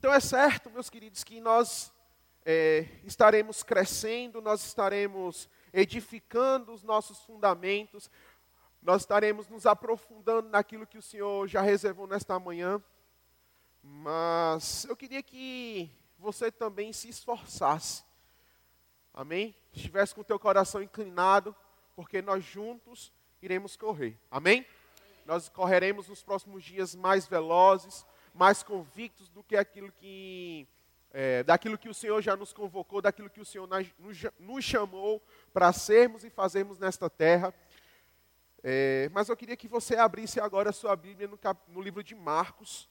Então 0.00 0.14
é 0.14 0.18
certo, 0.18 0.70
meus 0.70 0.88
queridos, 0.88 1.22
que 1.22 1.42
nós 1.42 1.92
é, 2.42 2.88
estaremos 3.04 3.62
crescendo, 3.62 4.40
nós 4.40 4.64
estaremos 4.64 5.46
edificando 5.74 6.72
os 6.72 6.82
nossos 6.82 7.18
fundamentos, 7.18 8.10
nós 8.82 9.02
estaremos 9.02 9.46
nos 9.46 9.66
aprofundando 9.66 10.48
naquilo 10.48 10.86
que 10.86 10.96
o 10.96 11.02
Senhor 11.02 11.46
já 11.46 11.60
reservou 11.60 12.06
nesta 12.06 12.38
manhã. 12.38 12.82
Mas 13.82 14.86
eu 14.86 14.96
queria 14.96 15.22
que 15.22 15.90
você 16.18 16.50
também 16.50 16.94
se 16.94 17.10
esforçasse. 17.10 18.02
Amém? 19.12 19.54
Estivesse 19.70 20.14
com 20.14 20.22
o 20.22 20.24
teu 20.24 20.38
coração 20.38 20.82
inclinado, 20.82 21.54
porque 21.94 22.22
nós 22.22 22.42
juntos 22.42 23.12
iremos 23.42 23.76
correr. 23.76 24.18
Amém? 24.30 24.64
Nós 25.26 25.50
correremos 25.50 26.08
nos 26.08 26.22
próximos 26.22 26.64
dias 26.64 26.94
mais 26.94 27.26
velozes, 27.26 28.06
mais 28.40 28.62
convictos 28.62 29.28
do 29.28 29.44
que 29.44 29.54
aquilo 29.54 29.92
que 29.92 30.66
é, 31.10 31.42
daquilo 31.42 31.76
que 31.76 31.90
o 31.90 31.94
Senhor 31.94 32.22
já 32.22 32.34
nos 32.34 32.54
convocou, 32.54 33.02
daquilo 33.02 33.28
que 33.28 33.40
o 33.40 33.44
Senhor 33.44 33.68
nos, 33.98 34.24
nos 34.38 34.64
chamou 34.64 35.22
para 35.52 35.70
sermos 35.74 36.24
e 36.24 36.30
fazermos 36.30 36.78
nesta 36.78 37.10
terra. 37.10 37.52
É, 38.62 39.10
mas 39.12 39.28
eu 39.28 39.36
queria 39.36 39.58
que 39.58 39.68
você 39.68 39.94
abrisse 39.94 40.40
agora 40.40 40.70
a 40.70 40.72
sua 40.72 40.96
Bíblia 40.96 41.28
no, 41.28 41.36
cap, 41.36 41.60
no 41.70 41.82
livro 41.82 42.02
de 42.02 42.14
Marcos. 42.14 42.88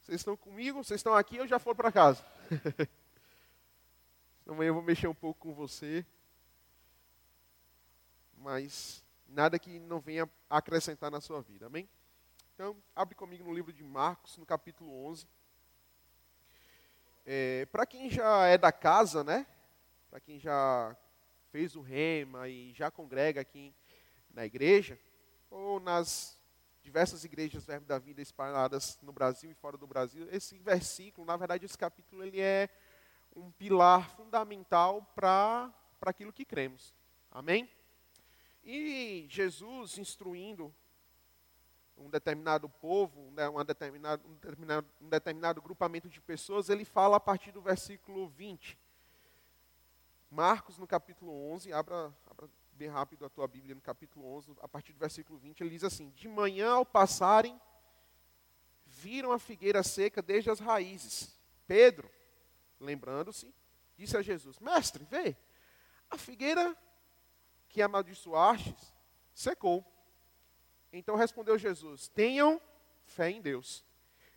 Vocês 0.00 0.20
estão 0.20 0.36
comigo? 0.36 0.84
Vocês 0.84 1.00
estão 1.00 1.16
aqui 1.16 1.40
ou 1.40 1.46
já 1.48 1.58
foram 1.58 1.76
para 1.76 1.90
casa? 1.90 2.24
Amanhã 4.46 4.68
eu 4.68 4.74
vou 4.74 4.82
mexer 4.82 5.08
um 5.08 5.14
pouco 5.14 5.48
com 5.48 5.52
você. 5.52 6.06
Mas 8.36 9.03
nada 9.34 9.58
que 9.58 9.78
não 9.80 10.00
venha 10.00 10.30
acrescentar 10.48 11.10
na 11.10 11.20
sua 11.20 11.42
vida, 11.42 11.66
amém? 11.66 11.88
Então, 12.54 12.76
abre 12.94 13.16
comigo 13.16 13.42
no 13.42 13.52
livro 13.52 13.72
de 13.72 13.82
Marcos, 13.82 14.38
no 14.38 14.46
capítulo 14.46 15.06
11. 15.06 15.26
É, 17.26 17.66
Para 17.66 17.84
quem 17.84 18.08
já 18.08 18.46
é 18.46 18.56
da 18.56 18.70
casa, 18.70 19.24
né? 19.24 19.44
Para 20.08 20.20
quem 20.20 20.38
já 20.38 20.96
fez 21.50 21.74
o 21.74 21.82
rema 21.82 22.48
e 22.48 22.72
já 22.72 22.90
congrega 22.90 23.40
aqui 23.40 23.74
na 24.30 24.46
igreja, 24.46 24.98
ou 25.50 25.80
nas 25.80 26.38
diversas 26.80 27.24
igrejas 27.24 27.64
Verbo 27.64 27.86
da 27.86 27.98
Vida 27.98 28.22
espalhadas 28.22 28.98
no 29.02 29.12
Brasil 29.12 29.50
e 29.50 29.54
fora 29.54 29.76
do 29.76 29.86
Brasil, 29.86 30.28
esse 30.30 30.58
versículo, 30.58 31.26
na 31.26 31.36
verdade, 31.36 31.64
esse 31.64 31.78
capítulo, 31.78 32.22
ele 32.22 32.40
é 32.40 32.68
um 33.34 33.50
pilar 33.50 34.10
fundamental 34.10 35.02
para 35.14 35.72
aquilo 36.02 36.32
que 36.32 36.44
cremos. 36.44 36.94
Amém? 37.30 37.68
E 38.64 39.26
Jesus 39.28 39.98
instruindo 39.98 40.74
um 41.96 42.08
determinado 42.08 42.68
povo, 42.68 43.20
uma 43.28 43.64
determinado, 43.64 44.26
um, 44.26 44.34
determinado, 44.34 44.88
um 45.00 45.08
determinado 45.08 45.62
grupamento 45.62 46.08
de 46.08 46.20
pessoas, 46.20 46.68
ele 46.68 46.84
fala 46.84 47.16
a 47.16 47.20
partir 47.20 47.52
do 47.52 47.60
versículo 47.60 48.28
20. 48.28 48.78
Marcos, 50.30 50.78
no 50.78 50.86
capítulo 50.86 51.32
11, 51.52 51.72
abra, 51.72 52.12
abra 52.26 52.50
bem 52.72 52.88
rápido 52.88 53.24
a 53.24 53.28
tua 53.28 53.46
Bíblia, 53.46 53.74
no 53.74 53.80
capítulo 53.80 54.26
11, 54.34 54.56
a 54.60 54.66
partir 54.66 54.92
do 54.92 54.98
versículo 54.98 55.38
20, 55.38 55.60
ele 55.60 55.70
diz 55.70 55.84
assim: 55.84 56.10
De 56.10 56.26
manhã 56.26 56.72
ao 56.72 56.86
passarem, 56.86 57.60
viram 58.84 59.30
a 59.30 59.38
figueira 59.38 59.82
seca 59.82 60.20
desde 60.20 60.50
as 60.50 60.58
raízes. 60.58 61.38
Pedro, 61.66 62.10
lembrando-se, 62.80 63.54
disse 63.96 64.16
a 64.16 64.22
Jesus: 64.22 64.58
Mestre, 64.58 65.04
vê, 65.04 65.36
a 66.10 66.18
figueira 66.18 66.76
que 67.74 67.82
amaldiçoastes 67.82 68.94
secou. 69.34 69.84
Então 70.92 71.16
respondeu 71.16 71.58
Jesus: 71.58 72.06
Tenham 72.06 72.62
fé 73.04 73.28
em 73.30 73.42
Deus. 73.42 73.84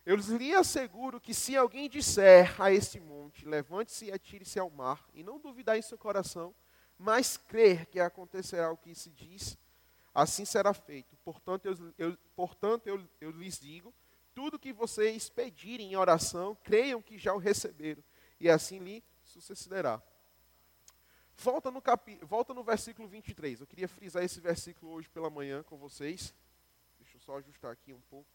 Eu 0.04 0.16
lhe 0.16 0.52
asseguro 0.54 1.20
que 1.20 1.32
se 1.32 1.56
alguém 1.56 1.88
disser 1.88 2.60
a 2.60 2.72
este 2.72 2.98
monte, 2.98 3.46
levante-se 3.46 4.06
e 4.06 4.12
atire-se 4.12 4.58
ao 4.58 4.68
mar, 4.68 5.08
e 5.14 5.22
não 5.22 5.38
duvidar 5.38 5.78
em 5.78 5.82
seu 5.82 5.96
coração, 5.96 6.52
mas 6.98 7.36
crer 7.36 7.86
que 7.86 8.00
acontecerá 8.00 8.72
o 8.72 8.76
que 8.76 8.92
se 8.94 9.10
diz, 9.10 9.56
assim 10.12 10.44
será 10.44 10.74
feito. 10.74 11.16
Portanto, 11.18 11.66
eu, 11.66 11.94
eu 11.96 12.18
portanto, 12.34 12.88
eu, 12.88 13.08
eu 13.20 13.30
lhes 13.30 13.60
digo: 13.60 13.94
tudo 14.34 14.58
que 14.58 14.72
vocês 14.72 15.28
pedirem 15.28 15.92
em 15.92 15.96
oração, 15.96 16.56
creiam 16.64 17.00
que 17.00 17.16
já 17.16 17.32
o 17.32 17.38
receberam, 17.38 18.02
e 18.40 18.50
assim 18.50 18.80
lhe 18.80 19.04
sucederá. 19.22 20.02
Volta 21.38 21.70
no, 21.70 21.80
capi, 21.80 22.18
volta 22.22 22.52
no 22.52 22.62
versículo 22.62 23.08
23. 23.08 23.60
Eu 23.60 23.66
queria 23.66 23.88
frisar 23.88 24.22
esse 24.22 24.40
versículo 24.40 24.92
hoje 24.92 25.08
pela 25.08 25.30
manhã 25.30 25.62
com 25.62 25.78
vocês 25.78 26.34
eu 27.18 27.22
só 27.22 27.36
ajustar 27.36 27.72
aqui 27.72 27.92
um 27.92 28.00
pouco. 28.02 28.30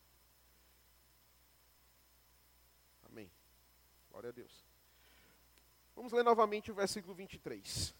Amém. 3.05 3.31
Glória 4.11 4.29
a 4.29 4.33
Deus. 4.33 4.51
Vamos 5.95 6.11
ler 6.11 6.23
novamente 6.23 6.69
o 6.69 6.75
versículo 6.75 7.15
23. 7.15 7.95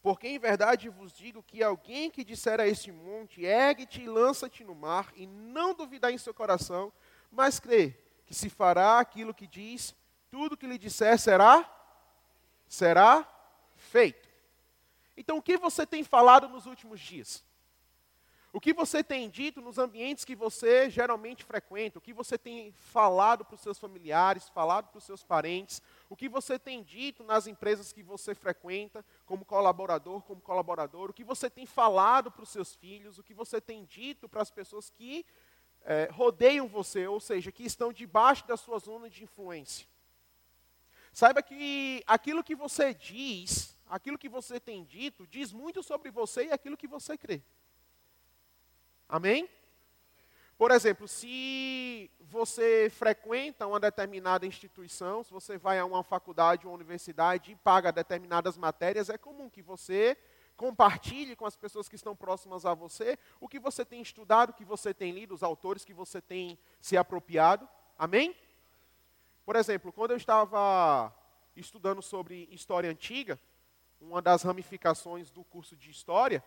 Porque 0.00 0.26
em 0.26 0.38
verdade 0.38 0.88
vos 0.88 1.12
digo 1.12 1.42
que 1.42 1.62
alguém 1.62 2.10
que 2.10 2.24
disser 2.24 2.60
a 2.60 2.66
este 2.66 2.90
monte, 2.90 3.44
ergue-te 3.44 4.00
e 4.00 4.08
lança-te 4.08 4.64
no 4.64 4.74
mar, 4.74 5.12
e 5.14 5.26
não 5.26 5.74
duvidar 5.74 6.10
em 6.10 6.18
seu 6.18 6.32
coração, 6.32 6.90
mas 7.30 7.60
crê 7.60 7.90
que 8.24 8.32
se 8.32 8.48
fará 8.48 9.00
aquilo 9.00 9.34
que 9.34 9.46
diz, 9.46 9.94
tudo 10.30 10.56
que 10.56 10.66
lhe 10.66 10.78
disser 10.78 11.18
será, 11.18 11.62
será 12.68 13.26
feito. 13.76 14.28
Então 15.16 15.38
o 15.38 15.42
que 15.42 15.56
você 15.56 15.86
tem 15.86 16.04
falado 16.04 16.48
nos 16.48 16.66
últimos 16.66 17.00
dias? 17.00 17.44
O 18.56 18.60
que 18.60 18.72
você 18.72 19.04
tem 19.04 19.28
dito 19.28 19.60
nos 19.60 19.76
ambientes 19.76 20.24
que 20.24 20.34
você 20.34 20.88
geralmente 20.88 21.44
frequenta, 21.44 21.98
o 21.98 22.00
que 22.00 22.14
você 22.14 22.38
tem 22.38 22.72
falado 22.72 23.44
para 23.44 23.54
os 23.54 23.60
seus 23.60 23.78
familiares, 23.78 24.48
falado 24.48 24.88
para 24.88 24.96
os 24.96 25.04
seus 25.04 25.22
parentes, 25.22 25.82
o 26.08 26.16
que 26.16 26.26
você 26.26 26.58
tem 26.58 26.82
dito 26.82 27.22
nas 27.22 27.46
empresas 27.46 27.92
que 27.92 28.02
você 28.02 28.34
frequenta, 28.34 29.04
como 29.26 29.44
colaborador, 29.44 30.22
como 30.22 30.40
colaborador, 30.40 31.10
o 31.10 31.12
que 31.12 31.22
você 31.22 31.50
tem 31.50 31.66
falado 31.66 32.30
para 32.30 32.44
os 32.44 32.48
seus 32.48 32.74
filhos, 32.74 33.18
o 33.18 33.22
que 33.22 33.34
você 33.34 33.60
tem 33.60 33.84
dito 33.84 34.26
para 34.26 34.40
as 34.40 34.50
pessoas 34.50 34.88
que 34.88 35.26
é, 35.84 36.08
rodeiam 36.10 36.66
você, 36.66 37.06
ou 37.06 37.20
seja, 37.20 37.52
que 37.52 37.64
estão 37.64 37.92
debaixo 37.92 38.46
da 38.46 38.56
sua 38.56 38.78
zona 38.78 39.10
de 39.10 39.22
influência. 39.22 39.86
Saiba 41.16 41.42
que 41.42 42.04
aquilo 42.06 42.44
que 42.44 42.54
você 42.54 42.92
diz, 42.92 43.74
aquilo 43.88 44.18
que 44.18 44.28
você 44.28 44.60
tem 44.60 44.84
dito, 44.84 45.26
diz 45.26 45.50
muito 45.50 45.82
sobre 45.82 46.10
você 46.10 46.44
e 46.44 46.52
aquilo 46.52 46.76
que 46.76 46.86
você 46.86 47.16
crê. 47.16 47.42
Amém? 49.08 49.48
Por 50.58 50.70
exemplo, 50.70 51.08
se 51.08 52.10
você 52.20 52.90
frequenta 52.90 53.66
uma 53.66 53.80
determinada 53.80 54.44
instituição, 54.44 55.24
se 55.24 55.32
você 55.32 55.56
vai 55.56 55.78
a 55.78 55.86
uma 55.86 56.02
faculdade 56.02 56.66
ou 56.66 56.74
universidade 56.74 57.52
e 57.52 57.56
paga 57.56 57.90
determinadas 57.90 58.58
matérias, 58.58 59.08
é 59.08 59.16
comum 59.16 59.48
que 59.48 59.62
você 59.62 60.18
compartilhe 60.54 61.34
com 61.34 61.46
as 61.46 61.56
pessoas 61.56 61.88
que 61.88 61.96
estão 61.96 62.14
próximas 62.14 62.66
a 62.66 62.74
você 62.74 63.18
o 63.40 63.48
que 63.48 63.58
você 63.58 63.86
tem 63.86 64.02
estudado, 64.02 64.50
o 64.50 64.52
que 64.52 64.66
você 64.66 64.92
tem 64.92 65.12
lido, 65.12 65.34
os 65.34 65.42
autores 65.42 65.82
que 65.82 65.94
você 65.94 66.20
tem 66.20 66.58
se 66.78 66.94
apropriado. 66.94 67.66
Amém? 67.98 68.36
Por 69.46 69.54
exemplo, 69.54 69.92
quando 69.92 70.10
eu 70.10 70.16
estava 70.16 71.14
estudando 71.54 72.02
sobre 72.02 72.48
história 72.50 72.90
antiga, 72.90 73.38
uma 74.00 74.20
das 74.20 74.42
ramificações 74.42 75.30
do 75.30 75.44
curso 75.44 75.76
de 75.76 75.88
história, 75.88 76.42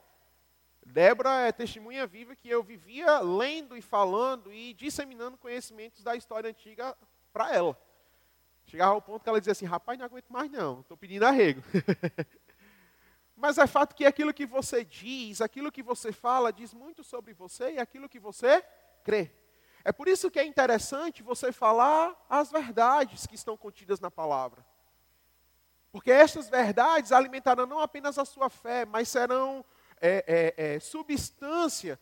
Débora 0.86 1.48
é 1.48 1.52
testemunha 1.54 2.06
viva 2.06 2.36
que 2.36 2.50
eu 2.50 2.62
vivia 2.62 3.22
lendo 3.22 3.78
e 3.78 3.82
falando 3.82 4.52
e 4.52 4.74
disseminando 4.74 5.38
conhecimentos 5.38 6.04
da 6.04 6.14
história 6.14 6.50
antiga 6.50 6.94
para 7.32 7.56
ela. 7.56 7.82
Chegava 8.66 8.92
ao 8.92 9.02
ponto 9.02 9.24
que 9.24 9.30
ela 9.30 9.40
dizia 9.40 9.54
assim: 9.54 9.66
rapaz, 9.66 9.98
não 9.98 10.06
aguento 10.06 10.28
mais 10.28 10.52
não, 10.52 10.82
estou 10.82 10.98
pedindo 10.98 11.24
arrego. 11.24 11.64
Mas 13.34 13.58
é 13.58 13.66
fato 13.66 13.96
que 13.96 14.06
aquilo 14.06 14.34
que 14.34 14.46
você 14.46 14.84
diz, 14.84 15.40
aquilo 15.40 15.72
que 15.72 15.82
você 15.82 16.12
fala, 16.12 16.52
diz 16.52 16.74
muito 16.74 17.02
sobre 17.02 17.32
você 17.34 17.76
e 17.76 17.80
aquilo 17.80 18.10
que 18.10 18.20
você 18.20 18.62
crê. 19.06 19.32
É 19.84 19.92
por 19.92 20.08
isso 20.08 20.30
que 20.30 20.40
é 20.40 20.46
interessante 20.46 21.24
você 21.24 21.52
falar 21.52 22.16
as 22.30 22.52
verdades 22.52 23.26
que 23.26 23.36
estão 23.36 23.56
contidas 23.56 24.00
na 24.00 24.12
palavra. 24.12 24.66
Porque 25.92 26.12
estas 26.12 26.50
verdades 26.50 27.12
alimentarão 27.12 27.66
não 27.66 27.80
apenas 27.80 28.18
a 28.18 28.26
sua 28.26 28.50
fé, 28.50 28.86
mas 28.86 29.10
serão 29.10 29.66
é, 30.02 30.54
é, 30.58 30.76
é, 30.76 30.80
substância 30.80 32.00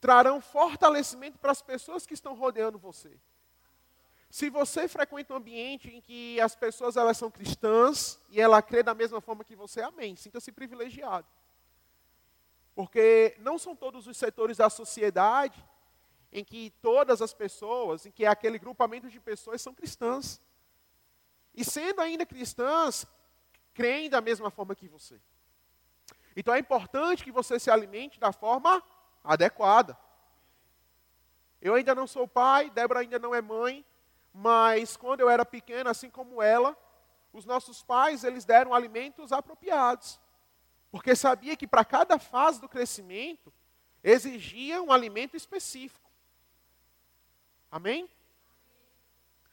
trarão 0.00 0.40
fortalecimento 0.40 1.38
para 1.38 1.50
as 1.50 1.60
pessoas 1.60 2.06
que 2.06 2.14
estão 2.14 2.34
rodeando 2.34 2.78
você. 2.78 3.18
Se 4.30 4.50
você 4.50 4.86
frequenta 4.86 5.32
um 5.32 5.36
ambiente 5.36 5.88
em 5.88 6.00
que 6.00 6.40
as 6.40 6.54
pessoas 6.54 6.96
elas 6.96 7.16
são 7.16 7.30
cristãs 7.30 8.20
e 8.30 8.40
ela 8.40 8.60
crê 8.60 8.82
da 8.82 8.94
mesma 8.94 9.20
forma 9.20 9.44
que 9.44 9.56
você, 9.56 9.80
amém. 9.80 10.14
Sinta-se 10.14 10.52
privilegiado. 10.52 11.26
Porque 12.74 13.34
não 13.38 13.58
são 13.58 13.74
todos 13.74 14.06
os 14.06 14.16
setores 14.16 14.58
da 14.58 14.68
sociedade 14.68 15.64
em 16.38 16.44
que 16.44 16.70
todas 16.82 17.22
as 17.22 17.32
pessoas, 17.32 18.04
em 18.04 18.10
que 18.10 18.26
aquele 18.26 18.58
grupamento 18.58 19.08
de 19.08 19.18
pessoas 19.18 19.62
são 19.62 19.72
cristãs. 19.72 20.38
E 21.54 21.64
sendo 21.64 22.02
ainda 22.02 22.26
cristãs, 22.26 23.06
creem 23.72 24.10
da 24.10 24.20
mesma 24.20 24.50
forma 24.50 24.74
que 24.74 24.86
você. 24.86 25.18
Então 26.36 26.52
é 26.52 26.58
importante 26.58 27.24
que 27.24 27.32
você 27.32 27.58
se 27.58 27.70
alimente 27.70 28.20
da 28.20 28.32
forma 28.32 28.82
adequada. 29.24 29.96
Eu 31.58 31.74
ainda 31.74 31.94
não 31.94 32.06
sou 32.06 32.28
pai, 32.28 32.68
Débora 32.68 33.00
ainda 33.00 33.18
não 33.18 33.34
é 33.34 33.40
mãe, 33.40 33.82
mas 34.30 34.94
quando 34.94 35.20
eu 35.20 35.30
era 35.30 35.44
pequena, 35.44 35.90
assim 35.90 36.10
como 36.10 36.42
ela, 36.42 36.76
os 37.32 37.46
nossos 37.46 37.82
pais, 37.82 38.24
eles 38.24 38.44
deram 38.44 38.74
alimentos 38.74 39.32
apropriados. 39.32 40.20
Porque 40.90 41.16
sabia 41.16 41.56
que 41.56 41.66
para 41.66 41.82
cada 41.82 42.18
fase 42.18 42.60
do 42.60 42.68
crescimento, 42.68 43.50
exigia 44.04 44.82
um 44.82 44.92
alimento 44.92 45.34
específico. 45.34 46.05
Amém? 47.76 48.08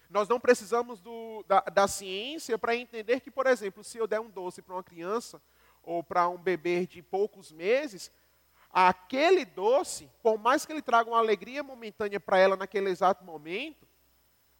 Nós 0.09 0.29
não 0.29 0.39
precisamos 0.39 1.01
do, 1.01 1.43
da, 1.45 1.59
da 1.59 1.89
ciência 1.89 2.57
para 2.57 2.73
entender 2.73 3.19
que, 3.19 3.29
por 3.29 3.45
exemplo, 3.45 3.83
se 3.83 3.97
eu 3.97 4.07
der 4.07 4.21
um 4.21 4.29
doce 4.29 4.61
para 4.61 4.75
uma 4.75 4.83
criança 4.83 5.41
ou 5.83 6.01
para 6.01 6.29
um 6.29 6.37
bebê 6.37 6.87
de 6.87 7.01
poucos 7.01 7.51
meses, 7.51 8.09
aquele 8.71 9.43
doce, 9.43 10.09
por 10.21 10.37
mais 10.37 10.65
que 10.65 10.71
ele 10.71 10.81
traga 10.81 11.09
uma 11.09 11.17
alegria 11.17 11.61
momentânea 11.61 12.17
para 12.17 12.37
ela 12.37 12.55
naquele 12.55 12.89
exato 12.89 13.25
momento, 13.25 13.85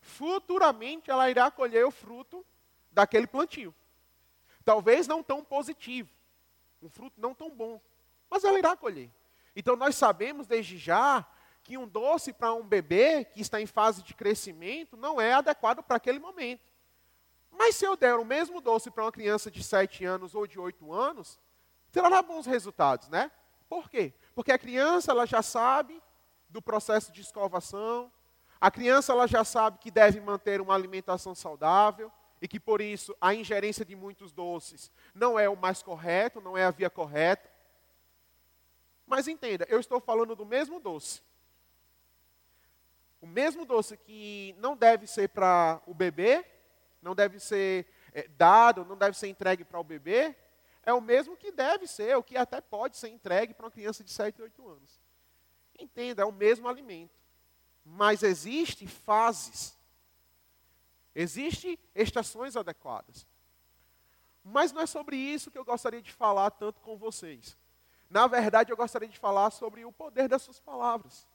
futuramente 0.02 1.10
ela 1.10 1.30
irá 1.30 1.50
colher 1.50 1.86
o 1.86 1.92
fruto 1.92 2.46
daquele 2.92 3.28
plantio. 3.28 3.74
Talvez 4.66 5.08
não 5.08 5.24
tão 5.24 5.42
positivo, 5.42 6.10
um 6.82 6.90
fruto 6.90 7.16
não 7.18 7.34
tão 7.34 7.50
bom, 7.50 7.80
mas 8.30 8.44
ela 8.44 8.60
irá 8.60 8.76
colher. 8.76 9.10
Então 9.56 9.78
nós 9.78 9.96
sabemos 9.96 10.48
desde 10.48 10.78
já 10.78 11.26
que 11.64 11.78
um 11.78 11.88
doce 11.88 12.34
para 12.34 12.54
um 12.54 12.64
bebê 12.64 13.24
que 13.24 13.42
está 13.42 13.62
em 13.62 13.66
fase 13.66 14.04
de 14.04 14.14
crescimento 14.14 14.98
não 14.98 15.20
é 15.20 15.34
adequado 15.34 15.82
para 15.82 15.96
aquele 15.96 16.20
momento. 16.20 16.62
Mas 17.50 17.76
se 17.76 17.86
eu 17.86 17.96
der 17.96 18.16
o 18.16 18.26
mesmo 18.26 18.60
doce 18.60 18.92
para 18.92 19.06
uma 19.06 19.12
criança 19.12 19.50
de 19.50 19.64
7 19.64 20.04
anos 20.04 20.36
ou 20.36 20.46
de 20.46 20.60
8 20.60 20.92
anos, 20.92 21.40
terá 21.92 22.22
bons 22.22 22.46
resultados, 22.46 23.08
né? 23.08 23.32
Por 23.70 23.90
quê? 23.90 24.14
Porque 24.36 24.52
a 24.52 24.58
criança 24.58 25.12
ela 25.12 25.26
já 25.26 25.42
sabe 25.42 26.02
do 26.50 26.62
processo 26.62 27.12
de 27.12 27.22
escovação, 27.22 28.12
a 28.60 28.70
criança 28.70 29.14
ela 29.14 29.28
já 29.28 29.44
sabe 29.44 29.78
que 29.78 29.92
deve 29.92 30.20
manter 30.20 30.60
uma 30.62 30.74
alimentação 30.74 31.34
saudável 31.34 32.12
e 32.42 32.48
que 32.48 32.60
por 32.60 32.82
isso 32.82 33.16
a 33.22 33.34
ingerência 33.34 33.86
de 33.86 33.96
muitos 33.96 34.32
doces 34.32 34.92
não 35.14 35.40
é 35.40 35.48
o 35.48 35.56
mais 35.56 35.82
correto, 35.82 36.42
não 36.42 36.58
é 36.58 36.66
a 36.66 36.72
via 36.72 36.90
correta. 36.90 37.50
Mas 39.06 39.28
entenda, 39.28 39.66
eu 39.70 39.80
estou 39.80 40.00
falando 40.00 40.36
do 40.36 40.46
mesmo 40.46 40.80
doce. 40.80 41.22
O 43.24 43.26
mesmo 43.26 43.64
doce 43.64 43.96
que 43.96 44.54
não 44.58 44.76
deve 44.76 45.08
ser 45.08 45.30
para 45.30 45.82
o 45.88 45.94
bebê, 45.94 46.46
não 47.02 47.16
deve 47.16 47.40
ser 47.40 47.88
é, 48.12 48.28
dado, 48.28 48.84
não 48.84 48.98
deve 48.98 49.18
ser 49.18 49.30
entregue 49.30 49.64
para 49.64 49.80
o 49.80 49.84
bebê, 49.84 50.36
é 50.86 50.92
o 50.92 51.00
mesmo 51.00 51.38
que 51.38 51.50
deve 51.50 51.88
ser, 51.88 52.18
o 52.18 52.22
que 52.22 52.36
até 52.36 52.60
pode 52.60 52.98
ser 52.98 53.08
entregue 53.08 53.54
para 53.54 53.66
uma 53.66 53.72
criança 53.72 54.04
de 54.04 54.12
7, 54.12 54.42
8 54.42 54.68
anos. 54.68 55.00
Entenda, 55.80 56.24
é 56.24 56.26
o 56.26 56.34
mesmo 56.34 56.68
alimento. 56.68 57.18
Mas 57.86 58.24
existem 58.24 58.90
fases. 58.90 59.74
Existem 61.16 61.80
estações 61.96 62.58
adequadas. 62.58 63.26
Mas 64.44 64.74
não 64.74 64.82
é 64.82 64.86
sobre 64.86 65.16
isso 65.16 65.50
que 65.50 65.58
eu 65.58 65.64
gostaria 65.64 66.02
de 66.02 66.12
falar 66.12 66.52
tanto 66.52 66.82
com 66.82 66.98
vocês. 66.98 67.58
Na 68.10 68.28
verdade, 68.28 68.70
eu 68.70 68.76
gostaria 68.76 69.08
de 69.08 69.18
falar 69.18 69.50
sobre 69.50 69.86
o 69.86 69.94
poder 69.94 70.28
das 70.28 70.42
suas 70.42 70.60
palavras. 70.60 71.26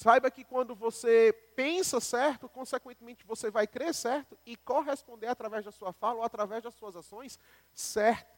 Saiba 0.00 0.30
que 0.30 0.44
quando 0.44 0.74
você 0.74 1.30
pensa 1.54 2.00
certo, 2.00 2.48
consequentemente 2.48 3.22
você 3.26 3.50
vai 3.50 3.66
crer 3.66 3.92
certo 3.92 4.34
e 4.46 4.56
corresponder 4.56 5.26
através 5.26 5.62
da 5.62 5.70
sua 5.70 5.92
fala 5.92 6.20
ou 6.20 6.24
através 6.24 6.62
das 6.62 6.72
suas 6.72 6.96
ações 6.96 7.38
certo. 7.74 8.34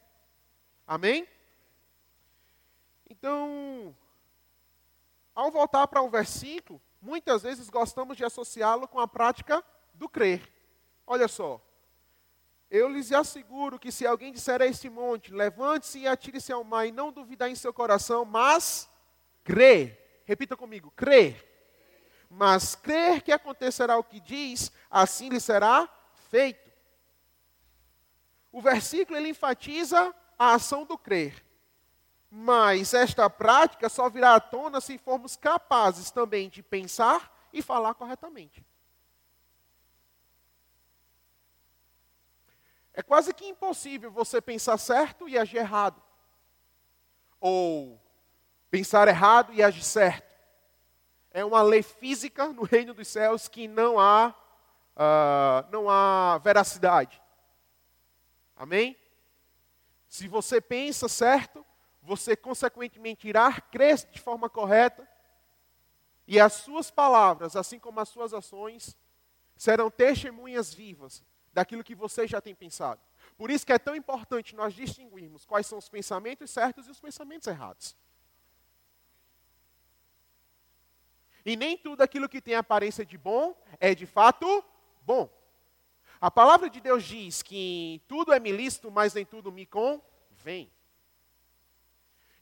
Amém? 0.84 1.24
Então, 3.08 3.94
ao 5.32 5.52
voltar 5.52 5.86
para 5.86 6.02
o 6.02 6.10
versículo, 6.10 6.82
muitas 7.00 7.44
vezes 7.44 7.70
gostamos 7.70 8.16
de 8.16 8.24
associá-lo 8.24 8.88
com 8.88 8.98
a 8.98 9.06
prática 9.06 9.64
do 9.94 10.08
crer. 10.08 10.52
Olha 11.06 11.28
só. 11.28 11.64
Eu 12.68 12.88
lhes 12.88 13.12
asseguro 13.12 13.78
que 13.78 13.92
se 13.92 14.04
alguém 14.04 14.32
disser 14.32 14.60
a 14.60 14.66
este 14.66 14.90
monte, 14.90 15.32
levante-se 15.32 16.00
e 16.00 16.08
atire-se 16.08 16.52
ao 16.52 16.64
mar, 16.64 16.86
e 16.86 16.90
não 16.90 17.12
duvidar 17.12 17.48
em 17.48 17.54
seu 17.54 17.72
coração, 17.72 18.24
mas 18.24 18.90
crê. 19.44 19.96
Repita 20.24 20.56
comigo, 20.56 20.90
crê 20.96 21.51
mas 22.34 22.74
crer 22.74 23.20
que 23.20 23.30
acontecerá 23.30 23.98
o 23.98 24.04
que 24.04 24.18
diz, 24.18 24.72
assim 24.90 25.28
lhe 25.28 25.38
será 25.38 25.86
feito. 26.30 26.72
O 28.50 28.60
versículo 28.60 29.18
ele 29.18 29.28
enfatiza 29.28 30.14
a 30.38 30.54
ação 30.54 30.86
do 30.86 30.96
crer. 30.96 31.44
Mas 32.30 32.94
esta 32.94 33.28
prática 33.28 33.86
só 33.90 34.08
virá 34.08 34.34
à 34.34 34.40
tona 34.40 34.80
se 34.80 34.96
formos 34.96 35.36
capazes 35.36 36.10
também 36.10 36.48
de 36.48 36.62
pensar 36.62 37.30
e 37.52 37.60
falar 37.60 37.92
corretamente. 37.92 38.64
É 42.94 43.02
quase 43.02 43.34
que 43.34 43.44
impossível 43.44 44.10
você 44.10 44.40
pensar 44.40 44.78
certo 44.78 45.28
e 45.28 45.36
agir 45.36 45.58
errado. 45.58 46.02
Ou 47.38 48.00
pensar 48.70 49.06
errado 49.06 49.52
e 49.52 49.62
agir 49.62 49.84
certo 49.84 50.31
é 51.32 51.44
uma 51.44 51.62
lei 51.62 51.82
física 51.82 52.48
no 52.48 52.62
reino 52.62 52.92
dos 52.92 53.08
céus 53.08 53.48
que 53.48 53.66
não 53.66 53.98
há, 53.98 54.34
uh, 54.94 55.70
não 55.70 55.88
há 55.88 56.38
veracidade. 56.38 57.20
Amém? 58.54 58.96
Se 60.08 60.28
você 60.28 60.60
pensa 60.60 61.08
certo, 61.08 61.64
você 62.02 62.36
consequentemente 62.36 63.26
irá 63.26 63.60
crer 63.60 63.96
de 64.10 64.20
forma 64.20 64.50
correta, 64.50 65.08
e 66.26 66.38
as 66.38 66.52
suas 66.52 66.90
palavras, 66.90 67.56
assim 67.56 67.78
como 67.78 67.98
as 67.98 68.08
suas 68.08 68.32
ações, 68.32 68.96
serão 69.56 69.90
testemunhas 69.90 70.72
vivas 70.72 71.22
daquilo 71.52 71.84
que 71.84 71.94
você 71.94 72.26
já 72.26 72.40
tem 72.40 72.54
pensado. 72.54 73.00
Por 73.36 73.50
isso 73.50 73.66
que 73.66 73.72
é 73.72 73.78
tão 73.78 73.96
importante 73.96 74.54
nós 74.54 74.74
distinguirmos 74.74 75.44
quais 75.44 75.66
são 75.66 75.78
os 75.78 75.88
pensamentos 75.88 76.50
certos 76.50 76.86
e 76.86 76.90
os 76.90 77.00
pensamentos 77.00 77.46
errados. 77.46 77.96
E 81.44 81.56
nem 81.56 81.76
tudo 81.76 82.02
aquilo 82.02 82.28
que 82.28 82.40
tem 82.40 82.54
aparência 82.54 83.04
de 83.04 83.18
bom 83.18 83.56
é 83.80 83.94
de 83.94 84.06
fato 84.06 84.64
bom. 85.02 85.28
A 86.20 86.30
palavra 86.30 86.70
de 86.70 86.80
Deus 86.80 87.02
diz 87.02 87.42
que 87.42 88.00
tudo 88.06 88.32
é 88.32 88.38
me 88.38 88.52
lícito, 88.52 88.90
mas 88.90 89.12
nem 89.12 89.24
tudo 89.24 89.50
me 89.50 89.66
convém. 89.66 90.70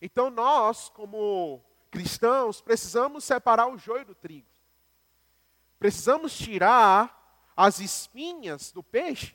Então 0.02 0.28
nós, 0.28 0.90
como 0.90 1.64
cristãos, 1.90 2.60
precisamos 2.60 3.24
separar 3.24 3.68
o 3.68 3.78
joio 3.78 4.04
do 4.04 4.14
trigo. 4.14 4.48
Precisamos 5.78 6.36
tirar 6.36 7.50
as 7.56 7.80
espinhas 7.80 8.70
do 8.70 8.82
peixe. 8.82 9.34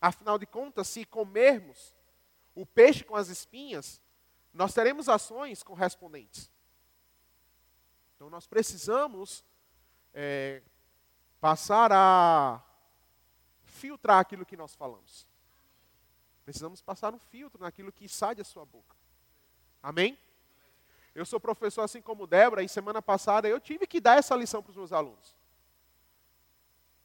Afinal 0.00 0.38
de 0.38 0.46
contas, 0.46 0.88
se 0.88 1.04
comermos 1.04 1.94
o 2.54 2.64
peixe 2.64 3.04
com 3.04 3.14
as 3.14 3.28
espinhas, 3.28 4.00
nós 4.52 4.72
teremos 4.72 5.08
ações 5.08 5.62
correspondentes. 5.62 6.50
Então 8.20 8.28
nós 8.28 8.46
precisamos 8.46 9.42
é, 10.12 10.60
passar 11.40 11.90
a 11.90 12.62
filtrar 13.62 14.18
aquilo 14.18 14.44
que 14.44 14.58
nós 14.58 14.74
falamos. 14.74 15.26
Precisamos 16.44 16.82
passar 16.82 17.14
um 17.14 17.18
filtro 17.18 17.62
naquilo 17.62 17.90
que 17.90 18.06
sai 18.10 18.34
da 18.34 18.44
sua 18.44 18.66
boca. 18.66 18.94
Amém? 19.82 20.18
Eu 21.14 21.24
sou 21.24 21.40
professor 21.40 21.80
assim 21.80 22.02
como 22.02 22.26
Débora, 22.26 22.62
e 22.62 22.68
semana 22.68 23.00
passada 23.00 23.48
eu 23.48 23.58
tive 23.58 23.86
que 23.86 24.02
dar 24.02 24.18
essa 24.18 24.36
lição 24.36 24.62
para 24.62 24.68
os 24.68 24.76
meus 24.76 24.92
alunos. 24.92 25.34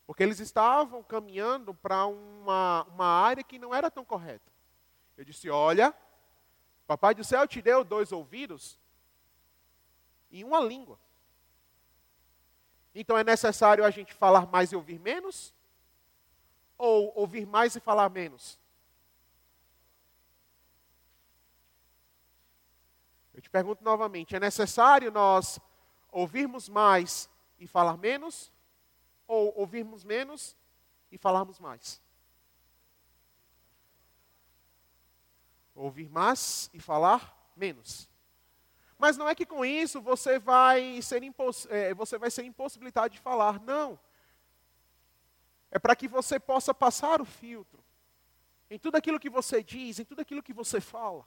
Porque 0.05 0.21
eles 0.21 0.41
estavam 0.41 1.01
caminhando 1.01 1.73
para 1.73 2.05
uma, 2.07 2.83
uma 2.89 3.07
área 3.07 3.41
que 3.41 3.57
não 3.57 3.73
era 3.73 3.89
tão 3.89 4.03
correta. 4.03 4.51
Eu 5.15 5.23
disse: 5.23 5.49
Olha, 5.49 5.95
Papai 6.85 7.15
do 7.15 7.23
céu 7.23 7.47
te 7.47 7.61
deu 7.61 7.85
dois 7.85 8.11
ouvidos 8.11 8.77
e 10.29 10.43
uma 10.43 10.59
língua. 10.59 11.04
Então 12.97 13.17
é 13.17 13.25
necessário 13.25 13.83
a 13.83 13.91
gente 13.91 14.13
falar 14.13 14.45
mais 14.47 14.71
e 14.71 14.75
ouvir 14.75 14.97
menos? 14.97 15.53
Ou 16.77 17.11
ouvir 17.13 17.45
mais 17.45 17.75
e 17.75 17.79
falar 17.81 18.09
menos? 18.09 18.57
Eu 23.33 23.41
te 23.41 23.49
pergunto 23.49 23.83
novamente: 23.83 24.33
é 24.33 24.39
necessário 24.39 25.11
nós 25.11 25.59
ouvirmos 26.09 26.69
mais 26.69 27.29
e 27.59 27.67
falar 27.67 27.97
menos? 27.97 28.49
Ou 29.27 29.53
ouvirmos 29.59 30.05
menos 30.05 30.55
e 31.11 31.17
falarmos 31.17 31.59
mais? 31.59 32.01
Ouvir 35.75 36.09
mais 36.09 36.69
e 36.73 36.79
falar 36.79 37.51
menos. 37.57 38.07
Mas 38.97 39.17
não 39.17 39.27
é 39.27 39.35
que 39.35 39.45
com 39.45 39.65
isso 39.65 40.01
você 40.01 40.39
vai 40.39 41.01
ser, 41.01 41.21
imposs 41.23 41.67
é, 41.69 41.93
você 41.93 42.17
vai 42.17 42.31
ser 42.31 42.43
impossibilitado 42.43 43.09
de 43.09 43.19
falar. 43.19 43.59
Não. 43.61 43.99
É 45.69 45.77
para 45.77 45.95
que 45.95 46.07
você 46.07 46.39
possa 46.39 46.73
passar 46.73 47.21
o 47.21 47.25
filtro 47.25 47.83
em 48.69 48.79
tudo 48.79 48.95
aquilo 48.95 49.19
que 49.19 49.29
você 49.29 49.61
diz, 49.61 49.99
em 49.99 50.05
tudo 50.05 50.21
aquilo 50.21 50.41
que 50.41 50.53
você 50.53 50.79
fala. 50.79 51.25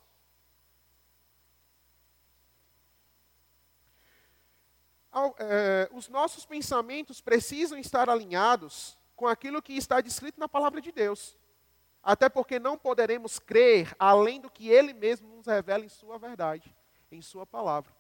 é, 5.39 5.89
os 5.93 6.09
nossos 6.09 6.45
pensamentos 6.45 7.21
precisam 7.21 7.79
estar 7.79 8.09
alinhados 8.09 8.97
com 9.17 9.27
aquilo 9.27 9.63
que 9.63 9.73
está 9.73 10.01
descrito 10.01 10.39
na 10.39 10.49
palavra 10.49 10.81
de 10.81 10.93
Deus. 10.93 11.37
Até 12.03 12.29
porque 12.29 12.59
não 12.59 12.79
poderemos 12.79 13.39
crer 13.39 13.95
além 13.99 14.41
do 14.41 14.51
que 14.51 14.69
Ele 14.69 14.95
mesmo 14.95 15.29
nos 15.37 15.47
revela 15.47 15.85
em 15.85 15.89
Sua 15.89 16.19
verdade, 16.19 16.75
em 17.11 17.23
Sua 17.23 17.47
palavra. 17.47 17.93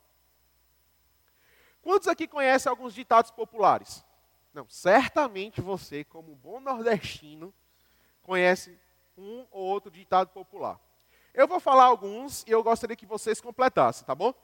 Quantos 1.82 2.08
aqui 2.08 2.26
conhecem 2.26 2.68
alguns 2.68 2.94
ditados 2.94 3.30
populares? 3.30 4.04
Não, 4.52 4.68
certamente 4.68 5.60
você, 5.60 6.04
como 6.04 6.34
bom 6.34 6.60
nordestino, 6.60 7.54
conhece 8.22 8.78
um 9.16 9.46
ou 9.50 9.64
outro 9.64 9.90
ditado 9.90 10.28
popular. 10.28 10.80
Eu 11.32 11.46
vou 11.46 11.60
falar 11.60 11.84
alguns 11.84 12.44
e 12.46 12.50
eu 12.50 12.62
gostaria 12.62 12.96
que 12.96 13.06
vocês 13.06 13.40
completassem, 13.40 14.04
tá 14.04 14.14
bom? 14.14 14.34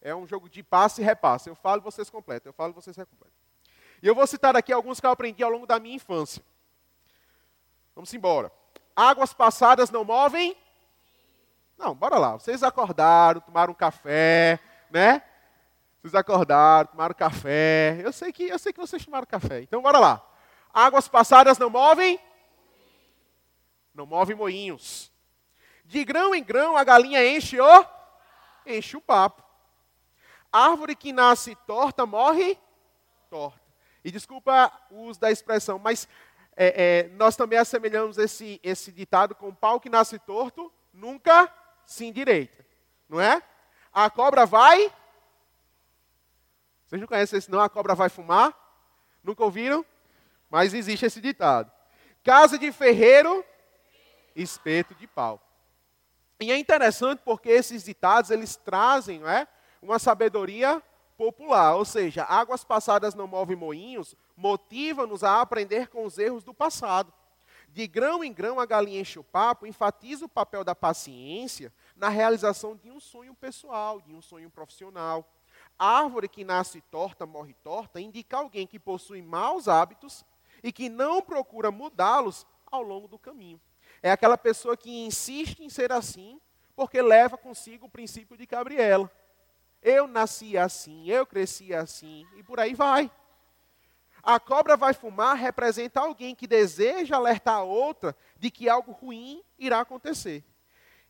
É 0.00 0.14
um 0.14 0.26
jogo 0.26 0.48
de 0.48 0.62
passe 0.62 1.00
e 1.00 1.04
repasse. 1.04 1.48
Eu 1.48 1.54
falo 1.54 1.80
e 1.80 1.84
vocês 1.84 2.10
completam. 2.10 2.50
Eu 2.50 2.54
falo 2.54 2.72
e 2.72 2.74
vocês 2.74 2.96
completam. 2.96 3.36
E 4.02 4.06
eu 4.06 4.14
vou 4.14 4.26
citar 4.26 4.56
aqui 4.56 4.72
alguns 4.72 4.98
que 4.98 5.06
eu 5.06 5.10
aprendi 5.10 5.44
ao 5.44 5.50
longo 5.50 5.66
da 5.66 5.78
minha 5.78 5.94
infância. 5.94 6.42
Vamos 7.94 8.12
embora. 8.12 8.50
Águas 8.96 9.32
passadas 9.32 9.90
não 9.90 10.04
movem? 10.04 10.56
Não, 11.82 11.96
bora 11.96 12.16
lá. 12.16 12.34
Vocês 12.34 12.62
acordaram, 12.62 13.40
tomaram 13.40 13.72
um 13.72 13.74
café, 13.74 14.60
né? 14.88 15.20
Vocês 16.00 16.14
acordaram, 16.14 16.86
tomaram 16.86 17.12
café. 17.12 18.00
Eu 18.04 18.12
sei 18.12 18.32
que 18.32 18.44
eu 18.44 18.56
sei 18.56 18.72
que 18.72 18.78
vocês 18.78 19.04
tomaram 19.04 19.26
café. 19.26 19.62
Então 19.62 19.82
bora 19.82 19.98
lá. 19.98 20.24
Águas 20.72 21.08
passadas 21.08 21.58
não 21.58 21.68
movem? 21.68 22.20
Não 23.92 24.06
movem 24.06 24.36
moinhos. 24.36 25.10
De 25.84 26.04
grão 26.04 26.32
em 26.32 26.44
grão 26.44 26.76
a 26.76 26.84
galinha 26.84 27.26
enche 27.26 27.60
o 27.60 27.84
enche 28.64 28.96
o 28.96 29.00
papo. 29.00 29.42
Árvore 30.52 30.94
que 30.94 31.12
nasce 31.12 31.56
torta 31.66 32.06
morre 32.06 32.56
torta. 33.28 33.60
E 34.04 34.12
desculpa 34.12 34.72
o 34.88 35.08
uso 35.08 35.18
da 35.18 35.32
expressão, 35.32 35.80
mas 35.80 36.08
é, 36.56 37.06
é, 37.06 37.08
nós 37.16 37.34
também 37.34 37.58
assemelhamos 37.58 38.18
esse, 38.18 38.60
esse 38.62 38.92
ditado 38.92 39.34
com 39.34 39.52
pau 39.52 39.80
que 39.80 39.90
nasce 39.90 40.16
torto, 40.20 40.72
nunca 40.92 41.52
se 41.86 42.04
endireita. 42.04 42.64
Não 43.08 43.20
é? 43.20 43.42
A 43.92 44.08
cobra 44.08 44.46
vai. 44.46 44.92
Vocês 46.86 47.00
não 47.00 47.08
conhecem 47.08 47.38
esse 47.38 47.50
não? 47.50 47.60
A 47.60 47.68
cobra 47.68 47.94
vai 47.94 48.08
fumar? 48.08 48.54
Nunca 49.22 49.44
ouviram? 49.44 49.84
Mas 50.50 50.74
existe 50.74 51.06
esse 51.06 51.20
ditado. 51.20 51.70
Casa 52.24 52.58
de 52.58 52.70
ferreiro, 52.72 53.44
espeto 54.34 54.94
de 54.94 55.06
pau. 55.06 55.40
E 56.40 56.50
é 56.50 56.56
interessante 56.56 57.20
porque 57.24 57.48
esses 57.48 57.84
ditados 57.84 58.30
eles 58.30 58.56
trazem, 58.56 59.20
não 59.20 59.28
é? 59.28 59.46
uma 59.82 59.98
sabedoria 59.98 60.80
popular, 61.18 61.74
ou 61.74 61.84
seja, 61.84 62.24
águas 62.24 62.62
passadas 62.62 63.14
não 63.14 63.26
movem 63.26 63.56
moinhos, 63.56 64.16
motiva-nos 64.36 65.24
a 65.24 65.40
aprender 65.40 65.88
com 65.88 66.04
os 66.04 66.16
erros 66.18 66.44
do 66.44 66.54
passado. 66.54 67.12
De 67.72 67.86
grão 67.86 68.22
em 68.22 68.30
grão 68.30 68.60
a 68.60 68.66
galinha 68.66 69.00
enche 69.00 69.18
o 69.18 69.24
papo, 69.24 69.66
enfatiza 69.66 70.26
o 70.26 70.28
papel 70.28 70.62
da 70.62 70.74
paciência 70.74 71.72
na 71.96 72.10
realização 72.10 72.76
de 72.76 72.90
um 72.90 73.00
sonho 73.00 73.34
pessoal, 73.34 73.98
de 73.98 74.14
um 74.14 74.20
sonho 74.20 74.50
profissional. 74.50 75.26
A 75.78 76.00
árvore 76.00 76.28
que 76.28 76.44
nasce 76.44 76.82
torta, 76.82 77.24
morre 77.24 77.54
torta, 77.64 77.98
indica 77.98 78.36
alguém 78.36 78.66
que 78.66 78.78
possui 78.78 79.22
maus 79.22 79.68
hábitos 79.68 80.22
e 80.62 80.70
que 80.70 80.90
não 80.90 81.22
procura 81.22 81.70
mudá-los 81.70 82.46
ao 82.70 82.82
longo 82.82 83.08
do 83.08 83.18
caminho. 83.18 83.58
É 84.02 84.10
aquela 84.10 84.36
pessoa 84.36 84.76
que 84.76 85.06
insiste 85.06 85.60
em 85.60 85.70
ser 85.70 85.92
assim, 85.92 86.38
porque 86.76 87.00
leva 87.00 87.38
consigo 87.38 87.86
o 87.86 87.90
princípio 87.90 88.36
de 88.36 88.44
Gabriela. 88.44 89.10
Eu 89.80 90.06
nasci 90.06 90.58
assim, 90.58 91.08
eu 91.08 91.24
cresci 91.24 91.72
assim, 91.72 92.26
e 92.36 92.42
por 92.42 92.60
aí 92.60 92.74
vai. 92.74 93.10
A 94.22 94.38
cobra 94.38 94.76
vai 94.76 94.94
fumar 94.94 95.36
representa 95.36 96.00
alguém 96.00 96.34
que 96.34 96.46
deseja 96.46 97.16
alertar 97.16 97.56
a 97.56 97.62
outra 97.62 98.16
de 98.38 98.50
que 98.50 98.68
algo 98.68 98.92
ruim 98.92 99.42
irá 99.58 99.80
acontecer. 99.80 100.44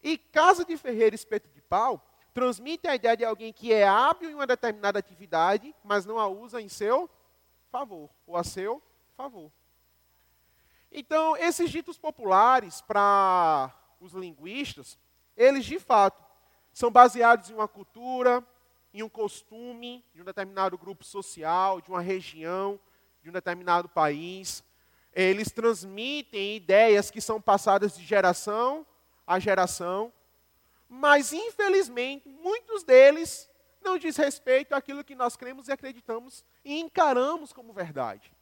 E 0.03 0.17
casa 0.17 0.65
de 0.65 0.77
ferreiro 0.77 1.15
espeto 1.15 1.49
de 1.51 1.61
pau 1.61 2.03
transmite 2.33 2.89
a 2.89 2.95
ideia 2.95 3.17
de 3.17 3.25
alguém 3.25 3.53
que 3.53 3.73
é 3.73 3.87
hábil 3.87 4.31
em 4.31 4.35
uma 4.35 4.47
determinada 4.47 4.99
atividade, 4.99 5.75
mas 5.85 6.07
não 6.07 6.19
a 6.19 6.27
usa 6.27 6.61
em 6.61 6.69
seu 6.69 7.11
favor, 7.71 8.09
ou 8.27 8.37
a 8.37 8.43
seu 8.43 8.83
favor. 9.15 9.53
Então, 10.91 11.37
esses 11.37 11.71
ditos 11.71 11.99
populares 11.99 12.81
para 12.81 13.75
os 14.01 14.13
linguistas, 14.13 14.99
eles 15.37 15.65
de 15.65 15.79
fato 15.79 16.23
são 16.73 16.91
baseados 16.91 17.51
em 17.51 17.55
uma 17.55 17.69
cultura, 17.69 18.47
em 18.93 19.03
um 19.03 19.09
costume 19.09 20.05
de 20.15 20.21
um 20.23 20.25
determinado 20.25 20.77
grupo 20.77 21.05
social, 21.05 21.81
de 21.81 21.91
uma 21.91 22.01
região, 22.01 22.81
de 23.23 23.31
um 23.31 23.33
determinado 23.33 23.89
país. 23.89 24.63
Eles 25.15 25.51
transmitem 25.51 26.57
ideias 26.57 27.11
que 27.11 27.21
são 27.21 27.41
passadas 27.41 27.97
de 27.97 28.05
geração 28.05 28.87
a 29.25 29.39
geração, 29.39 30.13
mas 30.89 31.33
infelizmente 31.33 32.29
muitos 32.29 32.83
deles 32.83 33.49
não 33.81 33.97
diz 33.97 34.17
respeito 34.17 34.75
àquilo 34.75 35.05
que 35.05 35.15
nós 35.15 35.37
cremos 35.37 35.69
e 35.69 35.73
acreditamos 35.73 36.45
e 36.65 36.81
encaramos 36.81 37.53
como 37.53 37.73
verdade. 37.73 38.33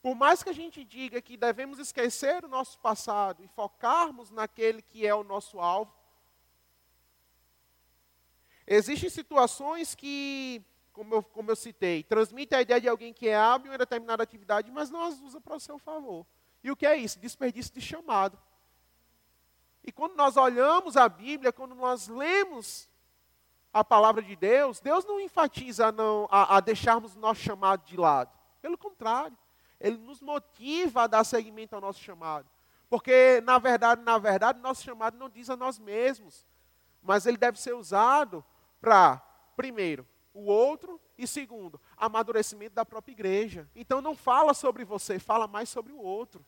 Por 0.00 0.14
mais 0.14 0.42
que 0.42 0.50
a 0.50 0.54
gente 0.54 0.84
diga 0.84 1.20
que 1.20 1.36
devemos 1.36 1.78
esquecer 1.78 2.44
o 2.44 2.48
nosso 2.48 2.78
passado 2.78 3.42
e 3.42 3.48
focarmos 3.48 4.30
naquele 4.30 4.80
que 4.80 5.06
é 5.06 5.14
o 5.14 5.24
nosso 5.24 5.58
alvo, 5.58 5.92
Existem 8.66 9.10
situações 9.10 9.94
que, 9.94 10.62
como 10.94 11.16
eu, 11.16 11.22
como 11.22 11.50
eu 11.50 11.56
citei, 11.56 12.04
transmitem 12.04 12.58
a 12.58 12.62
ideia 12.62 12.80
de 12.80 12.88
alguém 12.88 13.12
que 13.12 13.28
é 13.28 13.36
hábil 13.36 13.74
em 13.74 13.76
determinada 13.76 14.22
atividade, 14.22 14.70
mas 14.70 14.88
não 14.88 15.02
as 15.02 15.20
usa 15.20 15.40
para 15.40 15.56
o 15.56 15.60
seu 15.60 15.76
favor. 15.76 16.24
E 16.62 16.70
o 16.70 16.76
que 16.76 16.86
é 16.86 16.96
isso? 16.96 17.18
Desperdício 17.18 17.74
de 17.74 17.80
chamado. 17.80 18.38
E 19.82 19.92
quando 19.92 20.14
nós 20.14 20.36
olhamos 20.36 20.96
a 20.96 21.08
Bíblia, 21.08 21.52
quando 21.52 21.74
nós 21.74 22.08
lemos 22.08 22.88
a 23.72 23.84
palavra 23.84 24.22
de 24.22 24.36
Deus, 24.36 24.80
Deus 24.80 25.04
não 25.04 25.20
enfatiza 25.20 25.88
a, 25.88 25.92
não, 25.92 26.28
a, 26.30 26.56
a 26.56 26.60
deixarmos 26.60 27.16
o 27.16 27.18
nosso 27.18 27.40
chamado 27.40 27.84
de 27.84 27.96
lado. 27.96 28.30
Pelo 28.62 28.78
contrário, 28.78 29.36
Ele 29.80 29.98
nos 29.98 30.22
motiva 30.22 31.02
a 31.02 31.06
dar 31.08 31.24
seguimento 31.24 31.74
ao 31.74 31.80
nosso 31.80 31.98
chamado. 32.00 32.48
Porque, 32.88 33.42
na 33.44 33.58
verdade, 33.58 34.00
na 34.02 34.16
verdade, 34.16 34.60
nosso 34.60 34.84
chamado 34.84 35.18
não 35.18 35.28
diz 35.28 35.50
a 35.50 35.56
nós 35.56 35.78
mesmos, 35.78 36.46
mas 37.02 37.26
ele 37.26 37.36
deve 37.36 37.60
ser 37.60 37.74
usado 37.74 38.44
para, 38.80 39.16
primeiro, 39.56 40.06
o 40.34 40.42
outro 40.46 41.00
e 41.16 41.26
segundo, 41.26 41.80
amadurecimento 41.96 42.74
da 42.74 42.84
própria 42.84 43.12
igreja. 43.12 43.70
Então 43.74 44.02
não 44.02 44.16
fala 44.16 44.52
sobre 44.52 44.84
você, 44.84 45.18
fala 45.18 45.46
mais 45.46 45.68
sobre 45.68 45.92
o 45.92 45.98
outro. 45.98 46.44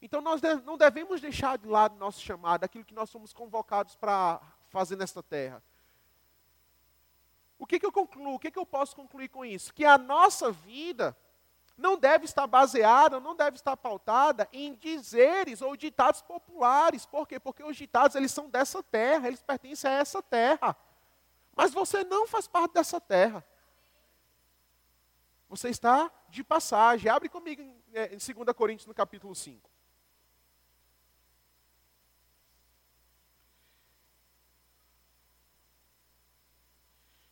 Então 0.00 0.22
nós 0.22 0.40
não 0.64 0.78
devemos 0.78 1.20
deixar 1.20 1.58
de 1.58 1.68
lado 1.68 1.96
nosso 1.96 2.20
chamado, 2.22 2.64
aquilo 2.64 2.84
que 2.84 2.94
nós 2.94 3.10
somos 3.10 3.32
convocados 3.32 3.94
para 3.94 4.40
fazer 4.68 4.96
nesta 4.96 5.22
terra. 5.22 5.62
O 7.58 7.66
que, 7.66 7.78
que 7.78 7.84
eu 7.84 7.92
concluo? 7.92 8.34
O 8.34 8.38
que, 8.38 8.50
que 8.50 8.58
eu 8.58 8.64
posso 8.64 8.96
concluir 8.96 9.28
com 9.28 9.44
isso? 9.44 9.74
Que 9.74 9.84
a 9.84 9.98
nossa 9.98 10.50
vida 10.50 11.16
não 11.76 11.98
deve 11.98 12.24
estar 12.24 12.46
baseada, 12.46 13.20
não 13.20 13.36
deve 13.36 13.56
estar 13.56 13.76
pautada 13.76 14.48
em 14.52 14.74
dizeres 14.74 15.60
ou 15.60 15.76
ditados 15.76 16.22
populares. 16.22 17.04
Por 17.04 17.26
quê? 17.26 17.38
Porque 17.38 17.62
os 17.62 17.76
ditados 17.76 18.16
eles 18.16 18.32
são 18.32 18.48
dessa 18.48 18.82
terra, 18.82 19.28
eles 19.28 19.42
pertencem 19.42 19.90
a 19.90 19.94
essa 19.94 20.22
terra. 20.22 20.76
Mas 21.58 21.74
você 21.74 22.04
não 22.04 22.24
faz 22.24 22.46
parte 22.46 22.74
dessa 22.74 23.00
terra. 23.00 23.44
Você 25.48 25.68
está 25.70 26.08
de 26.28 26.44
passagem. 26.44 27.10
Abre 27.10 27.28
comigo 27.28 27.60
em, 27.60 27.82
é, 27.92 28.14
em 28.14 28.18
2 28.18 28.56
Coríntios, 28.56 28.86
no 28.86 28.94
capítulo 28.94 29.34
5. 29.34 29.68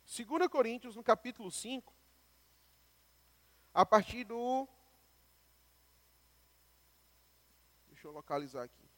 Segunda 0.03 0.49
Coríntios, 0.49 0.97
no 0.97 1.03
capítulo 1.03 1.49
5, 1.49 1.93
a 3.73 3.85
partir 3.85 4.25
do 4.25 4.67
Deixa 7.87 8.07
eu 8.07 8.11
localizar 8.11 8.63
aqui. 8.63 8.89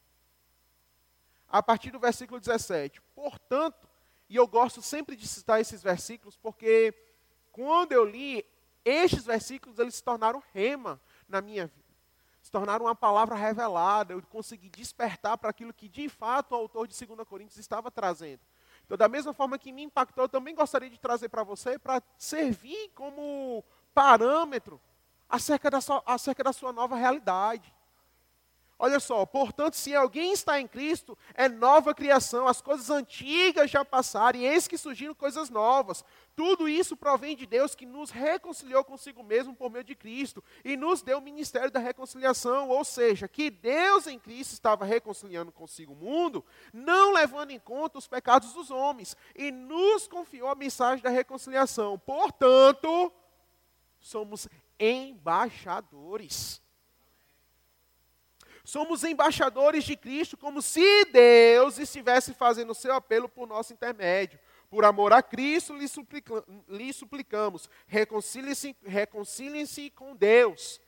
A 1.47 1.61
partir 1.61 1.91
do 1.91 1.99
versículo 1.99 2.39
17. 2.39 2.99
Portanto, 3.13 3.88
e 4.29 4.35
eu 4.35 4.47
gosto 4.47 4.81
sempre 4.81 5.15
de 5.15 5.27
citar 5.27 5.59
esses 5.59 5.81
versículos, 5.81 6.37
porque 6.37 6.93
quando 7.51 7.91
eu 7.91 8.05
li, 8.05 8.45
estes 8.85 9.25
versículos 9.25 9.79
eles 9.79 9.95
se 9.95 10.03
tornaram 10.03 10.41
rema 10.53 11.01
na 11.27 11.41
minha 11.41 11.65
vida. 11.65 11.89
Se 12.41 12.51
tornaram 12.51 12.85
uma 12.85 12.95
palavra 12.95 13.35
revelada, 13.35 14.13
eu 14.13 14.21
consegui 14.21 14.69
despertar 14.69 15.37
para 15.37 15.49
aquilo 15.49 15.73
que 15.73 15.89
de 15.89 16.07
fato 16.07 16.53
o 16.53 16.55
autor 16.55 16.87
de 16.87 17.05
2 17.05 17.27
Coríntios 17.27 17.57
estava 17.57 17.91
trazendo. 17.91 18.41
Então, 18.85 18.97
da 18.97 19.09
mesma 19.09 19.33
forma 19.33 19.59
que 19.59 19.71
me 19.71 19.83
impactou, 19.83 20.23
eu 20.23 20.29
também 20.29 20.55
gostaria 20.55 20.89
de 20.89 20.97
trazer 20.97 21.29
para 21.29 21.43
você, 21.43 21.77
para 21.77 22.01
servir 22.17 22.89
como 22.95 23.63
parâmetro 23.93 24.81
acerca 25.27 25.69
da, 25.69 25.81
sua, 25.81 26.01
acerca 26.05 26.43
da 26.43 26.53
sua 26.53 26.71
nova 26.71 26.95
realidade. 26.95 27.73
Olha 28.81 29.01
só, 29.01 29.25
portanto, 29.25 29.73
se 29.73 29.93
alguém 29.93 30.31
está 30.31 30.57
em 30.57 30.65
Cristo, 30.65 31.17
é 31.33 31.49
nova 31.49 31.93
criação, 31.93 32.47
as 32.47 32.61
coisas 32.61 32.89
antigas 32.89 33.69
já 33.69 33.83
passaram, 33.83 34.39
e 34.39 34.45
eis 34.45 34.69
que 34.69 34.77
surgiram 34.77 35.13
coisas 35.13 35.49
novas. 35.49 36.01
Tudo 36.33 36.69
isso 36.69 36.95
provém 36.95 37.35
de 37.35 37.45
Deus 37.45 37.75
que 37.75 37.85
nos 37.85 38.09
reconciliou 38.09 38.81
consigo 38.85 39.21
mesmo 39.21 39.53
por 39.53 39.69
meio 39.69 39.83
de 39.83 39.93
Cristo 39.95 40.41
e 40.63 40.77
nos 40.77 41.01
deu 41.01 41.17
o 41.17 41.21
ministério 41.21 41.69
da 41.69 41.79
reconciliação, 41.79 42.69
ou 42.69 42.85
seja, 42.85 43.27
que 43.27 43.49
Deus 43.49 44.07
em 44.07 44.17
Cristo 44.17 44.53
estava 44.53 44.85
reconciliando 44.85 45.51
consigo 45.51 45.91
o 45.91 45.97
mundo, 45.97 46.45
não 46.71 47.11
levando 47.11 47.51
em 47.51 47.59
conta 47.59 47.97
os 47.97 48.07
pecados 48.07 48.53
dos 48.53 48.71
homens, 48.71 49.13
e 49.35 49.51
nos 49.51 50.07
confiou 50.07 50.47
a 50.47 50.55
mensagem 50.55 51.03
da 51.03 51.09
reconciliação. 51.09 51.99
Portanto, 51.99 53.11
somos 53.99 54.47
embaixadores 54.79 56.61
Somos 58.69 59.03
embaixadores 59.03 59.83
de 59.83 59.97
Cristo, 59.97 60.37
como 60.37 60.61
se 60.61 61.05
Deus 61.05 61.79
estivesse 61.79 62.35
fazendo 62.35 62.69
o 62.69 62.75
seu 62.75 62.93
apelo 62.93 63.27
por 63.27 63.47
nosso 63.47 63.73
intermédio. 63.73 64.39
Por 64.69 64.85
amor 64.85 65.11
a 65.11 65.23
Cristo, 65.23 65.73
lhe, 65.73 65.87
suplica, 65.87 66.43
lhe 66.67 66.93
suplicamos, 66.93 67.67
reconciliem-se 67.87 68.75
reconciliem 68.85 69.65
com 69.95 70.15
Deus. 70.15 70.79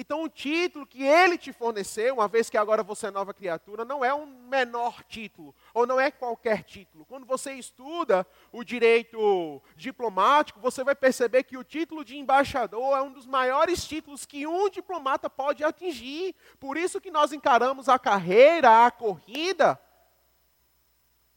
Então, 0.00 0.22
o 0.22 0.28
título 0.28 0.86
que 0.86 1.02
ele 1.02 1.36
te 1.36 1.52
forneceu, 1.52 2.14
uma 2.14 2.28
vez 2.28 2.48
que 2.48 2.56
agora 2.56 2.84
você 2.84 3.08
é 3.08 3.10
nova 3.10 3.34
criatura, 3.34 3.84
não 3.84 4.04
é 4.04 4.14
um 4.14 4.26
menor 4.26 5.02
título, 5.02 5.52
ou 5.74 5.88
não 5.88 5.98
é 5.98 6.08
qualquer 6.08 6.62
título. 6.62 7.04
Quando 7.04 7.26
você 7.26 7.54
estuda 7.54 8.24
o 8.52 8.62
direito 8.62 9.60
diplomático, 9.74 10.60
você 10.60 10.84
vai 10.84 10.94
perceber 10.94 11.42
que 11.42 11.56
o 11.56 11.64
título 11.64 12.04
de 12.04 12.16
embaixador 12.16 12.96
é 12.96 13.02
um 13.02 13.12
dos 13.12 13.26
maiores 13.26 13.84
títulos 13.84 14.24
que 14.24 14.46
um 14.46 14.70
diplomata 14.70 15.28
pode 15.28 15.64
atingir. 15.64 16.32
Por 16.60 16.76
isso 16.76 17.00
que 17.00 17.10
nós 17.10 17.32
encaramos 17.32 17.88
a 17.88 17.98
carreira, 17.98 18.86
a 18.86 18.92
corrida 18.92 19.80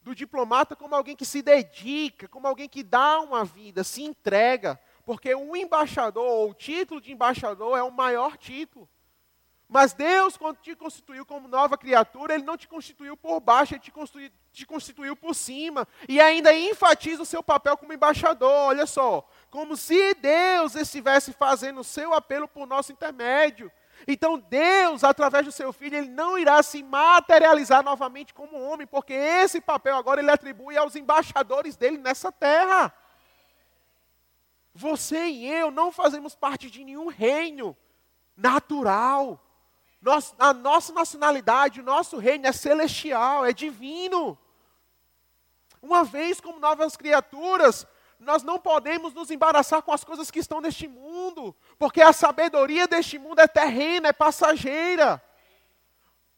do 0.03 0.13
diplomata 0.13 0.75
como 0.75 0.93
alguém 0.93 1.15
que 1.15 1.25
se 1.25 1.41
dedica, 1.41 2.27
como 2.27 2.47
alguém 2.47 2.69
que 2.69 2.83
dá 2.83 3.21
uma 3.21 3.43
vida, 3.43 3.83
se 3.83 4.03
entrega 4.03 4.79
porque 5.11 5.35
o 5.35 5.57
embaixador, 5.57 6.23
ou 6.23 6.51
o 6.51 6.53
título 6.53 7.01
de 7.01 7.11
embaixador, 7.11 7.77
é 7.77 7.83
o 7.83 7.91
maior 7.91 8.37
título. 8.37 8.87
Mas 9.67 9.91
Deus, 9.91 10.37
quando 10.37 10.59
te 10.59 10.73
constituiu 10.73 11.25
como 11.25 11.49
nova 11.49 11.77
criatura, 11.77 12.33
Ele 12.33 12.45
não 12.45 12.55
te 12.55 12.65
constituiu 12.65 13.17
por 13.17 13.41
baixo, 13.41 13.73
Ele 13.73 13.81
te 13.81 13.91
constituiu, 13.91 14.31
te 14.53 14.65
constituiu 14.65 15.13
por 15.13 15.35
cima. 15.35 15.85
E 16.07 16.21
ainda 16.21 16.53
enfatiza 16.53 17.23
o 17.23 17.25
seu 17.25 17.43
papel 17.43 17.75
como 17.75 17.91
embaixador. 17.91 18.49
Olha 18.49 18.85
só, 18.85 19.27
como 19.49 19.75
se 19.75 20.13
Deus 20.13 20.75
estivesse 20.75 21.33
fazendo 21.33 21.81
o 21.81 21.83
seu 21.83 22.13
apelo 22.13 22.47
por 22.47 22.65
nosso 22.65 22.93
intermédio. 22.93 23.69
Então 24.07 24.39
Deus, 24.39 25.03
através 25.03 25.43
do 25.43 25.51
seu 25.51 25.73
filho, 25.73 25.97
ele 25.97 26.07
não 26.07 26.39
irá 26.39 26.63
se 26.63 26.81
materializar 26.81 27.83
novamente 27.83 28.33
como 28.33 28.61
homem, 28.61 28.87
porque 28.87 29.11
esse 29.11 29.59
papel 29.59 29.97
agora 29.97 30.21
ele 30.21 30.31
atribui 30.31 30.77
aos 30.77 30.95
embaixadores 30.95 31.75
dele 31.75 31.97
nessa 31.97 32.31
terra. 32.31 32.93
Você 34.73 35.27
e 35.27 35.47
eu 35.51 35.69
não 35.69 35.91
fazemos 35.91 36.35
parte 36.35 36.69
de 36.69 36.83
nenhum 36.83 37.07
reino 37.07 37.75
natural. 38.35 39.39
Nós, 40.01 40.33
a 40.39 40.53
nossa 40.53 40.93
nacionalidade, 40.93 41.81
o 41.81 41.83
nosso 41.83 42.17
reino 42.17 42.47
é 42.47 42.51
celestial, 42.51 43.45
é 43.45 43.53
divino. 43.53 44.37
Uma 45.81 46.03
vez 46.03 46.39
como 46.39 46.59
novas 46.59 46.95
criaturas, 46.95 47.85
nós 48.19 48.43
não 48.43 48.59
podemos 48.59 49.13
nos 49.13 49.31
embaraçar 49.31 49.81
com 49.81 49.91
as 49.91 50.03
coisas 50.03 50.29
que 50.29 50.39
estão 50.39 50.61
neste 50.61 50.87
mundo, 50.87 51.55
porque 51.77 52.01
a 52.01 52.13
sabedoria 52.13 52.87
deste 52.87 53.17
mundo 53.17 53.39
é 53.39 53.47
terrena, 53.47 54.09
é 54.09 54.13
passageira. 54.13 55.21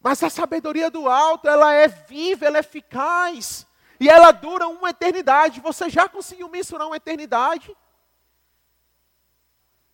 Mas 0.01 0.23
a 0.23 0.29
sabedoria 0.29 0.89
do 0.89 1.07
alto, 1.07 1.47
ela 1.47 1.73
é 1.73 1.87
viva, 1.87 2.45
ela 2.45 2.57
é 2.57 2.59
eficaz, 2.61 3.67
e 3.99 4.09
ela 4.09 4.31
dura 4.31 4.67
uma 4.67 4.89
eternidade. 4.89 5.61
Você 5.61 5.89
já 5.89 6.09
conseguiu 6.09 6.49
mensurar 6.49 6.87
uma 6.87 6.97
eternidade? 6.97 7.75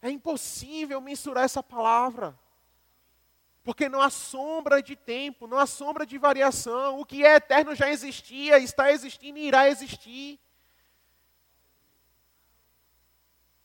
É 0.02 0.10
impossível 0.10 1.02
mensurar 1.02 1.44
essa 1.44 1.62
palavra. 1.62 2.38
Porque 3.64 3.90
não 3.90 4.02
há 4.02 4.10
sombra 4.10 4.82
de 4.82 4.96
tempo, 4.96 5.46
não 5.46 5.58
há 5.58 5.66
sombra 5.66 6.06
de 6.06 6.18
variação. 6.18 7.00
O 7.00 7.06
que 7.06 7.26
é 7.26 7.36
eterno 7.36 7.76
já 7.76 7.90
existia, 7.90 8.58
está 8.58 8.92
existindo 8.92 9.38
e 9.38 9.48
irá 9.48 9.70
existir. 9.70 10.40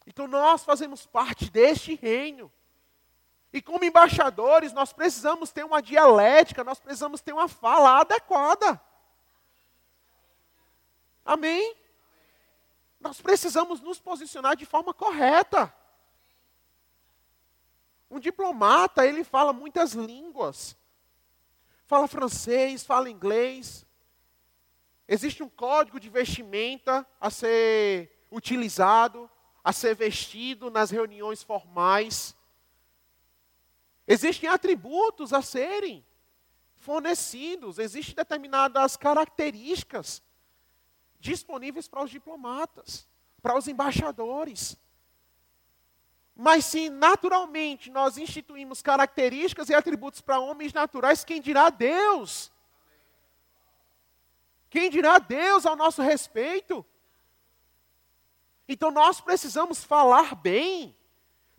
Então 0.06 0.26
nós 0.26 0.64
fazemos 0.64 1.06
parte 1.06 1.50
deste 1.50 1.94
reino. 1.94 2.52
E 3.52 3.62
como 3.62 3.84
embaixadores, 3.84 4.72
nós 4.72 4.92
precisamos 4.92 5.52
ter 5.52 5.64
uma 5.64 5.80
dialética, 5.80 6.64
nós 6.64 6.80
precisamos 6.80 7.20
ter 7.20 7.32
uma 7.32 7.48
fala 7.48 8.00
adequada. 8.00 8.80
Amém? 11.24 11.74
Nós 13.00 13.20
precisamos 13.20 13.80
nos 13.80 14.00
posicionar 14.00 14.56
de 14.56 14.66
forma 14.66 14.92
correta. 14.92 15.72
Um 18.10 18.20
diplomata, 18.20 19.06
ele 19.06 19.24
fala 19.24 19.52
muitas 19.52 19.92
línguas. 19.92 20.76
Fala 21.86 22.08
francês, 22.08 22.84
fala 22.84 23.10
inglês. 23.10 23.86
Existe 25.06 25.42
um 25.42 25.48
código 25.48 26.00
de 26.00 26.08
vestimenta 26.08 27.06
a 27.20 27.30
ser 27.30 28.26
utilizado, 28.30 29.30
a 29.62 29.72
ser 29.72 29.94
vestido 29.94 30.70
nas 30.70 30.90
reuniões 30.90 31.42
formais. 31.42 32.34
Existem 34.06 34.48
atributos 34.48 35.32
a 35.32 35.42
serem 35.42 36.04
fornecidos, 36.76 37.78
existem 37.78 38.14
determinadas 38.14 38.96
características 38.96 40.22
disponíveis 41.18 41.88
para 41.88 42.04
os 42.04 42.10
diplomatas, 42.10 43.08
para 43.40 43.56
os 43.56 43.66
embaixadores. 43.66 44.76
Mas 46.36 46.64
se 46.64 46.90
naturalmente 46.90 47.90
nós 47.90 48.18
instituímos 48.18 48.82
características 48.82 49.68
e 49.68 49.74
atributos 49.74 50.20
para 50.20 50.40
homens 50.40 50.72
naturais, 50.72 51.24
quem 51.24 51.40
dirá 51.40 51.70
Deus? 51.70 52.52
Quem 54.68 54.90
dirá 54.90 55.18
Deus 55.18 55.64
ao 55.64 55.76
nosso 55.76 56.02
respeito? 56.02 56.84
Então 58.68 58.90
nós 58.90 59.20
precisamos 59.20 59.84
falar 59.84 60.34
bem, 60.34 60.96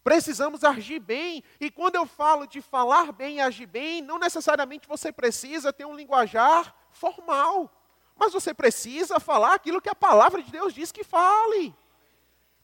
precisamos 0.04 0.66
agir 0.66 1.00
bem. 1.00 1.42
E 1.62 1.72
quando 1.72 1.96
eu 1.96 2.06
falo 2.06 2.46
de 2.46 2.62
falar 2.62 3.14
bem 3.14 3.38
e 3.38 3.42
agir 3.42 3.68
bem, 3.68 4.02
não 4.02 4.20
necessariamente 4.20 4.90
você 4.90 5.12
precisa 5.12 5.72
ter 5.72 5.86
um 5.86 5.96
linguajar 5.96 6.76
formal, 6.92 7.72
mas 8.18 8.34
você 8.34 8.54
precisa 8.54 9.20
falar 9.22 9.54
aquilo 9.54 9.82
que 9.82 9.90
a 9.90 9.96
palavra 9.96 10.44
de 10.44 10.52
Deus 10.52 10.74
diz 10.74 10.92
que 10.92 11.04
fale. 11.04 11.74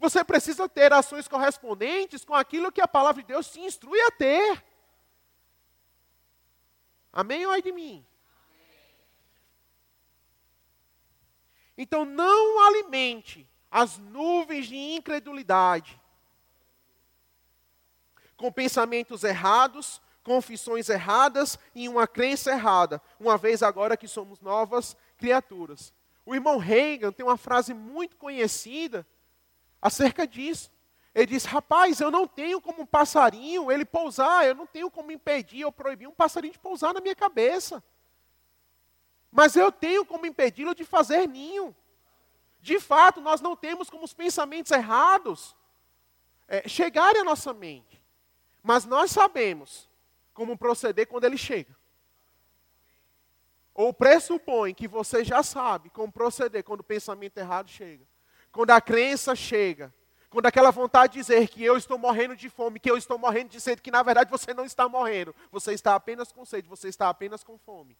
Você 0.01 0.23
precisa 0.23 0.67
ter 0.67 0.91
ações 0.91 1.27
correspondentes 1.27 2.25
com 2.25 2.33
aquilo 2.33 2.71
que 2.71 2.81
a 2.81 2.87
palavra 2.87 3.21
de 3.21 3.27
Deus 3.27 3.51
te 3.51 3.59
instrui 3.59 4.01
a 4.01 4.09
ter. 4.09 4.65
Amém 7.13 7.45
ou 7.45 7.51
ai 7.51 7.61
de 7.61 7.71
mim? 7.71 8.03
Então 11.77 12.03
não 12.03 12.65
alimente 12.65 13.47
as 13.69 13.99
nuvens 13.99 14.65
de 14.65 14.75
incredulidade 14.75 16.01
com 18.35 18.51
pensamentos 18.51 19.23
errados, 19.23 20.01
confissões 20.23 20.89
erradas 20.89 21.59
e 21.75 21.87
uma 21.87 22.07
crença 22.07 22.49
errada, 22.49 22.99
uma 23.19 23.37
vez 23.37 23.61
agora 23.61 23.95
que 23.95 24.07
somos 24.07 24.41
novas 24.41 24.97
criaturas. 25.15 25.93
O 26.25 26.33
irmão 26.33 26.57
Reagan 26.57 27.11
tem 27.11 27.23
uma 27.23 27.37
frase 27.37 27.71
muito 27.71 28.17
conhecida 28.17 29.05
acerca 29.81 30.27
disso. 30.27 30.71
Ele 31.13 31.25
diz: 31.25 31.45
Rapaz, 31.45 31.99
eu 31.99 32.11
não 32.11 32.27
tenho 32.27 32.61
como 32.61 32.83
um 32.83 32.85
passarinho 32.85 33.71
ele 33.71 33.83
pousar, 33.83 34.45
eu 34.45 34.55
não 34.55 34.65
tenho 34.65 34.89
como 34.89 35.11
impedir 35.11 35.65
ou 35.65 35.71
proibir 35.71 36.07
um 36.07 36.13
passarinho 36.13 36.53
de 36.53 36.59
pousar 36.59 36.93
na 36.93 37.01
minha 37.01 37.15
cabeça. 37.15 37.83
Mas 39.31 39.55
eu 39.55 39.71
tenho 39.71 40.05
como 40.05 40.25
impedi-lo 40.25 40.75
de 40.75 40.83
fazer 40.83 41.27
ninho. 41.27 41.75
De 42.61 42.79
fato, 42.79 43.21
nós 43.21 43.41
não 43.41 43.55
temos 43.55 43.89
como 43.89 44.03
os 44.03 44.13
pensamentos 44.13 44.71
errados 44.71 45.55
é, 46.47 46.67
chegarem 46.67 47.21
à 47.21 47.23
nossa 47.23 47.53
mente. 47.53 48.03
Mas 48.61 48.85
nós 48.85 49.09
sabemos 49.09 49.89
como 50.33 50.57
proceder 50.57 51.07
quando 51.07 51.23
ele 51.23 51.37
chega. 51.37 51.75
Ou 53.73 53.93
pressupõe 53.93 54.73
que 54.73 54.87
você 54.87 55.23
já 55.23 55.41
sabe 55.41 55.89
como 55.89 56.11
proceder 56.11 56.63
quando 56.63 56.81
o 56.81 56.83
pensamento 56.83 57.37
errado 57.37 57.69
chega. 57.69 58.05
Quando 58.51 58.71
a 58.71 58.81
crença 58.81 59.35
chega, 59.35 59.93
quando 60.29 60.45
aquela 60.45 60.71
vontade 60.71 61.13
de 61.13 61.19
dizer 61.19 61.47
que 61.49 61.63
eu 61.63 61.75
estou 61.75 61.97
morrendo 61.97 62.35
de 62.35 62.49
fome, 62.49 62.79
que 62.79 62.89
eu 62.89 62.97
estou 62.97 63.17
morrendo 63.17 63.49
de 63.49 63.59
sede, 63.59 63.81
que 63.81 63.91
na 63.91 64.01
verdade 64.01 64.29
você 64.29 64.53
não 64.53 64.65
está 64.65 64.87
morrendo, 64.87 65.35
você 65.51 65.73
está 65.73 65.93
apenas 65.93 66.31
com 66.31 66.45
sede, 66.45 66.67
você 66.67 66.87
está 66.87 67.09
apenas 67.09 67.43
com 67.43 67.57
fome. 67.57 67.97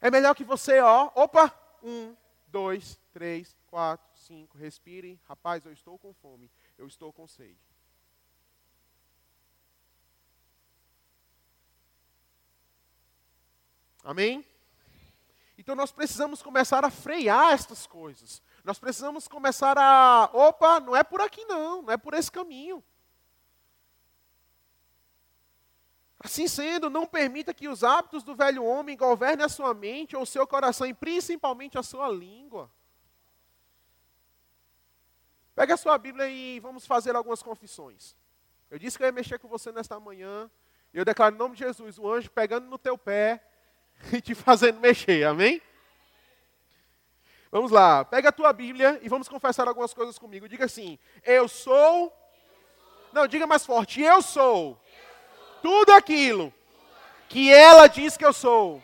É 0.00 0.10
melhor 0.10 0.34
que 0.34 0.44
você, 0.44 0.80
ó, 0.80 1.10
opa, 1.14 1.52
um, 1.82 2.14
dois, 2.46 2.98
três, 3.12 3.56
quatro, 3.68 4.06
cinco, 4.14 4.56
respire, 4.56 5.18
rapaz, 5.28 5.64
eu 5.64 5.72
estou 5.72 5.98
com 5.98 6.12
fome, 6.14 6.50
eu 6.78 6.86
estou 6.86 7.12
com 7.12 7.26
sede. 7.26 7.58
Amém? 14.04 14.44
Então 15.62 15.76
nós 15.76 15.92
precisamos 15.92 16.42
começar 16.42 16.84
a 16.84 16.90
frear 16.90 17.52
estas 17.52 17.86
coisas. 17.86 18.42
Nós 18.64 18.80
precisamos 18.80 19.28
começar 19.28 19.78
a. 19.78 20.28
Opa, 20.32 20.80
não 20.80 20.96
é 20.96 21.04
por 21.04 21.20
aqui 21.20 21.44
não, 21.44 21.82
não 21.82 21.92
é 21.92 21.96
por 21.96 22.14
esse 22.14 22.32
caminho. 22.32 22.82
Assim 26.18 26.48
sendo, 26.48 26.90
não 26.90 27.06
permita 27.06 27.54
que 27.54 27.68
os 27.68 27.84
hábitos 27.84 28.24
do 28.24 28.34
velho 28.34 28.64
homem 28.64 28.96
governem 28.96 29.46
a 29.46 29.48
sua 29.48 29.72
mente 29.72 30.16
ou 30.16 30.24
o 30.24 30.26
seu 30.26 30.44
coração 30.48 30.84
e 30.84 30.92
principalmente 30.92 31.78
a 31.78 31.82
sua 31.84 32.08
língua. 32.08 32.68
Pega 35.54 35.74
a 35.74 35.76
sua 35.76 35.96
Bíblia 35.96 36.28
e 36.28 36.58
vamos 36.58 36.84
fazer 36.84 37.14
algumas 37.14 37.40
confissões. 37.40 38.16
Eu 38.68 38.80
disse 38.80 38.98
que 38.98 39.04
eu 39.04 39.06
ia 39.06 39.12
mexer 39.12 39.38
com 39.38 39.46
você 39.46 39.70
nesta 39.70 40.00
manhã. 40.00 40.50
Eu 40.92 41.04
declaro 41.04 41.36
em 41.36 41.38
nome 41.38 41.54
de 41.54 41.60
Jesus, 41.60 42.00
o 42.00 42.12
anjo 42.12 42.32
pegando 42.32 42.66
no 42.66 42.78
teu 42.78 42.98
pé 42.98 43.40
e 44.12 44.20
te 44.22 44.34
fazendo 44.34 44.80
mexer. 44.80 45.24
Amém? 45.24 45.60
Vamos 47.50 47.70
lá, 47.70 48.02
pega 48.04 48.30
a 48.30 48.32
tua 48.32 48.50
Bíblia 48.52 48.98
e 49.02 49.08
vamos 49.10 49.28
confessar 49.28 49.68
algumas 49.68 49.92
coisas 49.92 50.18
comigo. 50.18 50.48
Diga 50.48 50.64
assim: 50.64 50.98
Eu 51.22 51.46
sou. 51.46 52.12
Não, 53.12 53.26
diga 53.26 53.46
mais 53.46 53.66
forte: 53.66 54.00
Eu 54.00 54.22
sou 54.22 54.80
tudo 55.62 55.92
aquilo 55.92 56.52
que 57.28 57.52
ela 57.52 57.86
diz 57.86 58.16
que 58.16 58.24
eu 58.24 58.32
sou. 58.32 58.82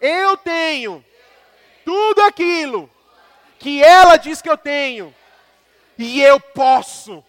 Eu 0.00 0.36
tenho 0.36 1.04
tudo 1.84 2.22
aquilo 2.22 2.90
que 3.58 3.82
ela 3.82 4.16
diz 4.16 4.42
que 4.42 4.50
eu 4.50 4.56
tenho. 4.56 5.14
E 5.96 6.20
eu 6.20 6.40
posso. 6.40 7.24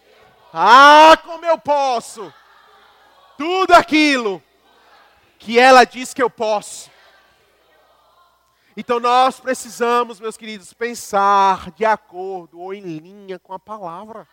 Ah, 0.52 1.18
como 1.24 1.44
eu 1.44 1.58
posso! 1.58 2.32
Tudo 3.38 3.72
aquilo 3.72 4.42
que 5.42 5.58
ela 5.58 5.84
diz 5.84 6.14
que 6.14 6.22
eu 6.22 6.30
posso. 6.30 6.88
Então 8.76 9.00
nós 9.00 9.40
precisamos, 9.40 10.20
meus 10.20 10.36
queridos, 10.36 10.72
pensar 10.72 11.72
de 11.72 11.84
acordo 11.84 12.60
ou 12.60 12.72
em 12.72 12.80
linha 12.80 13.38
com 13.40 13.52
a 13.52 13.58
palavra. 13.58 14.26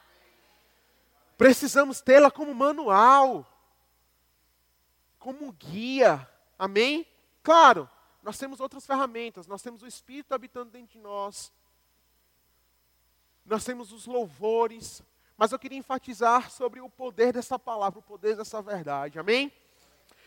Precisamos 1.36 2.00
tê-la 2.00 2.30
como 2.30 2.54
manual, 2.54 3.46
como 5.18 5.52
guia. 5.52 6.30
Amém? 6.60 7.08
Claro, 7.42 7.90
nós 8.22 8.38
temos 8.38 8.60
outras 8.60 8.86
ferramentas, 8.86 9.48
nós 9.48 9.64
temos 9.64 9.82
o 9.82 9.88
Espírito 9.88 10.34
habitando 10.34 10.70
dentro 10.70 10.94
de 10.94 11.00
nós. 11.00 11.52
Nós 13.44 13.66
temos 13.66 13.92
os 13.92 14.06
louvores, 14.06 15.02
mas 15.36 15.52
eu 15.52 15.58
queria 15.58 15.78
enfatizar 15.78 16.52
sobre 16.52 16.80
o 16.80 16.90
poder 16.90 17.34
dessa 17.34 17.58
palavra, 17.58 17.98
o 17.98 18.04
poder 18.04 18.36
dessa 18.36 18.62
verdade. 18.62 19.18
Amém? 19.18 19.52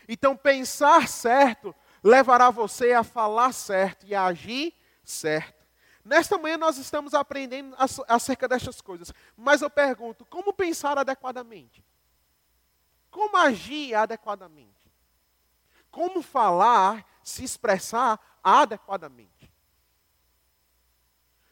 Então, 0.07 0.35
pensar 0.35 1.07
certo 1.07 1.75
levará 2.03 2.49
você 2.49 2.91
a 2.91 3.03
falar 3.03 3.53
certo 3.53 4.05
e 4.05 4.13
a 4.13 4.25
agir 4.25 4.75
certo. 5.03 5.63
Nesta 6.03 6.37
manhã 6.37 6.57
nós 6.57 6.77
estamos 6.77 7.13
aprendendo 7.13 7.75
acerca 8.07 8.47
destas 8.47 8.81
coisas, 8.81 9.13
mas 9.37 9.61
eu 9.61 9.69
pergunto: 9.69 10.25
como 10.25 10.53
pensar 10.53 10.97
adequadamente? 10.97 11.85
Como 13.09 13.37
agir 13.37 13.95
adequadamente? 13.95 14.73
Como 15.89 16.21
falar, 16.21 17.05
se 17.23 17.43
expressar 17.43 18.19
adequadamente? 18.43 19.53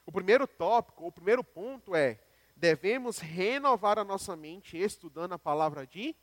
O 0.06 0.12
primeiro 0.12 0.46
tópico, 0.46 1.06
o 1.06 1.12
primeiro 1.12 1.44
ponto 1.44 1.96
é: 1.96 2.20
devemos 2.56 3.20
renovar 3.20 3.98
a 3.98 4.04
nossa 4.04 4.36
mente 4.36 4.78
estudando 4.78 5.34
a 5.34 5.40
palavra 5.40 5.88
de 5.88 6.14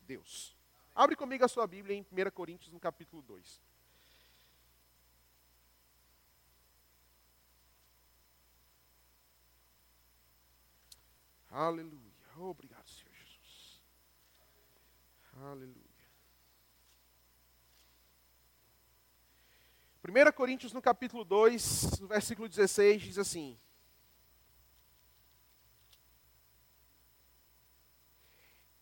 Deus. 0.00 0.55
Abre 0.96 1.14
comigo 1.14 1.44
a 1.44 1.48
sua 1.48 1.66
Bíblia 1.66 1.94
em 1.94 2.06
1 2.10 2.30
Coríntios, 2.30 2.72
no 2.72 2.80
capítulo 2.80 3.20
2. 3.20 3.60
Aleluia. 11.50 12.00
Obrigado, 12.38 12.88
Senhor 12.88 13.14
Jesus. 13.14 13.82
Aleluia. 15.34 15.84
1 20.02 20.32
Coríntios, 20.32 20.72
no 20.72 20.80
capítulo 20.80 21.24
2, 21.24 22.00
no 22.00 22.08
versículo 22.08 22.48
16, 22.48 23.02
diz 23.02 23.18
assim: 23.18 23.58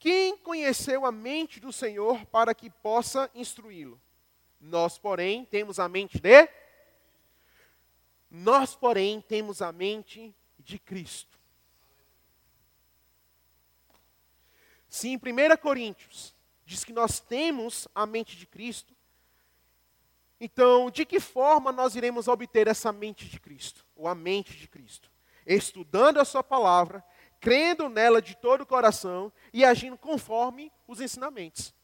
Quem 0.05 0.37
conheceu 0.37 1.07
a 1.07 1.11
mente 1.11 1.59
do 1.59 1.73
Senhor 1.73 2.27
para 2.27 2.55
que 2.55 2.69
possa 2.69 3.31
instruí-lo? 3.35 3.99
Nós, 4.61 4.99
porém, 4.99 5.47
temos 5.47 5.81
a 5.81 5.88
mente 5.88 6.21
de? 6.21 6.47
Nós, 8.31 8.77
porém, 8.77 9.23
temos 9.23 9.62
a 9.62 9.73
mente 9.73 10.37
de 10.59 10.79
Cristo. 10.79 11.38
Se 14.90 15.09
em 15.09 15.17
1 15.17 15.57
Coríntios 15.57 16.35
diz 16.67 16.85
que 16.85 16.93
nós 16.93 17.19
temos 17.19 17.88
a 17.95 18.05
mente 18.05 18.37
de 18.37 18.45
Cristo, 18.45 18.95
então 20.38 20.90
de 20.90 21.07
que 21.07 21.19
forma 21.19 21.73
nós 21.73 21.97
iremos 21.97 22.29
obter 22.29 22.69
essa 22.69 22.93
mente 22.93 23.27
de 23.27 23.40
Cristo, 23.40 23.87
ou 23.97 24.07
a 24.07 24.14
mente 24.14 24.55
de 24.55 24.69
Cristo? 24.69 25.11
Estudando 25.47 26.21
a 26.21 26.27
Sua 26.27 26.45
palavra, 26.45 27.03
crendo 27.44 27.90
nela 27.90 28.22
de 28.22 28.35
todo 28.35 28.62
o 28.62 28.66
coração 28.66 29.30
e 29.52 29.66
agindo 29.66 29.98
conforme 29.98 30.72
os 30.88 30.98
ensinamentos. 30.98 31.74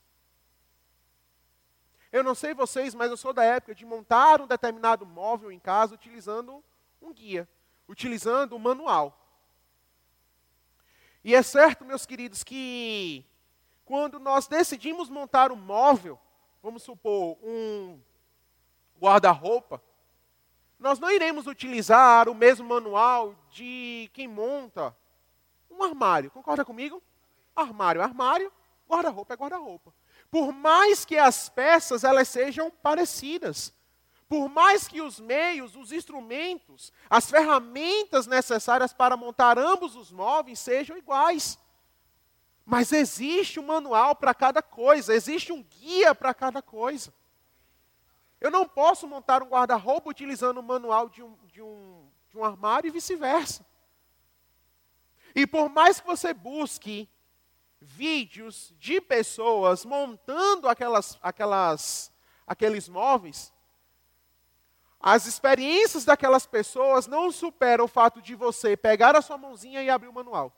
Eu 2.10 2.24
não 2.24 2.34
sei 2.34 2.54
vocês, 2.54 2.94
mas 2.94 3.10
eu 3.10 3.16
sou 3.18 3.34
da 3.34 3.44
época 3.44 3.74
de 3.74 3.84
montar 3.84 4.40
um 4.40 4.46
determinado 4.46 5.04
móvel 5.04 5.52
em 5.52 5.58
casa 5.58 5.94
utilizando 5.94 6.64
um 7.00 7.12
guia, 7.12 7.46
utilizando 7.86 8.56
um 8.56 8.58
manual. 8.58 9.14
E 11.22 11.34
é 11.34 11.42
certo, 11.42 11.84
meus 11.84 12.06
queridos, 12.06 12.42
que 12.42 13.22
quando 13.84 14.18
nós 14.18 14.48
decidimos 14.48 15.10
montar 15.10 15.52
um 15.52 15.56
móvel, 15.56 16.18
vamos 16.62 16.82
supor, 16.82 17.36
um 17.42 18.00
guarda-roupa, 18.98 19.82
nós 20.78 20.98
não 20.98 21.10
iremos 21.10 21.46
utilizar 21.46 22.30
o 22.30 22.34
mesmo 22.34 22.66
manual 22.66 23.34
de 23.50 24.10
quem 24.14 24.26
monta 24.26 24.96
um 25.70 25.82
armário. 25.82 26.30
Concorda 26.30 26.64
comigo? 26.64 27.02
Armário, 27.54 28.02
armário, 28.02 28.52
guarda-roupa 28.88 29.34
é 29.34 29.36
guarda-roupa. 29.36 29.94
Por 30.30 30.52
mais 30.52 31.04
que 31.04 31.16
as 31.16 31.48
peças 31.48 32.04
elas 32.04 32.28
sejam 32.28 32.70
parecidas, 32.70 33.72
por 34.28 34.48
mais 34.48 34.86
que 34.86 35.00
os 35.00 35.18
meios, 35.18 35.74
os 35.74 35.90
instrumentos, 35.90 36.92
as 37.08 37.28
ferramentas 37.28 38.28
necessárias 38.28 38.92
para 38.92 39.16
montar 39.16 39.58
ambos 39.58 39.96
os 39.96 40.12
móveis 40.12 40.60
sejam 40.60 40.96
iguais. 40.96 41.58
Mas 42.64 42.92
existe 42.92 43.58
um 43.58 43.66
manual 43.66 44.14
para 44.14 44.32
cada 44.32 44.62
coisa, 44.62 45.12
existe 45.12 45.52
um 45.52 45.62
guia 45.62 46.14
para 46.14 46.32
cada 46.32 46.62
coisa. 46.62 47.12
Eu 48.40 48.50
não 48.50 48.68
posso 48.68 49.08
montar 49.08 49.42
um 49.42 49.48
guarda-roupa 49.48 50.08
utilizando 50.08 50.58
o 50.58 50.62
manual 50.62 51.08
de 51.08 51.22
um, 51.22 51.36
de, 51.46 51.60
um, 51.60 52.08
de 52.28 52.38
um 52.38 52.44
armário 52.44 52.86
e 52.86 52.92
vice-versa. 52.92 53.66
E 55.34 55.46
por 55.46 55.68
mais 55.68 56.00
que 56.00 56.06
você 56.06 56.34
busque 56.34 57.08
vídeos 57.80 58.74
de 58.78 59.00
pessoas 59.00 59.84
montando 59.84 60.68
aquelas, 60.68 61.18
aquelas, 61.22 62.12
aqueles 62.46 62.88
móveis, 62.88 63.52
as 65.00 65.24
experiências 65.26 66.04
daquelas 66.04 66.46
pessoas 66.46 67.06
não 67.06 67.32
superam 67.32 67.86
o 67.86 67.88
fato 67.88 68.20
de 68.20 68.34
você 68.34 68.76
pegar 68.76 69.16
a 69.16 69.22
sua 69.22 69.38
mãozinha 69.38 69.82
e 69.82 69.88
abrir 69.88 70.08
o 70.08 70.12
manual. 70.12 70.54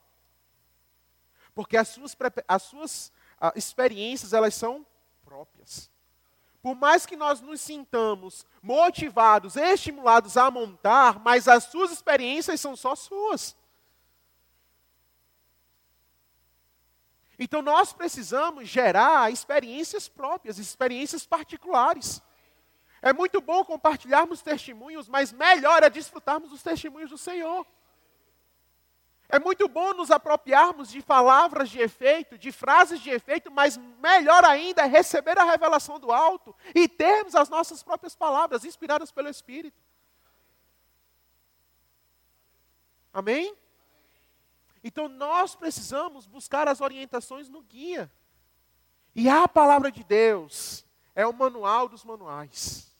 Porque 1.54 1.76
as 1.76 1.88
suas, 1.88 2.16
as 2.48 2.62
suas 2.62 3.12
uh, 3.40 3.52
experiências, 3.54 4.32
elas 4.32 4.54
são 4.54 4.84
próprias. 5.24 5.90
Por 6.60 6.74
mais 6.74 7.06
que 7.06 7.16
nós 7.16 7.40
nos 7.40 7.60
sintamos 7.60 8.44
motivados, 8.60 9.56
estimulados 9.56 10.36
a 10.36 10.50
montar, 10.50 11.20
mas 11.20 11.46
as 11.46 11.64
suas 11.64 11.90
experiências 11.92 12.60
são 12.60 12.74
só 12.74 12.96
suas. 12.96 13.56
Então 17.42 17.60
nós 17.60 17.92
precisamos 17.92 18.68
gerar 18.68 19.32
experiências 19.32 20.08
próprias, 20.08 20.60
experiências 20.60 21.26
particulares. 21.26 22.22
É 23.02 23.12
muito 23.12 23.40
bom 23.40 23.64
compartilharmos 23.64 24.42
testemunhos, 24.42 25.08
mas 25.08 25.32
melhor 25.32 25.82
é 25.82 25.90
desfrutarmos 25.90 26.50
dos 26.50 26.62
testemunhos 26.62 27.10
do 27.10 27.18
Senhor. 27.18 27.66
É 29.28 29.40
muito 29.40 29.66
bom 29.66 29.92
nos 29.92 30.12
apropriarmos 30.12 30.88
de 30.88 31.02
palavras 31.02 31.68
de 31.68 31.80
efeito, 31.80 32.38
de 32.38 32.52
frases 32.52 33.00
de 33.00 33.10
efeito, 33.10 33.50
mas 33.50 33.76
melhor 33.76 34.44
ainda 34.44 34.82
é 34.82 34.86
receber 34.86 35.36
a 35.36 35.42
revelação 35.42 35.98
do 35.98 36.12
alto 36.12 36.54
e 36.72 36.86
termos 36.86 37.34
as 37.34 37.48
nossas 37.48 37.82
próprias 37.82 38.14
palavras 38.14 38.64
inspiradas 38.64 39.10
pelo 39.10 39.28
Espírito. 39.28 39.82
Amém? 43.12 43.52
Então 44.82 45.08
nós 45.08 45.54
precisamos 45.54 46.26
buscar 46.26 46.66
as 46.68 46.80
orientações 46.80 47.48
no 47.48 47.62
guia. 47.62 48.10
E 49.14 49.28
a 49.28 49.46
palavra 49.46 49.92
de 49.92 50.02
Deus, 50.02 50.84
é 51.14 51.26
o 51.26 51.32
manual 51.32 51.88
dos 51.88 52.04
manuais. 52.04 52.90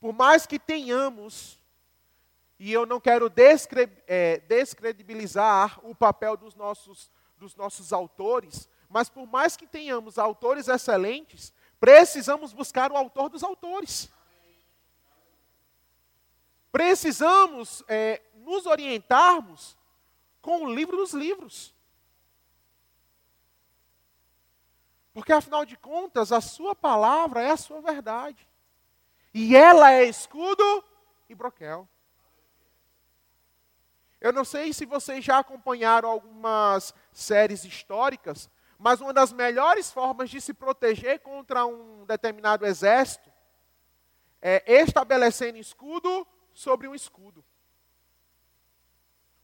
Por 0.00 0.12
mais 0.12 0.46
que 0.46 0.58
tenhamos, 0.58 1.58
e 2.58 2.72
eu 2.72 2.86
não 2.86 3.00
quero 3.00 3.28
descre 3.28 3.90
é, 4.06 4.38
descredibilizar 4.40 5.80
o 5.82 5.94
papel 5.94 6.36
dos 6.36 6.54
nossos, 6.54 7.10
dos 7.36 7.54
nossos 7.56 7.92
autores, 7.92 8.68
mas 8.88 9.08
por 9.08 9.26
mais 9.26 9.56
que 9.56 9.66
tenhamos 9.66 10.18
autores 10.18 10.68
excelentes, 10.68 11.52
precisamos 11.80 12.52
buscar 12.52 12.92
o 12.92 12.96
autor 12.96 13.28
dos 13.28 13.42
autores. 13.42 14.08
Precisamos 16.70 17.82
é, 17.88 18.22
nos 18.34 18.66
orientarmos 18.66 19.76
com 20.46 20.62
o 20.62 20.72
livro 20.72 20.96
dos 20.96 21.12
livros. 21.12 21.74
Porque 25.12 25.32
afinal 25.32 25.66
de 25.66 25.76
contas, 25.76 26.30
a 26.30 26.40
sua 26.40 26.72
palavra 26.72 27.42
é 27.42 27.50
a 27.50 27.56
sua 27.56 27.80
verdade. 27.80 28.48
E 29.34 29.56
ela 29.56 29.90
é 29.90 30.04
escudo 30.04 30.84
e 31.28 31.34
broquel. 31.34 31.88
Eu 34.20 34.32
não 34.32 34.44
sei 34.44 34.72
se 34.72 34.86
vocês 34.86 35.24
já 35.24 35.40
acompanharam 35.40 36.08
algumas 36.08 36.94
séries 37.12 37.64
históricas, 37.64 38.48
mas 38.78 39.00
uma 39.00 39.12
das 39.12 39.32
melhores 39.32 39.90
formas 39.90 40.30
de 40.30 40.40
se 40.40 40.54
proteger 40.54 41.18
contra 41.18 41.66
um 41.66 42.04
determinado 42.04 42.64
exército 42.64 43.32
é 44.40 44.62
estabelecendo 44.80 45.58
escudo 45.58 46.24
sobre 46.54 46.86
um 46.86 46.94
escudo. 46.94 47.44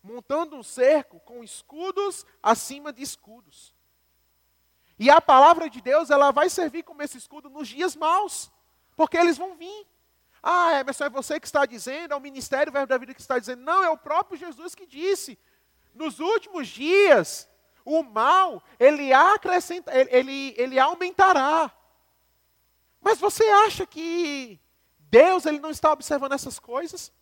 Montando 0.02 0.56
um 0.56 0.62
cerco 0.62 1.20
com 1.20 1.44
escudos 1.44 2.26
acima 2.42 2.92
de 2.92 3.02
escudos. 3.02 3.74
E 4.98 5.10
a 5.10 5.20
palavra 5.20 5.68
de 5.70 5.80
Deus, 5.80 6.10
ela 6.10 6.30
vai 6.30 6.48
servir 6.48 6.82
como 6.82 7.02
esse 7.02 7.18
escudo 7.18 7.48
nos 7.48 7.68
dias 7.68 7.96
maus, 7.96 8.50
porque 8.96 9.16
eles 9.16 9.38
vão 9.38 9.56
vir. 9.56 9.86
Ah, 10.42 10.80
Emerson, 10.80 11.04
é 11.04 11.10
você 11.10 11.38
que 11.38 11.46
está 11.46 11.64
dizendo, 11.64 12.14
é 12.14 12.16
o 12.16 12.20
ministério 12.20 12.72
Verbo 12.72 12.88
da 12.88 12.98
Vida 12.98 13.14
que 13.14 13.20
está 13.20 13.38
dizendo. 13.38 13.62
Não, 13.62 13.82
é 13.82 13.90
o 13.90 13.96
próprio 13.96 14.36
Jesus 14.36 14.74
que 14.74 14.86
disse. 14.86 15.38
Nos 15.94 16.18
últimos 16.18 16.68
dias, 16.68 17.48
o 17.84 18.02
mal, 18.02 18.62
ele 18.78 19.12
acrescenta, 19.12 19.92
ele, 19.94 20.54
ele 20.56 20.78
aumentará. 20.78 21.70
Mas 23.00 23.18
você 23.18 23.44
acha 23.44 23.86
que 23.86 24.60
Deus 24.98 25.46
ele 25.46 25.58
não 25.58 25.70
está 25.70 25.92
observando 25.92 26.32
essas 26.32 26.58
coisas? 26.58 27.12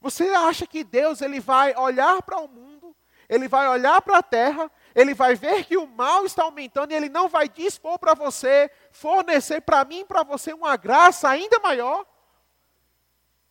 Você 0.00 0.28
acha 0.30 0.66
que 0.66 0.84
Deus 0.84 1.20
ele 1.20 1.40
vai 1.40 1.74
olhar 1.76 2.22
para 2.22 2.38
o 2.38 2.48
mundo, 2.48 2.94
ele 3.28 3.48
vai 3.48 3.68
olhar 3.68 4.00
para 4.00 4.18
a 4.18 4.22
terra, 4.22 4.70
ele 4.94 5.12
vai 5.12 5.34
ver 5.34 5.64
que 5.64 5.76
o 5.76 5.86
mal 5.86 6.24
está 6.24 6.44
aumentando 6.44 6.92
e 6.92 6.94
ele 6.94 7.08
não 7.08 7.28
vai 7.28 7.48
dispor 7.48 7.98
para 7.98 8.14
você, 8.14 8.70
fornecer 8.90 9.60
para 9.60 9.84
mim 9.84 10.00
e 10.00 10.04
para 10.04 10.22
você 10.22 10.52
uma 10.52 10.76
graça 10.76 11.28
ainda 11.28 11.58
maior 11.58 12.06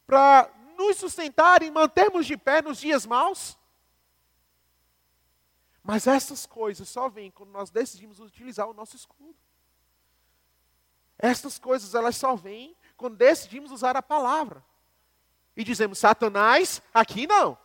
para 0.05 0.49
nos 0.77 0.97
sustentar 0.97 1.61
e 1.61 1.69
mantermos 1.69 2.25
de 2.25 2.37
pé 2.37 2.61
nos 2.61 2.77
dias 2.77 3.05
maus? 3.05 3.57
Mas 5.83 6.07
essas 6.07 6.45
coisas 6.45 6.87
só 6.89 7.07
vêm 7.07 7.31
quando 7.31 7.51
nós 7.51 7.69
decidimos 7.69 8.19
utilizar 8.19 8.67
o 8.67 8.73
nosso 8.73 8.95
escudo. 8.95 9.35
Essas 11.17 11.57
coisas 11.57 11.95
elas 11.95 12.15
só 12.15 12.35
vêm 12.35 12.75
quando 12.95 13.15
decidimos 13.15 13.71
usar 13.71 13.95
a 13.95 14.01
palavra. 14.01 14.63
E 15.57 15.63
dizemos, 15.63 15.97
Satanás, 15.97 16.83
aqui 16.93 17.25
não. 17.25 17.57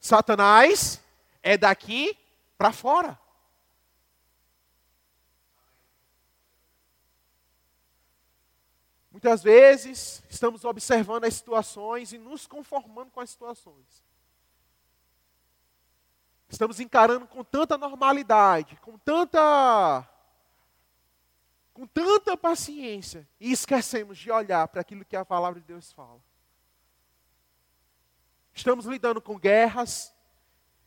Satanás 0.00 1.00
é 1.40 1.56
daqui 1.56 2.18
para 2.58 2.72
fora. 2.72 3.16
Muitas 9.12 9.44
vezes 9.44 10.20
estamos 10.28 10.64
observando 10.64 11.24
as 11.24 11.34
situações 11.34 12.12
e 12.12 12.18
nos 12.18 12.48
conformando 12.48 13.12
com 13.12 13.20
as 13.20 13.30
situações. 13.30 14.04
Estamos 16.48 16.80
encarando 16.80 17.26
com 17.26 17.44
tanta 17.44 17.78
normalidade, 17.78 18.76
com 18.82 18.98
tanta 18.98 20.06
com 21.76 21.86
tanta 21.86 22.34
paciência 22.38 23.28
e 23.38 23.52
esquecemos 23.52 24.16
de 24.16 24.30
olhar 24.30 24.66
para 24.66 24.80
aquilo 24.80 25.04
que 25.04 25.14
a 25.14 25.26
palavra 25.26 25.60
de 25.60 25.66
Deus 25.66 25.92
fala. 25.92 26.22
Estamos 28.54 28.86
lidando 28.86 29.20
com 29.20 29.38
guerras, 29.38 30.14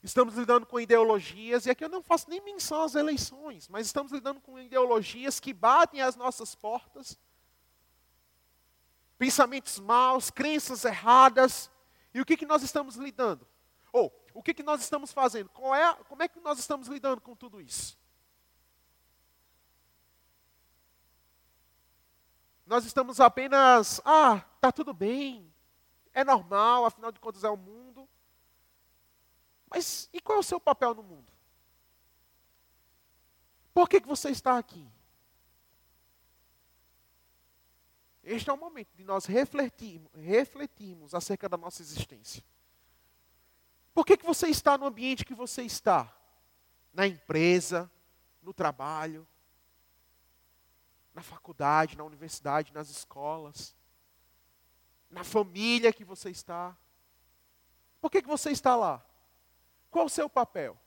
estamos 0.01 0.33
lidando 0.33 0.65
com 0.65 0.79
ideologias, 0.79 1.67
e 1.67 1.69
aqui 1.69 1.85
eu 1.85 1.89
não 1.89 2.01
faço 2.01 2.27
nem 2.27 2.41
menção 2.41 2.81
às 2.81 2.95
eleições, 2.95 3.67
mas 3.67 3.85
estamos 3.85 4.11
lidando 4.11 4.41
com 4.41 4.57
ideologias 4.57 5.39
que 5.39 5.53
batem 5.53 6.01
às 6.01 6.15
nossas 6.15 6.55
portas, 6.55 7.19
pensamentos 9.15 9.77
maus, 9.77 10.31
crenças 10.31 10.85
erradas, 10.85 11.69
e 12.15 12.19
o 12.19 12.25
que, 12.25 12.35
que 12.35 12.47
nós 12.47 12.63
estamos 12.63 12.95
lidando? 12.95 13.47
Ou, 13.93 14.11
o 14.33 14.41
que, 14.41 14.55
que 14.55 14.63
nós 14.63 14.81
estamos 14.81 15.13
fazendo? 15.13 15.51
É, 15.75 16.03
como 16.05 16.23
é 16.23 16.27
que 16.27 16.39
nós 16.39 16.57
estamos 16.57 16.87
lidando 16.87 17.21
com 17.21 17.35
tudo 17.35 17.61
isso? 17.61 17.98
Nós 22.69 22.85
estamos 22.85 23.19
apenas, 23.19 23.99
ah, 24.05 24.41
tá 24.61 24.71
tudo 24.71 24.93
bem, 24.93 25.51
é 26.13 26.23
normal, 26.23 26.85
afinal 26.85 27.11
de 27.11 27.19
contas 27.19 27.43
é 27.43 27.49
o 27.49 27.57
mundo. 27.57 28.07
Mas 29.67 30.07
e 30.13 30.21
qual 30.21 30.35
é 30.35 30.39
o 30.39 30.43
seu 30.43 30.59
papel 30.59 30.93
no 30.93 31.01
mundo? 31.01 31.33
Por 33.73 33.89
que, 33.89 33.99
que 33.99 34.07
você 34.07 34.29
está 34.29 34.55
aqui? 34.55 34.87
Este 38.23 38.51
é 38.51 38.53
o 38.53 38.57
momento 38.57 38.93
de 38.93 39.03
nós 39.03 39.25
refletirmos, 39.25 40.11
refletirmos 40.13 41.15
acerca 41.15 41.49
da 41.49 41.57
nossa 41.57 41.81
existência. 41.81 42.43
Por 43.95 44.05
que, 44.05 44.15
que 44.15 44.27
você 44.27 44.47
está 44.47 44.77
no 44.77 44.85
ambiente 44.85 45.25
que 45.25 45.33
você 45.33 45.63
está? 45.63 46.15
Na 46.93 47.07
empresa, 47.07 47.91
no 48.43 48.53
trabalho, 48.53 49.27
na 51.19 51.23
faculdade, 51.23 51.97
na 51.97 52.05
universidade, 52.05 52.73
nas 52.73 52.89
escolas, 52.89 53.75
na 55.09 55.21
família 55.21 55.91
que 55.91 56.05
você 56.05 56.29
está. 56.29 56.75
Por 57.99 58.09
que, 58.09 58.21
que 58.21 58.27
você 58.27 58.51
está 58.51 58.73
lá? 58.73 59.05
Qual 59.91 60.05
o 60.05 60.09
seu 60.09 60.29
papel? 60.29 60.77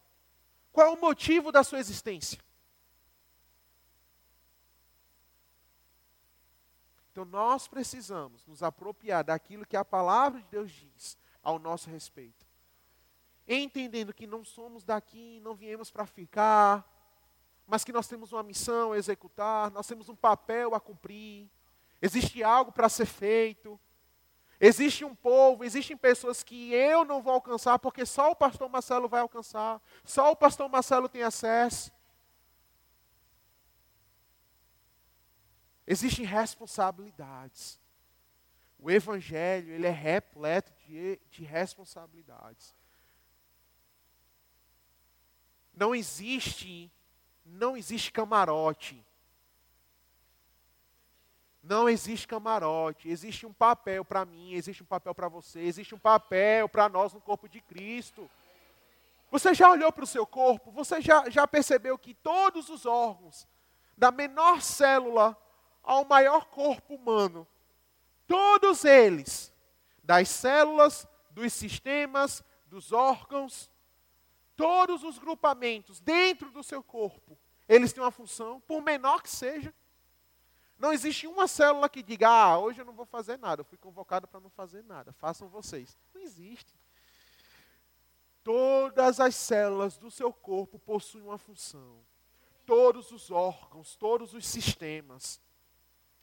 Qual 0.72 0.86
é 0.86 0.90
o 0.90 0.98
motivo 0.98 1.52
da 1.52 1.62
sua 1.62 1.78
existência? 1.78 2.42
Então 7.10 7.26
nós 7.26 7.68
precisamos 7.68 8.46
nos 8.46 8.62
apropriar 8.62 9.22
daquilo 9.22 9.66
que 9.66 9.76
a 9.76 9.84
palavra 9.84 10.40
de 10.40 10.48
Deus 10.48 10.72
diz 10.72 11.18
ao 11.42 11.58
nosso 11.58 11.90
respeito. 11.90 12.46
Entendendo 13.46 14.14
que 14.14 14.26
não 14.26 14.42
somos 14.42 14.82
daqui, 14.82 15.40
não 15.40 15.54
viemos 15.54 15.90
para 15.90 16.06
ficar, 16.06 16.90
mas 17.72 17.84
que 17.84 17.90
nós 17.90 18.06
temos 18.06 18.34
uma 18.34 18.42
missão 18.42 18.92
a 18.92 18.98
executar, 18.98 19.70
nós 19.70 19.86
temos 19.86 20.06
um 20.10 20.14
papel 20.14 20.74
a 20.74 20.80
cumprir, 20.80 21.48
existe 22.02 22.44
algo 22.44 22.70
para 22.70 22.86
ser 22.86 23.06
feito, 23.06 23.80
existe 24.60 25.06
um 25.06 25.14
povo, 25.14 25.64
existem 25.64 25.96
pessoas 25.96 26.42
que 26.42 26.70
eu 26.74 27.02
não 27.02 27.22
vou 27.22 27.32
alcançar, 27.32 27.78
porque 27.78 28.04
só 28.04 28.30
o 28.30 28.36
pastor 28.36 28.68
Marcelo 28.68 29.08
vai 29.08 29.22
alcançar, 29.22 29.80
só 30.04 30.30
o 30.30 30.36
pastor 30.36 30.68
Marcelo 30.68 31.08
tem 31.08 31.22
acesso. 31.22 31.90
Existem 35.86 36.26
responsabilidades. 36.26 37.80
O 38.78 38.90
Evangelho 38.90 39.72
ele 39.72 39.86
é 39.86 39.90
repleto 39.90 40.74
de, 40.86 41.18
de 41.30 41.42
responsabilidades. 41.42 42.74
Não 45.72 45.94
existe 45.94 46.92
não 47.44 47.76
existe 47.76 48.12
camarote. 48.12 49.04
Não 51.62 51.88
existe 51.88 52.26
camarote. 52.26 53.08
Existe 53.08 53.46
um 53.46 53.52
papel 53.52 54.04
para 54.04 54.24
mim, 54.24 54.52
existe 54.54 54.82
um 54.82 54.86
papel 54.86 55.14
para 55.14 55.28
você, 55.28 55.60
existe 55.60 55.94
um 55.94 55.98
papel 55.98 56.68
para 56.68 56.88
nós 56.88 57.12
no 57.12 57.20
corpo 57.20 57.48
de 57.48 57.60
Cristo. 57.60 58.28
Você 59.30 59.54
já 59.54 59.70
olhou 59.70 59.90
para 59.90 60.04
o 60.04 60.06
seu 60.06 60.26
corpo? 60.26 60.70
Você 60.72 61.00
já, 61.00 61.30
já 61.30 61.46
percebeu 61.46 61.96
que 61.96 62.14
todos 62.14 62.68
os 62.68 62.84
órgãos, 62.84 63.48
da 63.96 64.10
menor 64.10 64.60
célula 64.60 65.36
ao 65.82 66.04
maior 66.04 66.46
corpo 66.46 66.94
humano, 66.94 67.46
todos 68.26 68.84
eles, 68.84 69.52
das 70.02 70.28
células, 70.28 71.06
dos 71.30 71.52
sistemas, 71.52 72.44
dos 72.66 72.92
órgãos, 72.92 73.70
Todos 74.56 75.02
os 75.02 75.18
grupamentos 75.18 76.00
dentro 76.00 76.50
do 76.50 76.62
seu 76.62 76.82
corpo, 76.82 77.38
eles 77.68 77.92
têm 77.92 78.02
uma 78.02 78.10
função, 78.10 78.60
por 78.60 78.82
menor 78.82 79.22
que 79.22 79.30
seja. 79.30 79.74
Não 80.78 80.92
existe 80.92 81.26
uma 81.26 81.46
célula 81.46 81.88
que 81.88 82.02
diga, 82.02 82.28
ah, 82.28 82.58
hoje 82.58 82.80
eu 82.80 82.84
não 82.84 82.92
vou 82.92 83.06
fazer 83.06 83.38
nada, 83.38 83.60
eu 83.60 83.64
fui 83.64 83.78
convocado 83.78 84.26
para 84.26 84.40
não 84.40 84.50
fazer 84.50 84.82
nada, 84.84 85.12
façam 85.12 85.48
vocês. 85.48 85.96
Não 86.12 86.20
existe. 86.20 86.74
Todas 88.42 89.20
as 89.20 89.36
células 89.36 89.96
do 89.96 90.10
seu 90.10 90.32
corpo 90.32 90.78
possuem 90.78 91.24
uma 91.24 91.38
função. 91.38 92.04
todos 92.64 93.10
os 93.10 93.30
órgãos, 93.30 93.96
todos 93.96 94.34
os 94.34 94.46
sistemas 94.46 95.40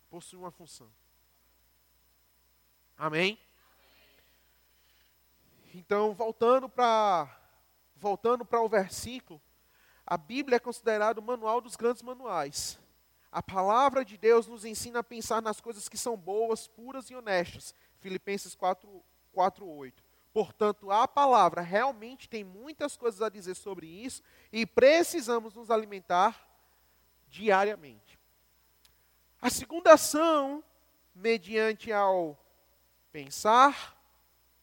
possuem 0.10 0.42
uma 0.42 0.52
função. 0.52 0.92
Amém? 2.98 3.40
Então, 5.74 6.14
voltando 6.14 6.68
para 6.68 7.39
voltando 8.00 8.46
para 8.46 8.62
o 8.62 8.70
versículo, 8.70 9.42
a 10.06 10.18
Bíblia 10.18 10.56
é 10.56 10.60
considerada 10.60 11.20
o 11.20 11.24
manual 11.24 11.62
dos 11.62 11.76
grandes 11.76 12.02
manuais. 12.02 12.80
A 13.32 13.44
palavra 13.44 14.04
de 14.04 14.18
Deus 14.18 14.48
nos 14.48 14.66
ensina 14.66 15.00
a 15.00 15.04
pensar 15.04 15.42
nas 15.42 15.62
coisas 15.62 15.88
que 15.88 15.98
são 15.98 16.18
boas, 16.18 16.68
puras 16.68 17.12
e 17.12 17.16
honestas. 17.16 17.76
Filipenses 18.00 18.56
4, 18.56 19.04
4 19.32 19.68
8. 19.68 20.04
Portanto, 20.34 20.90
a 20.92 21.08
palavra 21.08 21.62
realmente 21.62 22.28
tem 22.30 22.44
muitas 22.44 22.96
coisas 22.96 23.22
a 23.22 23.30
dizer 23.30 23.56
sobre 23.56 23.88
isso 23.88 24.24
e 24.52 24.66
precisamos 24.66 25.54
nos 25.54 25.70
alimentar 25.70 26.48
diariamente. 27.28 28.18
A 29.42 29.50
segunda 29.50 29.94
ação, 29.94 30.64
mediante 31.14 31.92
ao 31.92 32.38
pensar, 33.12 33.96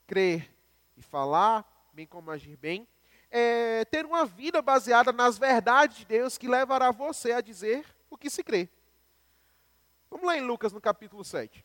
crer 0.07 0.53
e 0.97 1.03
falar, 1.03 1.91
bem 1.93 2.07
como 2.07 2.31
agir 2.31 2.57
bem, 2.57 2.87
é 3.31 3.85
ter 3.85 4.05
uma 4.07 4.25
vida 4.25 4.63
baseada 4.63 5.13
nas 5.13 5.39
verdades 5.39 5.99
de 5.99 6.05
Deus 6.05 6.39
que 6.39 6.49
levará 6.49 6.91
você 6.91 7.33
a 7.33 7.41
dizer 7.41 7.85
o 8.09 8.17
que 8.17 8.31
se 8.31 8.43
crê. 8.43 8.69
Vamos 10.11 10.27
lá 10.27 10.37
em 10.37 10.41
Lucas 10.41 10.73
no 10.73 10.81
capítulo 10.81 11.25
7. 11.25 11.65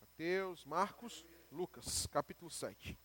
Mateus, 0.00 0.64
Marcos, 0.64 1.24
Lucas, 1.50 2.06
capítulo 2.06 2.50
7. 2.50 2.98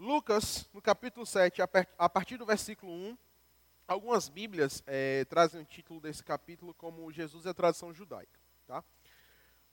Lucas, 0.00 0.66
no 0.72 0.80
capítulo 0.80 1.26
7, 1.26 1.60
a 1.98 2.08
partir 2.08 2.38
do 2.38 2.46
versículo 2.46 2.90
1, 2.90 3.18
algumas 3.86 4.30
Bíblias 4.30 4.82
é, 4.86 5.26
trazem 5.26 5.60
o 5.60 5.64
título 5.64 6.00
desse 6.00 6.24
capítulo 6.24 6.72
como 6.72 7.12
Jesus 7.12 7.44
é 7.44 7.50
a 7.50 7.54
tradição 7.54 7.92
judaica. 7.92 8.40
Tá? 8.66 8.82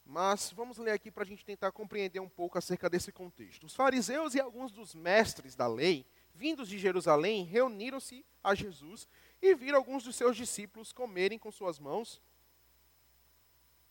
Mas 0.05 0.51
vamos 0.51 0.79
ler 0.79 0.91
aqui 0.91 1.09
para 1.09 1.23
a 1.23 1.25
gente 1.25 1.45
tentar 1.45 1.71
compreender 1.71 2.19
um 2.19 2.27
pouco 2.27 2.57
acerca 2.57 2.89
desse 2.89 3.09
contexto. 3.09 3.65
Os 3.65 3.73
fariseus 3.73 4.35
e 4.35 4.41
alguns 4.41 4.73
dos 4.73 4.93
mestres 4.93 5.55
da 5.55 5.65
lei, 5.65 6.05
vindos 6.35 6.67
de 6.67 6.77
Jerusalém, 6.77 7.45
reuniram-se 7.45 8.25
a 8.43 8.53
Jesus 8.53 9.07
e 9.41 9.55
viram 9.55 9.77
alguns 9.77 10.03
dos 10.03 10.17
seus 10.17 10.35
discípulos 10.35 10.91
comerem 10.91 11.39
com 11.39 11.53
suas 11.53 11.79
mãos. 11.79 12.21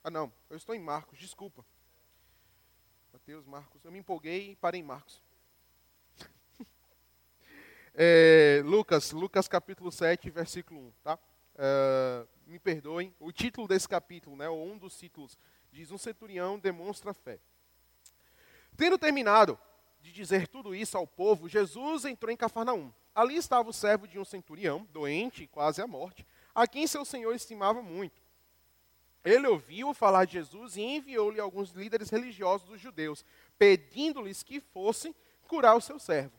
Ah, 0.04 0.10
não, 0.10 0.30
eu 0.50 0.58
estou 0.58 0.74
em 0.74 0.80
Marcos, 0.80 1.18
desculpa. 1.18 1.64
Mateus, 3.10 3.46
Marcos, 3.46 3.82
eu 3.86 3.90
me 3.90 4.00
empolguei 4.00 4.50
e 4.50 4.56
parei 4.56 4.82
em 4.82 4.84
Marcos. 4.84 5.24
É, 7.98 8.60
Lucas, 8.62 9.10
Lucas 9.12 9.48
capítulo 9.48 9.90
7, 9.90 10.28
versículo 10.28 10.80
1, 10.80 10.92
tá? 11.02 11.18
É, 11.56 12.26
me 12.46 12.58
perdoem, 12.58 13.14
o 13.18 13.32
título 13.32 13.66
desse 13.66 13.88
capítulo, 13.88 14.36
né, 14.36 14.46
ou 14.46 14.62
um 14.62 14.76
dos 14.76 14.98
títulos, 14.98 15.38
diz: 15.72 15.90
Um 15.90 15.96
centurião 15.96 16.58
demonstra 16.58 17.14
fé. 17.14 17.38
Tendo 18.76 18.98
terminado 18.98 19.58
de 20.02 20.12
dizer 20.12 20.46
tudo 20.46 20.74
isso 20.74 20.98
ao 20.98 21.06
povo, 21.06 21.48
Jesus 21.48 22.04
entrou 22.04 22.30
em 22.30 22.36
Cafarnaum. 22.36 22.92
Ali 23.14 23.36
estava 23.36 23.70
o 23.70 23.72
servo 23.72 24.06
de 24.06 24.18
um 24.18 24.24
centurião, 24.26 24.86
doente, 24.92 25.46
quase 25.46 25.80
à 25.80 25.86
morte, 25.86 26.26
a 26.54 26.68
quem 26.68 26.86
seu 26.86 27.02
senhor 27.02 27.34
estimava 27.34 27.80
muito. 27.80 28.20
Ele 29.24 29.46
ouviu 29.46 29.94
falar 29.94 30.26
de 30.26 30.34
Jesus 30.34 30.76
e 30.76 30.82
enviou-lhe 30.82 31.40
alguns 31.40 31.70
líderes 31.70 32.10
religiosos 32.10 32.68
dos 32.68 32.78
judeus, 32.78 33.24
pedindo-lhes 33.58 34.42
que 34.42 34.60
fossem 34.60 35.14
curar 35.48 35.74
o 35.74 35.80
seu 35.80 35.98
servo. 35.98 36.35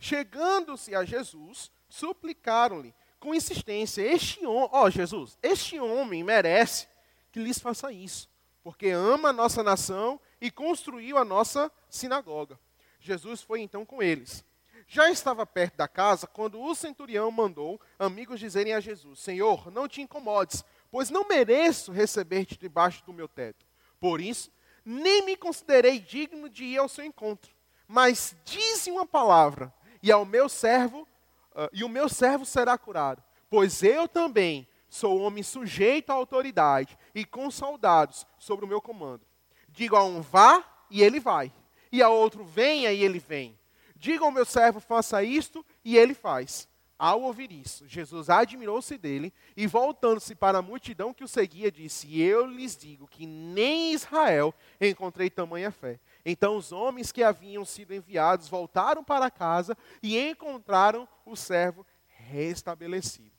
Chegando-se 0.00 0.94
a 0.94 1.04
Jesus, 1.04 1.70
suplicaram-lhe 1.86 2.94
com 3.20 3.34
insistência: 3.34 4.00
Este 4.00 4.46
homem, 4.46 4.70
ó 4.72 4.84
oh, 4.84 4.90
Jesus, 4.90 5.38
este 5.42 5.78
homem 5.78 6.24
merece 6.24 6.88
que 7.30 7.38
lhes 7.38 7.58
faça 7.58 7.92
isso, 7.92 8.28
porque 8.64 8.88
ama 8.88 9.28
a 9.28 9.32
nossa 9.32 9.62
nação 9.62 10.18
e 10.40 10.50
construiu 10.50 11.18
a 11.18 11.24
nossa 11.24 11.70
sinagoga. 11.90 12.58
Jesus 12.98 13.42
foi 13.42 13.60
então 13.60 13.84
com 13.84 14.02
eles. 14.02 14.42
Já 14.88 15.10
estava 15.10 15.46
perto 15.46 15.76
da 15.76 15.86
casa 15.86 16.26
quando 16.26 16.60
o 16.60 16.74
centurião 16.74 17.30
mandou 17.30 17.78
amigos 17.98 18.40
dizerem 18.40 18.72
a 18.72 18.80
Jesus: 18.80 19.20
Senhor, 19.20 19.70
não 19.70 19.86
te 19.86 20.00
incomodes, 20.00 20.64
pois 20.90 21.10
não 21.10 21.28
mereço 21.28 21.92
receber-te 21.92 22.56
debaixo 22.58 23.04
do 23.04 23.12
meu 23.12 23.28
teto. 23.28 23.66
Por 24.00 24.18
isso, 24.18 24.50
nem 24.82 25.22
me 25.26 25.36
considerei 25.36 26.00
digno 26.00 26.48
de 26.48 26.64
ir 26.64 26.78
ao 26.78 26.88
seu 26.88 27.04
encontro. 27.04 27.52
Mas 27.86 28.34
dize 28.44 28.90
uma 28.90 29.06
palavra 29.06 29.72
e 30.02 30.10
ao 30.10 30.24
meu 30.24 30.48
servo, 30.48 31.06
uh, 31.52 31.68
e 31.72 31.84
o 31.84 31.88
meu 31.88 32.08
servo 32.08 32.44
será 32.44 32.76
curado. 32.76 33.22
Pois 33.48 33.82
eu 33.82 34.06
também 34.08 34.66
sou 34.88 35.20
homem 35.20 35.42
sujeito 35.42 36.10
à 36.10 36.14
autoridade 36.14 36.98
e 37.14 37.24
com 37.24 37.50
soldados 37.50 38.26
sobre 38.38 38.64
o 38.64 38.68
meu 38.68 38.80
comando. 38.80 39.24
Digo 39.68 39.96
a 39.96 40.04
um 40.04 40.20
vá 40.20 40.64
e 40.90 41.02
ele 41.02 41.20
vai, 41.20 41.52
e 41.92 42.02
a 42.02 42.08
outro 42.08 42.44
venha 42.44 42.92
e 42.92 43.02
ele 43.02 43.18
vem. 43.18 43.58
Diga 43.96 44.24
ao 44.24 44.32
meu 44.32 44.44
servo 44.44 44.80
faça 44.80 45.22
isto 45.22 45.64
e 45.84 45.96
ele 45.96 46.14
faz. 46.14 46.68
Ao 46.98 47.22
ouvir 47.22 47.50
isso, 47.50 47.88
Jesus 47.88 48.28
admirou-se 48.28 48.98
dele 48.98 49.32
e, 49.56 49.66
voltando-se 49.66 50.34
para 50.34 50.58
a 50.58 50.62
multidão 50.62 51.14
que 51.14 51.24
o 51.24 51.28
seguia, 51.28 51.72
disse: 51.72 52.20
Eu 52.20 52.44
lhes 52.44 52.76
digo 52.76 53.08
que 53.08 53.26
nem 53.26 53.90
em 53.90 53.94
Israel 53.94 54.54
encontrei 54.78 55.30
tamanha 55.30 55.70
fé. 55.70 55.98
Então 56.24 56.56
os 56.56 56.72
homens 56.72 57.12
que 57.12 57.22
haviam 57.22 57.64
sido 57.64 57.94
enviados 57.94 58.48
voltaram 58.48 59.02
para 59.02 59.30
casa 59.30 59.76
e 60.02 60.18
encontraram 60.18 61.08
o 61.24 61.34
servo 61.34 61.86
restabelecido. 62.06 63.32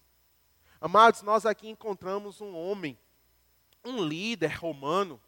Amados, 0.80 1.22
nós 1.22 1.46
aqui 1.46 1.70
encontramos 1.70 2.42
um 2.42 2.56
homem, 2.56 2.98
um 3.86 4.04
líder 4.04 4.56
romano, 4.56 5.22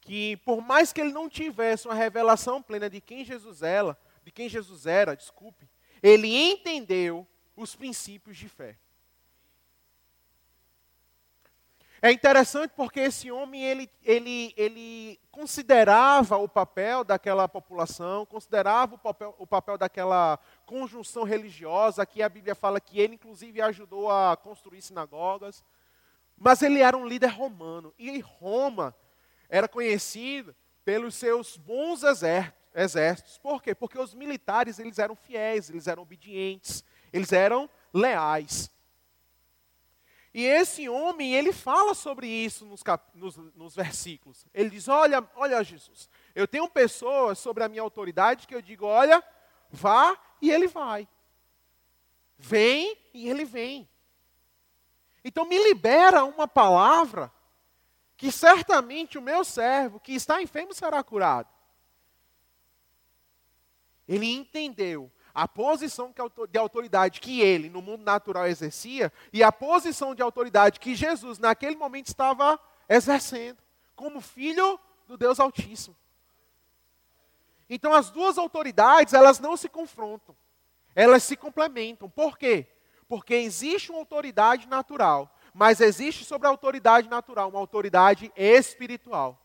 que 0.00 0.36
por 0.38 0.60
mais 0.60 0.92
que 0.92 1.00
ele 1.00 1.12
não 1.12 1.28
tivesse 1.28 1.86
uma 1.86 1.94
revelação 1.94 2.60
plena 2.60 2.90
de 2.90 3.00
quem 3.00 3.24
Jesus 3.24 3.62
era, 3.62 3.96
de 4.24 4.32
quem 4.32 4.48
Jesus 4.48 4.84
era, 4.84 5.16
desculpe, 5.16 5.68
ele 6.02 6.28
entendeu 6.28 7.26
os 7.56 7.74
princípios 7.74 8.36
de 8.36 8.48
fé. 8.48 8.76
É 12.04 12.12
interessante 12.12 12.70
porque 12.76 13.00
esse 13.00 13.32
homem 13.32 13.64
ele, 13.64 13.90
ele, 14.02 14.52
ele 14.58 15.18
considerava 15.30 16.36
o 16.36 16.46
papel 16.46 17.02
daquela 17.02 17.48
população, 17.48 18.26
considerava 18.26 18.96
o 18.96 18.98
papel, 18.98 19.34
o 19.38 19.46
papel 19.46 19.78
daquela 19.78 20.38
conjunção 20.66 21.22
religiosa, 21.24 22.04
que 22.04 22.22
a 22.22 22.28
Bíblia 22.28 22.54
fala 22.54 22.78
que 22.78 23.00
ele 23.00 23.14
inclusive 23.14 23.58
ajudou 23.62 24.10
a 24.10 24.36
construir 24.36 24.82
sinagogas. 24.82 25.64
Mas 26.36 26.60
ele 26.60 26.82
era 26.82 26.94
um 26.94 27.06
líder 27.06 27.28
romano. 27.28 27.90
E 27.98 28.20
Roma 28.20 28.94
era 29.48 29.66
conhecida 29.66 30.54
pelos 30.84 31.14
seus 31.14 31.56
bons 31.56 32.02
exércitos. 32.74 33.38
Por 33.38 33.62
quê? 33.62 33.74
Porque 33.74 33.98
os 33.98 34.12
militares 34.12 34.78
eles 34.78 34.98
eram 34.98 35.16
fiéis, 35.16 35.70
eles 35.70 35.86
eram 35.86 36.02
obedientes, 36.02 36.84
eles 37.10 37.32
eram 37.32 37.66
leais. 37.94 38.73
E 40.34 40.44
esse 40.44 40.88
homem, 40.88 41.32
ele 41.32 41.52
fala 41.52 41.94
sobre 41.94 42.26
isso 42.26 42.66
nos, 42.66 42.82
cap, 42.82 43.08
nos, 43.14 43.36
nos, 43.54 43.76
versículos. 43.76 44.44
Ele 44.52 44.68
diz: 44.68 44.88
Olha, 44.88 45.24
olha, 45.36 45.62
Jesus, 45.62 46.10
eu 46.34 46.48
tenho 46.48 46.68
pessoas 46.68 47.38
sobre 47.38 47.62
a 47.62 47.68
minha 47.68 47.82
autoridade 47.82 48.48
que 48.48 48.54
eu 48.54 48.60
digo: 48.60 48.84
Olha, 48.84 49.22
vá 49.70 50.18
e 50.42 50.50
ele 50.50 50.66
vai. 50.66 51.08
Vem 52.36 52.98
e 53.14 53.30
ele 53.30 53.44
vem. 53.44 53.88
Então 55.24 55.46
me 55.46 55.56
libera 55.56 56.24
uma 56.24 56.48
palavra 56.48 57.32
que 58.16 58.32
certamente 58.32 59.16
o 59.16 59.22
meu 59.22 59.44
servo 59.44 60.00
que 60.00 60.14
está 60.14 60.42
enfermo 60.42 60.74
será 60.74 61.02
curado. 61.04 61.48
Ele 64.08 64.26
entendeu 64.26 65.12
a 65.34 65.48
posição 65.48 66.14
de 66.48 66.58
autoridade 66.58 67.20
que 67.20 67.40
ele, 67.40 67.68
no 67.68 67.82
mundo 67.82 68.04
natural, 68.04 68.46
exercia 68.46 69.12
e 69.32 69.42
a 69.42 69.50
posição 69.50 70.14
de 70.14 70.22
autoridade 70.22 70.78
que 70.78 70.94
Jesus, 70.94 71.38
naquele 71.38 71.74
momento, 71.74 72.06
estava 72.06 72.58
exercendo, 72.88 73.58
como 73.96 74.20
filho 74.20 74.78
do 75.08 75.16
Deus 75.16 75.40
Altíssimo. 75.40 75.96
Então, 77.68 77.92
as 77.92 78.10
duas 78.10 78.38
autoridades, 78.38 79.12
elas 79.14 79.40
não 79.40 79.56
se 79.56 79.68
confrontam, 79.68 80.36
elas 80.94 81.24
se 81.24 81.36
complementam. 81.36 82.08
Por 82.08 82.38
quê? 82.38 82.66
Porque 83.08 83.34
existe 83.34 83.90
uma 83.90 83.98
autoridade 83.98 84.68
natural, 84.68 85.34
mas 85.52 85.80
existe 85.80 86.24
sobre 86.24 86.46
a 86.46 86.50
autoridade 86.50 87.08
natural 87.08 87.48
uma 87.48 87.58
autoridade 87.58 88.32
espiritual. 88.36 89.43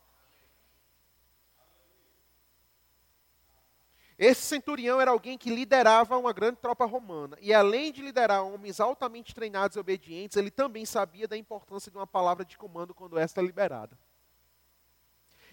Esse 4.19 4.41
centurião 4.41 4.99
era 4.99 5.11
alguém 5.11 5.37
que 5.37 5.49
liderava 5.49 6.17
uma 6.17 6.33
grande 6.33 6.57
tropa 6.57 6.83
romana. 6.85 7.37
E 7.39 7.53
além 7.53 7.89
de 7.89 8.01
liderar 8.01 8.43
homens 8.43 8.81
altamente 8.81 9.33
treinados 9.33 9.77
e 9.77 9.79
obedientes, 9.79 10.35
ele 10.35 10.51
também 10.51 10.85
sabia 10.85 11.25
da 11.25 11.37
importância 11.37 11.89
de 11.89 11.95
uma 11.95 12.05
palavra 12.05 12.43
de 12.43 12.57
comando 12.57 12.93
quando 12.93 13.17
esta 13.17 13.39
é 13.39 13.43
liberada. 13.45 13.97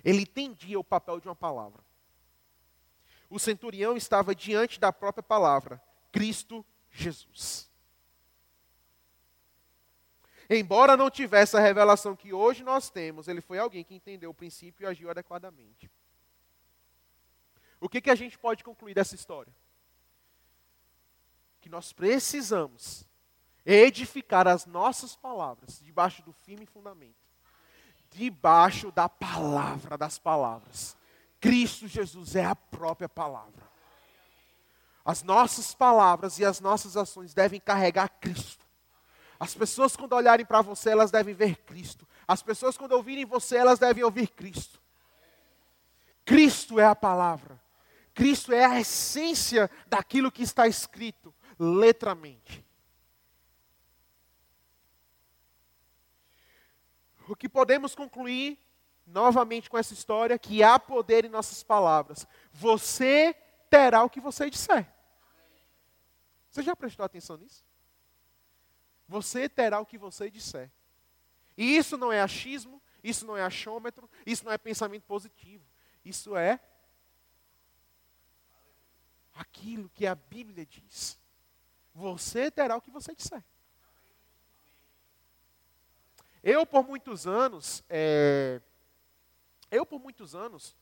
Ele 0.05 0.23
entendia 0.23 0.81
o 0.81 0.85
papel 0.85 1.21
de 1.21 1.29
uma 1.29 1.37
palavra. 1.37 1.81
O 3.31 3.39
centurião 3.39 3.97
estava 3.97 4.35
diante 4.35 4.81
da 4.81 4.93
própria 4.93 5.23
palavra, 5.23 5.81
Cristo 6.11 6.67
Jesus. 6.91 7.71
Embora 10.51 10.97
não 10.97 11.09
tivesse 11.09 11.57
a 11.57 11.61
revelação 11.61 12.17
que 12.17 12.33
hoje 12.33 12.65
nós 12.65 12.91
temos, 12.91 13.29
ele 13.29 13.41
foi 13.41 13.61
alguém 13.61 13.85
que 13.85 13.95
entendeu 13.95 14.31
o 14.31 14.35
princípio 14.35 14.83
e 14.83 14.87
agiu 14.89 15.09
adequadamente. 15.09 15.89
O 17.87 17.89
que, 17.89 18.01
que 18.01 18.11
a 18.11 18.17
gente 18.17 18.37
pode 18.37 18.65
concluir 18.65 18.95
dessa 18.95 19.15
história? 19.15 19.55
Que 21.61 21.69
nós 21.69 21.93
precisamos 21.93 23.07
edificar 23.65 24.49
as 24.49 24.67
nossas 24.67 25.15
palavras 25.15 25.81
debaixo 25.85 26.21
do 26.25 26.33
firme 26.33 26.67
fundamento 26.67 27.27
debaixo 28.11 28.91
da 28.91 29.09
palavra 29.09 29.97
das 29.97 30.19
palavras. 30.19 30.97
Cristo 31.41 31.87
Jesus 31.87 32.35
é 32.35 32.45
a 32.45 32.57
própria 32.57 33.09
palavra. 33.09 33.65
As 35.05 35.23
nossas 35.23 35.73
palavras 35.75 36.39
e 36.39 36.45
as 36.45 36.59
nossas 36.59 36.97
ações 36.97 37.35
devem 37.35 37.61
carregar 37.61 38.09
Cristo. 38.21 38.65
As 39.39 39.55
pessoas, 39.55 39.95
quando 39.95 40.15
olharem 40.15 40.47
para 40.47 40.63
você, 40.63 40.91
elas 40.91 41.11
devem 41.11 41.35
ver 41.35 41.57
Cristo. 41.59 42.09
As 42.27 42.43
pessoas, 42.43 42.77
quando 42.77 42.93
ouvirem 42.93 43.25
você, 43.25 43.59
elas 43.59 43.79
devem 43.79 44.03
ouvir 44.03 44.29
Cristo. 44.29 44.81
Cristo 46.25 46.81
é 46.81 46.85
a 46.85 46.97
palavra. 46.97 47.61
Cristo 48.17 48.51
é 48.51 48.65
a 48.65 48.81
essência 48.81 49.71
daquilo 49.87 50.33
que 50.33 50.43
está 50.43 50.67
escrito 50.67 51.35
letramente. 51.59 52.65
O 57.29 57.37
que 57.37 57.47
podemos 57.47 57.95
concluir 57.95 58.59
novamente 59.07 59.69
com 59.69 59.77
essa 59.77 59.93
história 59.93 60.39
que 60.39 60.63
há 60.63 60.79
poder 60.79 61.27
em 61.27 61.29
nossas 61.29 61.63
palavras. 61.63 62.27
Você 62.55 63.37
terá 63.69 64.03
o 64.03 64.09
que 64.09 64.19
você 64.19 64.49
disser. 64.49 64.91
Você 66.51 66.63
já 66.63 66.75
prestou 66.75 67.05
atenção 67.05 67.37
nisso? 67.37 67.63
Você 69.07 69.47
terá 69.47 69.79
o 69.79 69.85
que 69.85 69.99
você 69.99 70.31
disser. 70.31 70.71
E 71.55 71.77
isso 71.77 71.99
não 71.99 72.11
é 72.11 72.23
achismo, 72.23 72.81
isso 73.05 73.27
não 73.27 73.37
é 73.37 73.43
achômetro, 73.43 74.09
isso 74.25 74.43
não 74.43 74.53
é 74.53 74.57
pensamento 74.57 75.03
positivo. 75.03 75.67
Isso 76.03 76.35
é 76.35 76.59
aquilo 79.37 79.89
que 79.91 80.07
a 80.07 80.15
Bíblia 80.15 80.67
diz. 80.67 81.19
Você 81.95 82.51
terá 82.51 82.77
o 82.77 82.81
que 82.81 82.91
você 82.91 83.15
disser. 83.15 83.43
Eu, 86.43 86.65
por 86.65 86.87
muitos 86.87 87.27
anos, 87.27 87.83
é, 87.89 88.61
eu, 89.71 89.85
por 89.85 89.99
muitos 89.99 90.35
anos, 90.35 90.77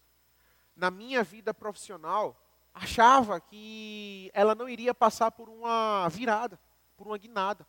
na 0.76 0.90
minha 0.90 1.22
vida 1.22 1.54
profissional, 1.54 2.36
achava 2.74 3.40
que 3.40 4.30
ela 4.34 4.54
não 4.54 4.68
iria 4.68 4.92
passar 4.92 5.30
por 5.30 5.48
uma 5.48 6.08
virada, 6.08 6.60
por 6.96 7.06
uma 7.06 7.16
guinada. 7.16 7.66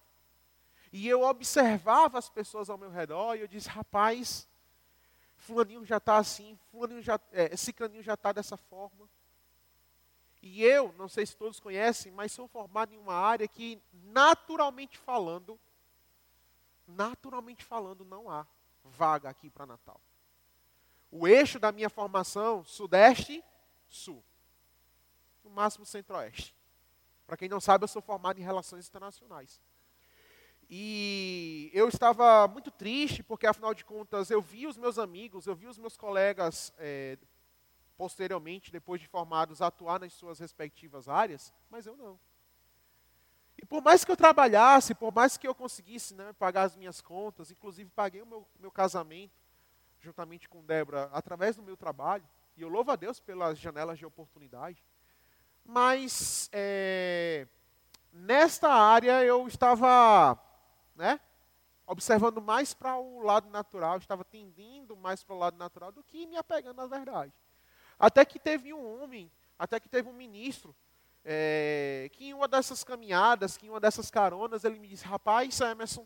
E 0.92 1.08
eu 1.08 1.22
observava 1.22 2.18
as 2.18 2.30
pessoas 2.30 2.70
ao 2.70 2.78
meu 2.78 2.90
redor 2.90 3.36
e 3.36 3.42
eu 3.42 3.48
disse, 3.48 3.70
rapaz, 3.70 4.48
fulaninho 5.36 5.86
já 5.86 5.98
está 5.98 6.18
assim, 6.18 6.58
fulaninho 6.72 7.02
já, 7.02 7.20
é, 7.32 7.54
esse 7.54 7.72
caninho 7.72 8.02
já 8.02 8.16
está 8.16 8.32
dessa 8.32 8.58
forma. 8.58 9.08
E 10.48 10.64
eu, 10.64 10.94
não 10.96 11.10
sei 11.10 11.26
se 11.26 11.36
todos 11.36 11.60
conhecem, 11.60 12.12
mas 12.12 12.32
sou 12.32 12.48
formado 12.48 12.94
em 12.94 13.00
uma 13.00 13.16
área 13.16 13.48
que, 13.48 13.82
naturalmente 13.92 14.96
falando, 14.96 15.60
naturalmente 16.88 17.66
falando, 17.66 18.06
não 18.06 18.30
há 18.30 18.46
vaga 18.84 19.28
aqui 19.28 19.50
para 19.50 19.66
Natal. 19.66 20.00
O 21.10 21.28
eixo 21.28 21.58
da 21.58 21.72
minha 21.72 21.90
formação, 21.90 22.64
sudeste, 22.64 23.44
sul. 23.90 24.24
No 25.44 25.50
máximo 25.50 25.84
centro-oeste. 25.84 26.56
Para 27.26 27.38
quem 27.38 27.50
não 27.50 27.60
sabe, 27.60 27.86
eu 27.86 27.88
sou 27.88 28.04
formado 28.04 28.40
em 28.40 28.44
relações 28.44 28.88
internacionais. 28.88 29.60
E 30.70 31.72
eu 31.74 31.90
estava 31.90 32.48
muito 32.48 32.70
triste, 32.70 33.24
porque 33.24 33.48
afinal 33.48 33.74
de 33.74 33.84
contas 33.84 34.30
eu 34.30 34.44
vi 34.44 34.68
os 34.68 34.78
meus 34.78 35.00
amigos, 35.00 35.48
eu 35.48 35.56
vi 35.56 35.66
os 35.66 35.80
meus 35.80 35.98
colegas 35.98 36.72
é, 36.78 37.18
posteriormente, 37.98 38.72
depois 38.72 39.02
de 39.02 39.08
formados, 39.08 39.62
atuar 39.62 40.00
nas 40.00 40.14
suas 40.14 40.40
respectivas 40.40 41.08
áreas, 41.08 41.54
mas 41.70 41.86
eu 41.86 41.96
não. 41.96 42.20
E 43.58 43.66
por 43.66 43.82
mais 43.82 44.04
que 44.04 44.12
eu 44.12 44.18
trabalhasse, 44.18 44.94
por 44.94 45.14
mais 45.14 45.38
que 45.38 45.48
eu 45.48 45.56
conseguisse 45.56 46.14
né, 46.14 46.34
pagar 46.34 46.64
as 46.64 46.76
minhas 46.76 47.02
contas, 47.02 47.52
inclusive 47.52 47.90
paguei 47.90 48.22
o 48.22 48.26
meu, 48.26 48.48
meu 48.60 48.72
casamento, 48.72 49.34
juntamente 50.00 50.50
com 50.50 50.64
Débora, 50.64 51.10
através 51.14 51.56
do 51.56 51.64
meu 51.64 51.78
trabalho, 51.78 52.28
e 52.58 52.62
eu 52.62 52.70
louvo 52.70 52.92
a 52.92 52.96
Deus 52.96 53.20
pelas 53.20 53.58
janelas 53.58 53.98
de 53.98 54.06
oportunidade, 54.06 54.84
mas 55.64 56.50
é, 56.52 57.48
nesta 58.12 58.70
área 58.70 59.24
eu 59.24 59.48
estava 59.48 60.40
né, 60.96 61.20
observando 61.88 62.42
mais 62.42 62.74
para 62.74 62.98
o 62.98 63.22
lado 63.22 63.50
natural, 63.50 63.98
estava 63.98 64.24
tendendo 64.24 64.96
mais 64.96 65.24
para 65.24 65.36
o 65.36 65.40
lado 65.40 65.58
natural 65.58 65.92
do 65.92 66.04
que 66.04 66.26
me 66.26 66.38
apegando 66.38 66.82
à 66.82 66.88
verdade. 66.88 67.34
Até 68.00 68.26
que 68.26 68.40
teve 68.40 68.74
um 68.74 69.02
homem, 69.02 69.32
até 69.58 69.80
que 69.80 69.90
teve 69.90 70.10
um 70.10 70.14
ministro, 70.14 70.76
é, 71.24 72.10
que 72.14 72.26
em 72.26 72.34
uma 72.34 72.48
dessas 72.48 72.84
caminhadas, 72.84 73.58
que 73.58 73.66
em 73.66 73.70
uma 73.70 73.80
dessas 73.80 74.12
caronas, 74.12 74.64
ele 74.64 74.78
me 74.78 74.88
disse: 74.88 75.06
Rapaz, 75.06 75.60
Emerson, 75.60 76.06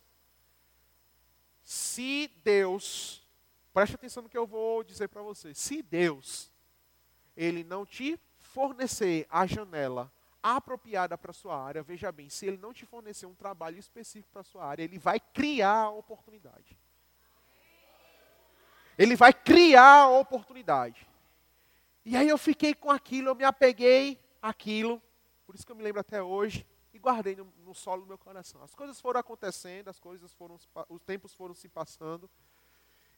se 1.63 2.31
Deus, 2.43 3.21
preste 3.73 3.95
atenção 3.95 4.23
no 4.23 4.29
que 4.29 4.37
eu 4.37 4.47
vou 4.47 4.83
dizer 4.83 5.09
para 5.09 5.21
você, 5.21 5.53
se 5.53 5.81
Deus, 5.81 6.49
ele 7.35 7.63
não 7.63 7.85
te 7.85 8.19
fornecer 8.37 9.27
a 9.29 9.45
janela 9.45 10.11
apropriada 10.41 11.17
para 11.17 11.33
sua 11.33 11.61
área, 11.61 11.83
veja 11.83 12.11
bem, 12.11 12.29
se 12.29 12.45
ele 12.45 12.57
não 12.57 12.73
te 12.73 12.85
fornecer 12.85 13.25
um 13.25 13.35
trabalho 13.35 13.77
específico 13.77 14.31
para 14.31 14.43
sua 14.43 14.65
área, 14.65 14.83
ele 14.83 14.97
vai 14.97 15.19
criar 15.19 15.83
a 15.83 15.91
oportunidade. 15.91 16.77
Ele 18.97 19.15
vai 19.15 19.33
criar 19.33 20.03
a 20.03 20.09
oportunidade. 20.09 21.08
E 22.05 22.15
aí 22.15 22.27
eu 22.27 22.37
fiquei 22.37 22.73
com 22.73 22.89
aquilo, 22.89 23.29
eu 23.29 23.35
me 23.35 23.43
apeguei 23.43 24.19
àquilo, 24.41 25.01
por 25.45 25.55
isso 25.55 25.65
que 25.65 25.71
eu 25.71 25.75
me 25.75 25.83
lembro 25.83 25.99
até 25.99 26.21
hoje, 26.21 26.65
e 26.93 26.99
guardei 26.99 27.35
no, 27.35 27.51
no 27.63 27.73
solo 27.73 28.01
do 28.01 28.07
meu 28.07 28.17
coração. 28.17 28.61
As 28.63 28.73
coisas 28.73 28.99
foram 28.99 29.19
acontecendo, 29.19 29.89
as 29.89 29.99
coisas 29.99 30.33
foram, 30.33 30.59
os 30.89 31.03
tempos 31.03 31.33
foram 31.33 31.53
se 31.53 31.67
passando. 31.67 32.29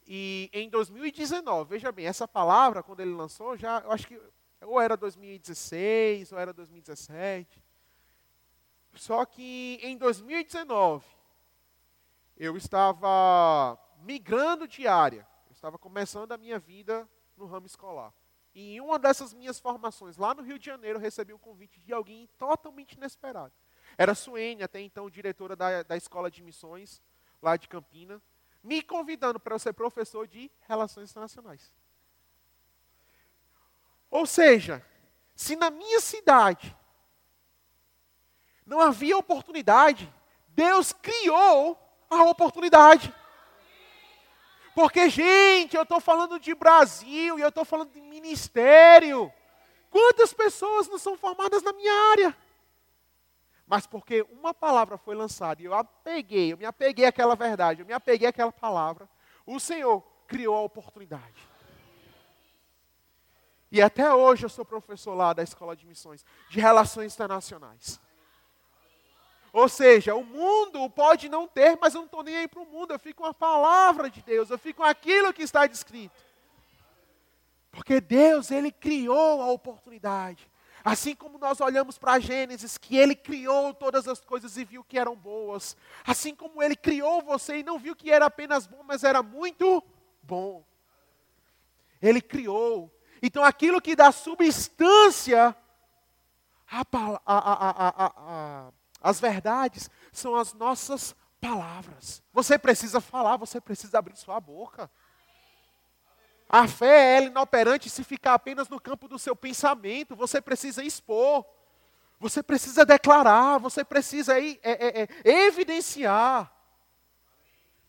E 0.08 0.50
em 0.52 0.70
2019, 0.70 1.70
veja 1.70 1.92
bem, 1.92 2.06
essa 2.06 2.28
palavra, 2.28 2.84
quando 2.84 3.02
ele 3.02 3.14
lançou, 3.14 3.56
já, 3.56 3.80
eu 3.80 3.92
acho 3.92 4.08
que 4.08 4.20
ou 4.62 4.80
era 4.80 4.96
2016, 4.96 6.32
ou 6.32 6.40
era 6.40 6.54
2017. 6.54 7.64
Só 8.94 9.26
que 9.26 9.80
em 9.82 9.98
2019, 9.98 11.06
eu 12.38 12.56
estava 12.58 13.78
migrando 14.04 14.68
de 14.68 14.88
área. 14.88 15.28
Eu 15.48 15.54
estava 15.54 15.78
começando 15.78 16.32
a 16.32 16.38
minha 16.38 16.60
vida 16.60 17.10
no 17.38 17.46
ramo 17.46 17.66
escolar. 17.66 18.14
E 18.54 18.76
em 18.76 18.82
uma 18.82 18.99
dessas 18.99 19.34
minhas 19.34 19.60
formações, 19.60 20.18
lá 20.18 20.34
no 20.34 20.41
Rio 20.41 20.60
de 20.60 20.66
Janeiro, 20.66 20.97
eu 20.97 21.02
recebi 21.02 21.34
um 21.34 21.38
convite 21.38 21.80
de 21.80 21.93
alguém 21.93 22.28
totalmente 22.38 22.93
inesperado. 22.93 23.54
Era 23.97 24.14
Suene, 24.14 24.64
até 24.64 24.80
então 24.82 25.10
diretora 25.10 25.56
da, 25.56 25.84
da 25.84 25.97
Escola 25.97 26.30
de 26.30 26.43
Missões, 26.43 27.02
lá 27.41 27.56
de 27.56 27.68
Campina, 27.68 28.22
me 28.64 28.82
convidando 28.82 29.39
para 29.39 29.58
ser 29.58 29.74
professor 29.74 30.28
de 30.28 30.52
Relações 30.68 31.10
Internacionais. 31.10 31.72
Ou 34.10 34.26
seja, 34.26 34.86
se 35.36 35.56
na 35.56 35.70
minha 35.70 35.99
cidade 36.02 36.76
não 38.66 38.80
havia 38.80 39.18
oportunidade, 39.18 40.14
Deus 40.49 40.91
criou 40.93 41.80
a 42.10 42.24
oportunidade. 42.26 43.14
Porque, 44.74 45.09
gente, 45.09 45.76
eu 45.76 45.84
estou 45.84 45.99
falando 45.99 46.39
de 46.39 46.55
Brasil 46.55 47.38
e 47.38 47.41
eu 47.41 47.49
estou 47.49 47.65
falando 47.65 47.91
de 47.91 48.01
ministério. 48.01 49.32
Quantas 49.89 50.34
pessoas 50.34 50.88
não 50.88 50.97
são 50.97 51.17
formadas 51.17 51.61
na 51.61 51.74
minha 51.74 51.93
área? 52.11 52.38
Mas 53.67 53.86
porque 53.86 54.22
uma 54.32 54.53
palavra 54.53 54.97
foi 54.97 55.15
lançada 55.15 55.61
e 55.61 55.65
eu 55.65 55.74
apeguei, 55.74 56.53
eu 56.53 56.57
me 56.57 56.65
apeguei 56.65 57.05
àquela 57.05 57.36
verdade, 57.36 57.82
eu 57.82 57.86
me 57.86 57.93
apeguei 57.93 58.28
àquela 58.28 58.51
palavra, 58.51 59.07
o 59.45 59.59
Senhor 59.59 60.01
criou 60.28 60.55
a 60.55 60.61
oportunidade. 60.61 61.47
E 63.72 63.82
até 63.82 64.13
hoje 64.13 64.45
eu 64.45 64.49
sou 64.49 64.65
professor 64.65 65.13
lá 65.13 65.32
da 65.32 65.41
Escola 65.41 65.76
de 65.76 65.86
Missões, 65.86 66.26
de 66.49 66.59
Relações 66.59 67.13
Internacionais. 67.13 67.99
Ou 69.54 69.68
seja, 69.68 70.16
o 70.16 70.24
mundo 70.24 70.89
pode 70.89 71.28
não 71.28 71.47
ter, 71.47 71.78
mas 71.82 71.93
eu 71.93 72.02
não 72.02 72.06
estou 72.06 72.24
nem 72.24 72.38
aí 72.38 72.47
para 72.47 72.62
o 72.62 72.66
mundo, 72.66 72.93
eu 72.93 72.99
fico 72.99 73.24
com 73.24 73.28
a 73.28 73.34
palavra 73.34 74.10
de 74.10 74.22
Deus, 74.22 74.49
eu 74.49 74.58
fico 74.58 74.82
com 74.82 74.88
aquilo 74.88 75.34
que 75.34 75.43
está 75.43 75.68
descrito. 75.68 76.16
Porque 77.72 77.99
Deus, 77.99 78.49
Ele 78.52 78.72
criou 78.72 79.41
a 79.41 79.52
oportunidade. 79.52 80.49
Assim 80.84 81.16
como 81.16 81.38
nós 81.38 81.62
olhamos 81.62 81.97
para 81.97 82.20
Gênesis, 82.20 82.78
que 82.78 82.97
ele 82.97 83.16
criou 83.16 83.74
todas 83.74 84.08
as 84.08 84.20
coisas 84.20 84.58
e 84.58 84.66
viu 84.66 84.84
que 84.84 84.97
eram 84.97 85.16
boas. 85.16 85.78
Assim 86.04 86.34
como 86.34 86.62
ele 86.62 86.76
criou 86.76 87.22
você 87.22 87.58
e 87.58 87.64
não 87.64 87.78
viu 87.78 87.95
que 87.95 88.12
era 88.12 88.26
apenas 88.26 88.66
bom, 88.66 88.82
mas 88.84 89.04
era 89.04 89.22
muito 89.22 89.84
bom. 90.24 90.66
Ele 92.02 92.20
criou. 92.20 92.91
Então 93.22 93.43
aquilo 93.43 93.80
que 93.80 93.95
dá 93.95 94.12
substância 94.12 95.56
às 99.02 99.20
verdades 99.20 99.89
são 100.12 100.36
as 100.36 100.54
nossas 100.54 101.16
palavras. 101.39 102.22
Você 102.32 102.58
precisa 102.58 103.02
falar, 103.02 103.36
você 103.38 103.60
precisa 103.60 103.97
abrir 103.97 104.16
sua 104.16 104.39
boca. 104.39 104.89
A 106.47 106.68
fé 106.68 107.18
é 107.18 107.24
inoperante 107.24 107.89
se 107.89 108.04
ficar 108.04 108.34
apenas 108.34 108.68
no 108.70 108.80
campo 108.80 109.08
do 109.08 109.18
seu 109.18 109.36
pensamento. 109.36 110.16
Você 110.16 110.41
precisa 110.41 110.84
expor. 110.84 111.45
Você 112.20 112.43
precisa 112.43 112.86
declarar. 112.86 113.58
Você 113.58 113.84
precisa 113.84 114.38
é, 114.38 114.58
é, 114.62 115.02
é, 115.04 115.08
evidenciar. 115.47 116.54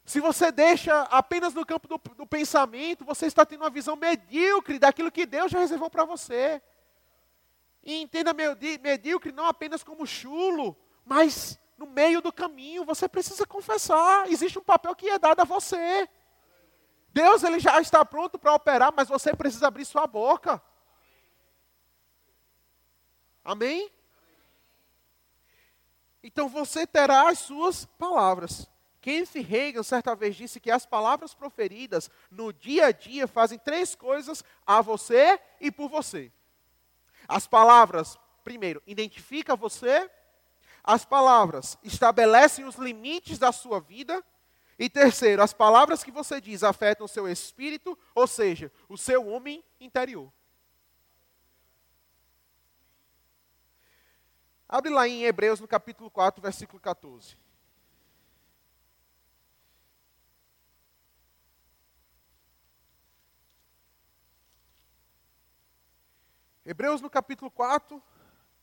Se 0.04 0.20
você 0.20 0.50
deixa 0.50 1.02
apenas 1.02 1.54
no 1.54 1.66
campo 1.66 1.88
do, 1.88 1.98
do, 2.14 2.26
pensamento, 2.26 3.04
você 3.04 3.26
está 3.26 3.44
tendo 3.44 3.62
uma 3.62 3.70
visão 3.70 3.96
medíocre 3.96 4.78
daquilo 4.78 5.12
que 5.12 5.26
Deus 5.26 5.50
já 5.50 5.58
reservou 5.58 5.90
para 5.90 6.04
você. 6.04 6.62
E 7.82 8.00
entenda 8.00 8.32
medíocre 8.32 9.32
não 9.32 9.46
apenas 9.46 9.82
como 9.82 10.06
chulo, 10.06 10.76
mas 11.04 11.58
no 11.76 11.86
meio 11.86 12.20
do 12.20 12.32
caminho. 12.32 12.84
Você 12.84 13.08
precisa 13.08 13.46
confessar. 13.46 14.30
Existe 14.30 14.58
um 14.58 14.62
papel 14.62 14.94
que 14.94 15.08
é 15.08 15.18
dado 15.18 15.40
a 15.40 15.44
você. 15.44 16.08
Deus 17.12 17.42
ele 17.42 17.58
já 17.58 17.80
está 17.80 18.04
pronto 18.04 18.38
para 18.38 18.54
operar, 18.54 18.92
mas 18.96 19.08
você 19.08 19.34
precisa 19.34 19.66
abrir 19.66 19.84
sua 19.84 20.06
boca. 20.06 20.62
Amém? 23.44 23.90
Então 26.22 26.48
você 26.48 26.86
terá 26.86 27.28
as 27.28 27.40
suas 27.40 27.84
palavras. 27.84 28.68
Kenneth 29.00 29.42
Reagan 29.42 29.82
certa 29.82 30.14
vez 30.14 30.36
disse 30.36 30.60
que 30.60 30.70
as 30.70 30.86
palavras 30.86 31.34
proferidas 31.34 32.08
no 32.30 32.52
dia 32.52 32.86
a 32.86 32.92
dia 32.92 33.26
fazem 33.26 33.58
três 33.58 33.96
coisas 33.96 34.44
a 34.64 34.80
você 34.80 35.40
e 35.60 35.72
por 35.72 35.88
você. 35.88 36.32
As 37.26 37.48
palavras, 37.48 38.16
primeiro, 38.44 38.80
identifica 38.86 39.56
você. 39.56 40.08
As 40.84 41.04
palavras 41.04 41.78
estabelecem 41.82 42.64
os 42.64 42.76
limites 42.76 43.38
da 43.38 43.52
sua 43.52 43.80
vida. 43.80 44.24
E 44.78 44.88
terceiro, 44.88 45.42
as 45.42 45.52
palavras 45.52 46.02
que 46.02 46.10
você 46.10 46.40
diz 46.40 46.64
afetam 46.64 47.06
o 47.06 47.08
seu 47.08 47.28
espírito, 47.28 47.96
ou 48.14 48.26
seja, 48.26 48.72
o 48.88 48.96
seu 48.96 49.28
homem 49.28 49.62
interior. 49.80 50.32
Abre 54.68 54.90
lá 54.90 55.06
em 55.06 55.24
Hebreus 55.24 55.60
no 55.60 55.68
capítulo 55.68 56.10
4, 56.10 56.40
versículo 56.40 56.80
14. 56.80 57.36
Hebreus 66.64 67.00
no 67.00 67.10
capítulo 67.10 67.50
4, 67.50 68.02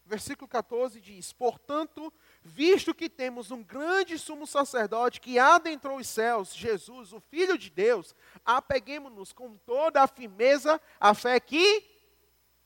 versículo 0.10 0.47
14 0.47 0.99
diz: 0.99 1.32
Portanto, 1.32 2.12
visto 2.43 2.95
que 2.95 3.07
temos 3.07 3.51
um 3.51 3.64
grande 3.64 4.18
sumo 4.18 4.47
sacerdote 4.47 5.22
que 5.22 5.38
adentrou 5.38 5.99
os 5.99 6.07
céus, 6.07 6.53
Jesus, 6.53 7.14
o 7.14 7.20
Filho 7.20 7.57
de 7.57 7.70
Deus, 7.70 8.16
apeguemos-nos 8.43 9.32
com 9.32 9.55
toda 9.57 10.01
a 10.01 10.07
firmeza 10.07 10.82
à 10.99 11.14
fé 11.14 11.39
que 11.39 11.86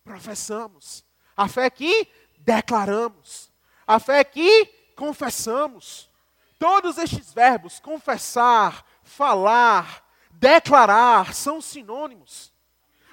professamos, 0.06 1.04
a 1.36 1.48
fé 1.50 1.70
que 1.70 2.08
declaramos, 2.40 3.52
a 3.86 4.00
fé 4.00 4.24
que 4.24 4.66
confessamos. 4.96 6.10
Todos 6.58 6.98
estes 6.98 7.34
verbos, 7.34 7.82
confessar, 7.82 8.86
falar, 9.04 10.10
declarar, 10.32 11.34
são 11.34 11.60
sinônimos, 11.60 12.54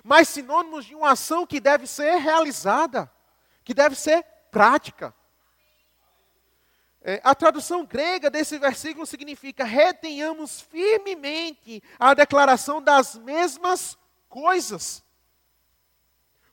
mas 0.04 0.28
sinônimos 0.28 0.84
de 0.84 0.94
uma 0.94 1.10
ação 1.10 1.44
que 1.44 1.58
deve 1.58 1.88
ser 1.88 2.18
realizada 2.18 3.10
que 3.64 3.74
deve 3.74 3.94
ser 3.94 4.22
prática. 4.50 5.14
É, 7.02 7.20
a 7.24 7.34
tradução 7.34 7.86
grega 7.86 8.28
desse 8.28 8.58
versículo 8.58 9.06
significa: 9.06 9.64
retenhamos 9.64 10.60
firmemente 10.60 11.82
a 11.98 12.12
declaração 12.12 12.82
das 12.82 13.16
mesmas 13.16 13.96
coisas. 14.28 15.02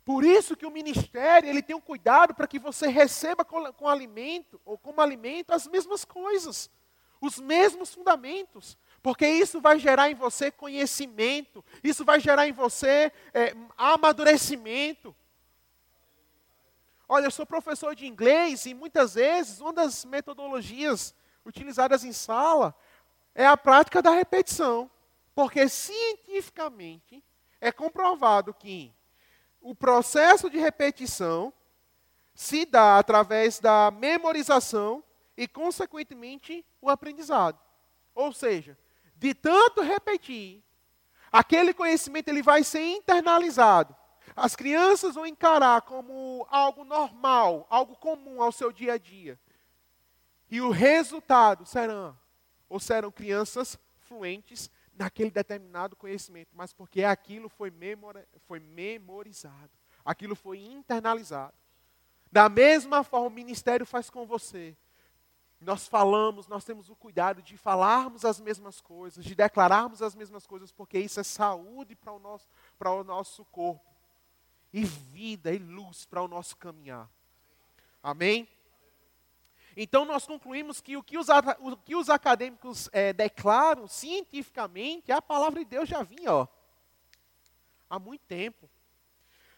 Por 0.06 0.24
isso 0.24 0.56
que 0.56 0.66
o 0.66 0.72
ministério 0.72 1.50
ele 1.50 1.62
tem 1.62 1.76
um 1.76 1.82
cuidado 1.82 2.34
para 2.34 2.48
que 2.48 2.58
você 2.58 2.88
receba 2.88 3.44
com, 3.44 3.74
com 3.74 3.90
alimento 3.90 4.60
ou 4.64 4.78
como 4.78 5.02
alimento 5.02 5.52
as 5.52 5.68
mesmas 5.68 6.06
coisas, 6.06 6.70
os 7.20 7.38
mesmos 7.40 7.94
fundamentos, 7.94 8.78
porque 9.04 9.28
isso 9.28 9.60
vai 9.60 9.78
gerar 9.78 10.10
em 10.10 10.16
você 10.16 10.50
conhecimento, 10.50 11.64
isso 11.84 12.06
vai 12.06 12.22
gerar 12.22 12.48
em 12.48 12.54
você 12.54 13.12
é, 13.34 13.54
amadurecimento. 13.78 15.14
Olha, 17.10 17.26
eu 17.26 17.32
sou 17.32 17.46
professor 17.46 17.96
de 17.96 18.06
inglês 18.06 18.66
e 18.66 18.74
muitas 18.74 19.14
vezes 19.14 19.62
uma 19.62 19.72
das 19.72 20.04
metodologias 20.04 21.16
utilizadas 21.46 22.04
em 22.04 22.12
sala 22.12 22.76
é 23.34 23.46
a 23.46 23.56
prática 23.56 24.02
da 24.02 24.12
repetição. 24.12 24.92
Porque 25.34 25.70
cientificamente 25.70 27.24
é 27.62 27.72
comprovado 27.72 28.54
que 28.54 28.94
o 29.62 29.74
processo 29.74 30.50
de 30.50 30.58
repetição 30.58 31.54
se 32.34 32.66
dá 32.66 32.98
através 32.98 33.60
da 33.60 33.90
memorização 33.90 35.04
e, 35.36 35.48
consequentemente, 35.48 36.66
o 36.82 36.90
aprendizado. 36.90 37.58
Ou 38.14 38.34
seja, 38.34 38.78
de 39.16 39.34
tanto 39.34 39.82
repetir, 39.82 40.64
aquele 41.32 41.74
conhecimento 41.74 42.28
ele 42.28 42.42
vai 42.42 42.64
ser 42.64 42.82
internalizado 42.82 43.96
as 44.38 44.56
crianças 44.56 45.16
vão 45.16 45.26
encarar 45.26 45.82
como 45.82 46.46
algo 46.52 46.84
normal, 46.84 47.66
algo 47.72 47.96
comum 47.96 48.40
ao 48.40 48.52
seu 48.52 48.72
dia 48.72 48.94
a 48.94 48.98
dia. 49.00 49.40
E 50.48 50.62
o 50.62 50.70
resultado 50.70 51.66
serão, 51.66 52.16
ou 52.70 52.80
serão 52.80 53.12
crianças 53.12 53.80
fluentes 54.02 54.70
naquele 54.94 55.32
determinado 55.32 55.96
conhecimento, 55.96 56.50
mas 56.54 56.72
porque 56.72 57.04
aquilo 57.04 57.50
foi, 57.50 57.72
memora, 57.72 58.28
foi 58.46 58.60
memorizado, 58.60 59.72
aquilo 60.06 60.36
foi 60.36 60.60
internalizado. 60.60 61.56
Da 62.32 62.48
mesma 62.48 63.04
forma, 63.04 63.26
o 63.26 63.32
ministério 63.32 63.88
faz 63.88 64.08
com 64.08 64.28
você. 64.28 64.78
Nós 65.60 65.88
falamos, 65.88 66.48
nós 66.48 66.64
temos 66.64 66.92
o 66.92 66.96
cuidado 66.96 67.42
de 67.42 67.58
falarmos 67.58 68.24
as 68.24 68.40
mesmas 68.40 68.80
coisas, 68.80 69.26
de 69.26 69.34
declararmos 69.34 70.04
as 70.04 70.14
mesmas 70.14 70.46
coisas, 70.46 70.72
porque 70.72 71.00
isso 71.00 71.20
é 71.20 71.24
saúde 71.24 71.96
para 71.96 72.14
o 72.14 72.20
nosso, 72.20 72.48
para 72.78 72.92
o 72.92 73.04
nosso 73.04 73.44
corpo 73.46 73.97
e 74.78 74.84
vida 74.84 75.52
e 75.52 75.58
luz 75.58 76.06
para 76.06 76.22
o 76.22 76.28
nosso 76.28 76.56
caminhar. 76.56 77.10
Amém? 78.02 78.48
Então 79.76 80.06
nós 80.06 80.26
concluímos 80.26 80.80
que 80.80 80.96
o 80.96 81.02
que 81.02 81.18
os, 81.18 81.28
o 81.60 81.78
que 81.78 81.96
os 81.96 82.10
acadêmicos 82.10 82.88
é, 82.92 83.12
declaram 83.12 83.88
cientificamente, 83.88 85.12
a 85.12 85.20
palavra 85.20 85.60
de 85.60 85.66
Deus 85.66 85.90
já 85.90 86.04
vinha 86.04 86.32
ó, 86.32 86.48
há 87.90 87.98
muito 87.98 88.22
tempo. 88.28 88.70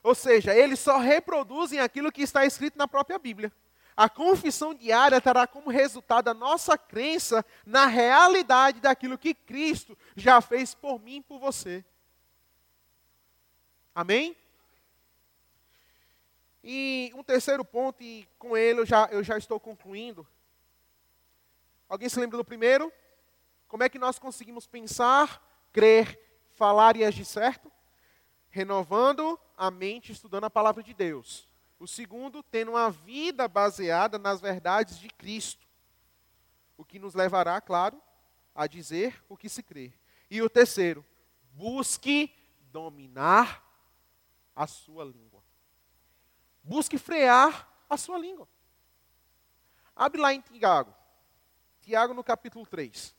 Ou 0.02 0.16
seja, 0.16 0.56
eles 0.56 0.80
só 0.80 0.98
reproduzem 0.98 1.80
aquilo 1.80 2.12
que 2.12 2.22
está 2.22 2.46
escrito 2.46 2.78
na 2.78 2.88
própria 2.88 3.20
Bíblia. 3.20 3.52
A 3.98 4.08
confissão 4.08 4.74
diária 4.74 5.20
terá 5.20 5.46
como 5.46 5.70
resultado 5.70 6.30
a 6.30 6.34
nossa 6.34 6.78
crença 6.78 7.46
na 7.66 7.88
realidade 7.88 8.80
daquilo 8.80 9.18
que 9.18 9.34
Cristo 9.34 9.98
já 10.16 10.40
fez 10.40 10.74
por 10.74 10.98
mim 10.98 11.18
e 11.18 11.24
por 11.24 11.40
você. 11.40 11.84
Amém? 13.94 14.38
E 16.72 17.12
um 17.16 17.24
terceiro 17.24 17.66
ponto, 17.66 18.04
e 18.04 18.30
com 18.38 18.56
ele 18.56 18.82
eu 18.82 18.86
já, 18.86 19.06
eu 19.06 19.24
já 19.24 19.36
estou 19.40 19.60
concluindo. 19.60 20.28
Alguém 21.88 22.08
se 22.08 22.20
lembra 22.20 22.38
do 22.38 22.46
primeiro? 22.46 22.94
Como 23.68 23.82
é 23.82 23.90
que 23.90 23.98
nós 23.98 24.20
conseguimos 24.20 24.68
pensar, 24.68 25.44
crer, 25.74 26.20
falar 26.52 26.96
e 26.96 27.04
agir 27.04 27.26
certo? 27.26 27.72
Renovando 28.52 29.40
a 29.58 29.72
mente, 29.72 30.12
estudando 30.12 30.44
a 30.44 30.50
palavra 30.52 30.84
de 30.84 30.94
Deus. 30.94 31.48
O 31.80 31.88
segundo, 31.88 32.44
tendo 32.44 32.74
uma 32.74 32.92
vida 32.92 33.48
baseada 33.48 34.20
nas 34.20 34.40
verdades 34.40 35.00
de 35.00 35.10
Cristo. 35.10 35.66
O 36.78 36.86
que 36.86 37.00
nos 37.00 37.16
levará, 37.16 37.60
claro, 37.60 38.00
a 38.54 38.68
dizer 38.68 39.20
o 39.28 39.36
que 39.36 39.50
se 39.50 39.64
crê. 39.64 39.92
E 40.30 40.40
o 40.40 40.48
terceiro, 40.48 41.04
busque 41.52 42.32
dominar 42.72 43.68
a 44.56 44.68
sua 44.68 45.04
língua. 45.04 45.29
Busque 46.70 47.00
frear 47.00 47.68
a 47.90 47.98
sua 47.98 48.20
língua. 48.20 48.48
Abre 49.96 50.22
lá 50.22 50.32
em 50.32 50.40
Tiago. 50.40 50.94
Tiago 51.82 52.14
no 52.14 52.24
capítulo 52.24 52.64
3. 52.64 53.16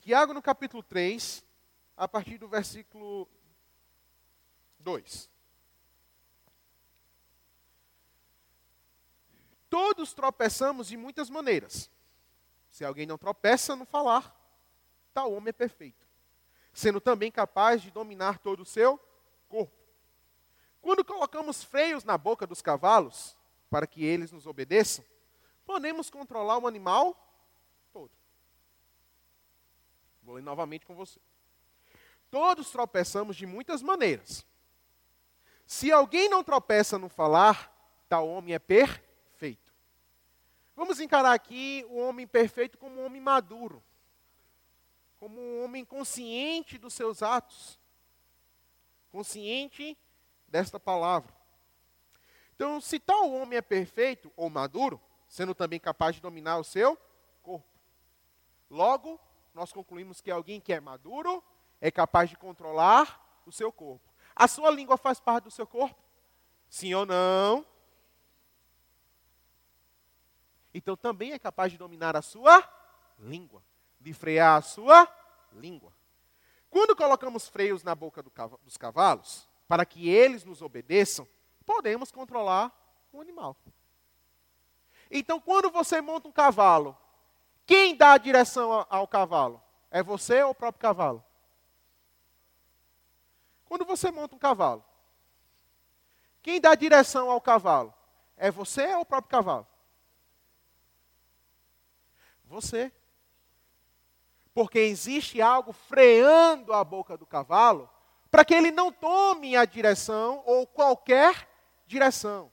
Tiago, 0.00 0.32
no 0.32 0.40
capítulo 0.40 0.82
3, 0.82 1.44
a 1.98 2.08
partir 2.08 2.38
do 2.38 2.48
versículo 2.48 3.28
2. 4.78 5.30
Todos 9.68 10.14
tropeçamos 10.14 10.88
de 10.88 10.96
muitas 10.96 11.28
maneiras. 11.28 11.90
Se 12.70 12.86
alguém 12.86 13.04
não 13.04 13.18
tropeça 13.18 13.76
no 13.76 13.84
falar, 13.84 14.39
tal 15.20 15.32
homem 15.34 15.50
é 15.50 15.52
perfeito, 15.52 16.06
sendo 16.72 16.98
também 16.98 17.30
capaz 17.30 17.82
de 17.82 17.90
dominar 17.90 18.38
todo 18.38 18.60
o 18.60 18.64
seu 18.64 18.98
corpo. 19.50 19.76
Quando 20.80 21.04
colocamos 21.04 21.62
freios 21.62 22.04
na 22.04 22.16
boca 22.16 22.46
dos 22.46 22.62
cavalos, 22.62 23.36
para 23.68 23.86
que 23.86 24.02
eles 24.02 24.32
nos 24.32 24.46
obedeçam, 24.46 25.04
podemos 25.66 26.08
controlar 26.08 26.56
o 26.56 26.66
animal 26.66 27.14
todo. 27.92 28.10
Vou 30.22 30.36
ler 30.36 30.42
novamente 30.42 30.86
com 30.86 30.94
você. 30.94 31.20
Todos 32.30 32.70
tropeçamos 32.70 33.36
de 33.36 33.44
muitas 33.44 33.82
maneiras. 33.82 34.46
Se 35.66 35.92
alguém 35.92 36.30
não 36.30 36.42
tropeça 36.42 36.98
no 36.98 37.10
falar, 37.10 37.70
tal 38.08 38.26
homem 38.26 38.54
é 38.54 38.58
perfeito. 38.58 39.70
Vamos 40.74 40.98
encarar 40.98 41.34
aqui 41.34 41.84
o 41.90 41.98
homem 41.98 42.26
perfeito 42.26 42.78
como 42.78 43.02
um 43.02 43.04
homem 43.04 43.20
maduro, 43.20 43.82
como 45.20 45.38
um 45.38 45.62
homem 45.62 45.84
consciente 45.84 46.78
dos 46.78 46.94
seus 46.94 47.22
atos, 47.22 47.78
consciente 49.12 49.96
desta 50.48 50.80
palavra. 50.80 51.30
Então, 52.54 52.80
se 52.80 52.98
tal 52.98 53.30
homem 53.30 53.58
é 53.58 53.62
perfeito 53.62 54.32
ou 54.34 54.48
maduro, 54.48 54.98
sendo 55.28 55.54
também 55.54 55.78
capaz 55.78 56.16
de 56.16 56.22
dominar 56.22 56.56
o 56.56 56.64
seu 56.64 56.96
corpo. 57.42 57.68
Logo, 58.70 59.20
nós 59.52 59.72
concluímos 59.72 60.22
que 60.22 60.30
alguém 60.30 60.58
que 60.58 60.72
é 60.72 60.80
maduro 60.80 61.44
é 61.82 61.90
capaz 61.90 62.30
de 62.30 62.36
controlar 62.36 63.42
o 63.44 63.52
seu 63.52 63.70
corpo. 63.70 64.10
A 64.34 64.48
sua 64.48 64.70
língua 64.70 64.96
faz 64.96 65.20
parte 65.20 65.44
do 65.44 65.50
seu 65.50 65.66
corpo? 65.66 66.02
Sim 66.68 66.94
ou 66.94 67.04
não? 67.04 67.66
Então 70.72 70.96
também 70.96 71.32
é 71.32 71.38
capaz 71.38 71.72
de 71.72 71.76
dominar 71.76 72.16
a 72.16 72.22
sua 72.22 72.66
língua, 73.18 73.62
de 74.00 74.12
frear 74.14 74.58
a 74.58 74.62
sua 74.62 75.08
língua. 75.52 75.92
Quando 76.70 76.96
colocamos 76.96 77.48
freios 77.48 77.82
na 77.82 77.94
boca 77.94 78.22
do 78.22 78.32
dos 78.62 78.76
cavalos, 78.76 79.48
para 79.68 79.84
que 79.84 80.08
eles 80.08 80.44
nos 80.44 80.62
obedeçam, 80.62 81.28
podemos 81.66 82.10
controlar 82.10 82.72
o 83.12 83.20
animal. 83.20 83.56
Então, 85.10 85.40
quando 85.40 85.70
você 85.70 86.00
monta 86.00 86.28
um 86.28 86.32
cavalo, 86.32 86.96
quem 87.66 87.96
dá 87.96 88.12
a 88.12 88.18
direção 88.18 88.86
ao 88.88 89.06
cavalo? 89.06 89.60
É 89.90 90.02
você 90.02 90.42
ou 90.42 90.50
o 90.50 90.54
próprio 90.54 90.80
cavalo? 90.80 91.24
Quando 93.64 93.84
você 93.84 94.10
monta 94.10 94.34
um 94.34 94.38
cavalo, 94.38 94.84
quem 96.42 96.60
dá 96.60 96.70
a 96.70 96.76
direção 96.76 97.30
ao 97.30 97.40
cavalo? 97.40 97.92
É 98.36 98.50
você 98.50 98.94
ou 98.94 99.02
o 99.02 99.06
próprio 99.06 99.30
cavalo? 99.30 99.66
Você. 102.44 102.92
Porque 104.60 104.78
existe 104.78 105.40
algo 105.40 105.72
freando 105.72 106.74
a 106.74 106.84
boca 106.84 107.16
do 107.16 107.24
cavalo 107.24 107.88
para 108.30 108.44
que 108.44 108.52
ele 108.52 108.70
não 108.70 108.92
tome 108.92 109.56
a 109.56 109.64
direção 109.64 110.42
ou 110.44 110.66
qualquer 110.66 111.48
direção. 111.86 112.52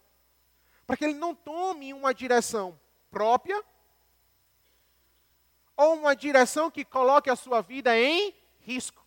Para 0.85 0.95
que 0.95 1.03
ele 1.03 1.15
não 1.15 1.35
tome 1.35 1.93
uma 1.93 2.13
direção 2.13 2.79
própria 3.11 3.61
ou 5.75 5.95
uma 5.95 6.15
direção 6.15 6.71
que 6.71 6.85
coloque 6.85 7.29
a 7.29 7.35
sua 7.35 7.59
vida 7.59 7.99
em 7.99 8.33
risco. 8.61 9.05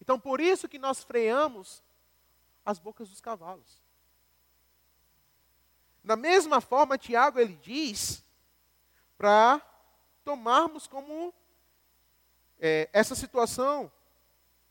Então, 0.00 0.18
por 0.18 0.40
isso 0.40 0.68
que 0.68 0.76
nós 0.76 1.04
freamos 1.04 1.84
as 2.66 2.80
bocas 2.80 3.08
dos 3.08 3.20
cavalos. 3.20 3.80
Da 6.02 6.16
mesma 6.16 6.60
forma, 6.60 6.98
Tiago 6.98 7.38
ele 7.38 7.54
diz 7.62 8.24
para 9.16 9.62
tomarmos 10.24 10.88
como 10.88 11.32
é, 12.66 12.88
essa 12.94 13.14
situação 13.14 13.92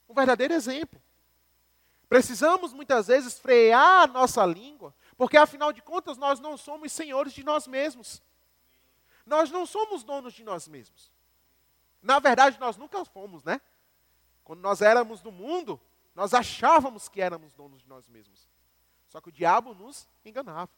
um 0.09 0.15
verdadeiro 0.15 0.51
exemplo. 0.51 0.99
Precisamos 2.09 2.73
muitas 2.73 3.05
vezes 3.05 3.37
frear 3.37 4.03
a 4.03 4.07
nossa 4.07 4.43
língua, 4.43 4.95
porque 5.15 5.37
afinal 5.37 5.71
de 5.71 5.79
contas 5.83 6.17
nós 6.17 6.39
não 6.39 6.57
somos 6.57 6.91
senhores 6.91 7.33
de 7.33 7.43
nós 7.43 7.67
mesmos. 7.67 8.19
Nós 9.27 9.51
não 9.51 9.67
somos 9.67 10.03
donos 10.03 10.33
de 10.33 10.43
nós 10.43 10.67
mesmos. 10.67 11.11
Na 12.01 12.17
verdade, 12.17 12.59
nós 12.59 12.77
nunca 12.77 13.05
fomos, 13.05 13.43
né? 13.43 13.61
Quando 14.43 14.59
nós 14.59 14.81
éramos 14.81 15.21
do 15.21 15.31
mundo, 15.31 15.79
nós 16.15 16.33
achávamos 16.33 17.07
que 17.07 17.21
éramos 17.21 17.53
donos 17.53 17.83
de 17.83 17.87
nós 17.87 18.07
mesmos. 18.07 18.49
Só 19.07 19.21
que 19.21 19.29
o 19.29 19.31
diabo 19.31 19.75
nos 19.75 20.07
enganava. 20.25 20.71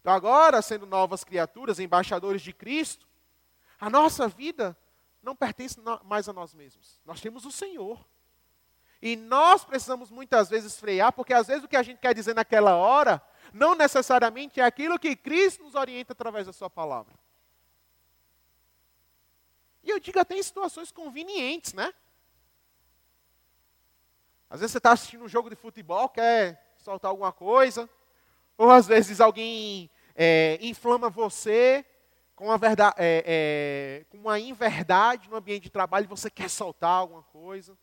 Então, 0.00 0.12
agora, 0.12 0.62
sendo 0.62 0.86
novas 0.86 1.24
criaturas, 1.24 1.80
embaixadores 1.80 2.40
de 2.40 2.52
Cristo, 2.52 3.06
a 3.80 3.90
nossa 3.90 4.28
vida 4.28 4.76
não 5.22 5.36
pertence 5.36 5.78
mais 6.04 6.28
a 6.28 6.32
nós 6.32 6.54
mesmos. 6.54 7.00
Nós 7.04 7.20
temos 7.20 7.44
o 7.44 7.52
Senhor. 7.52 8.04
E 9.02 9.16
nós 9.16 9.64
precisamos 9.64 10.10
muitas 10.10 10.50
vezes 10.50 10.78
frear, 10.78 11.12
porque 11.12 11.32
às 11.32 11.46
vezes 11.46 11.64
o 11.64 11.68
que 11.68 11.76
a 11.76 11.82
gente 11.82 11.98
quer 11.98 12.14
dizer 12.14 12.34
naquela 12.34 12.76
hora, 12.76 13.22
não 13.52 13.74
necessariamente 13.74 14.60
é 14.60 14.64
aquilo 14.64 14.98
que 14.98 15.16
Cristo 15.16 15.62
nos 15.62 15.74
orienta 15.74 16.12
através 16.12 16.46
da 16.46 16.52
Sua 16.52 16.68
palavra. 16.68 17.14
E 19.82 19.90
eu 19.90 19.98
digo 19.98 20.18
até 20.18 20.36
em 20.36 20.42
situações 20.42 20.92
convenientes, 20.92 21.72
né? 21.72 21.94
Às 24.50 24.60
vezes 24.60 24.72
você 24.72 24.78
está 24.78 24.92
assistindo 24.92 25.24
um 25.24 25.28
jogo 25.28 25.48
de 25.48 25.56
futebol, 25.56 26.08
quer 26.08 26.74
soltar 26.76 27.10
alguma 27.10 27.32
coisa, 27.32 27.88
ou 28.58 28.70
às 28.70 28.86
vezes 28.86 29.20
alguém 29.20 29.88
é, 30.14 30.58
inflama 30.60 31.08
você 31.08 31.86
com 32.40 32.46
uma, 32.46 32.56
verdade, 32.56 32.94
é, 32.96 33.22
é, 33.26 34.04
com 34.08 34.16
uma 34.16 34.40
inverdade 34.40 35.28
no 35.28 35.36
ambiente 35.36 35.64
de 35.64 35.70
trabalho 35.70 36.04
e 36.04 36.08
você 36.08 36.30
quer 36.30 36.48
soltar 36.48 36.90
alguma 36.90 37.22
coisa. 37.22 37.76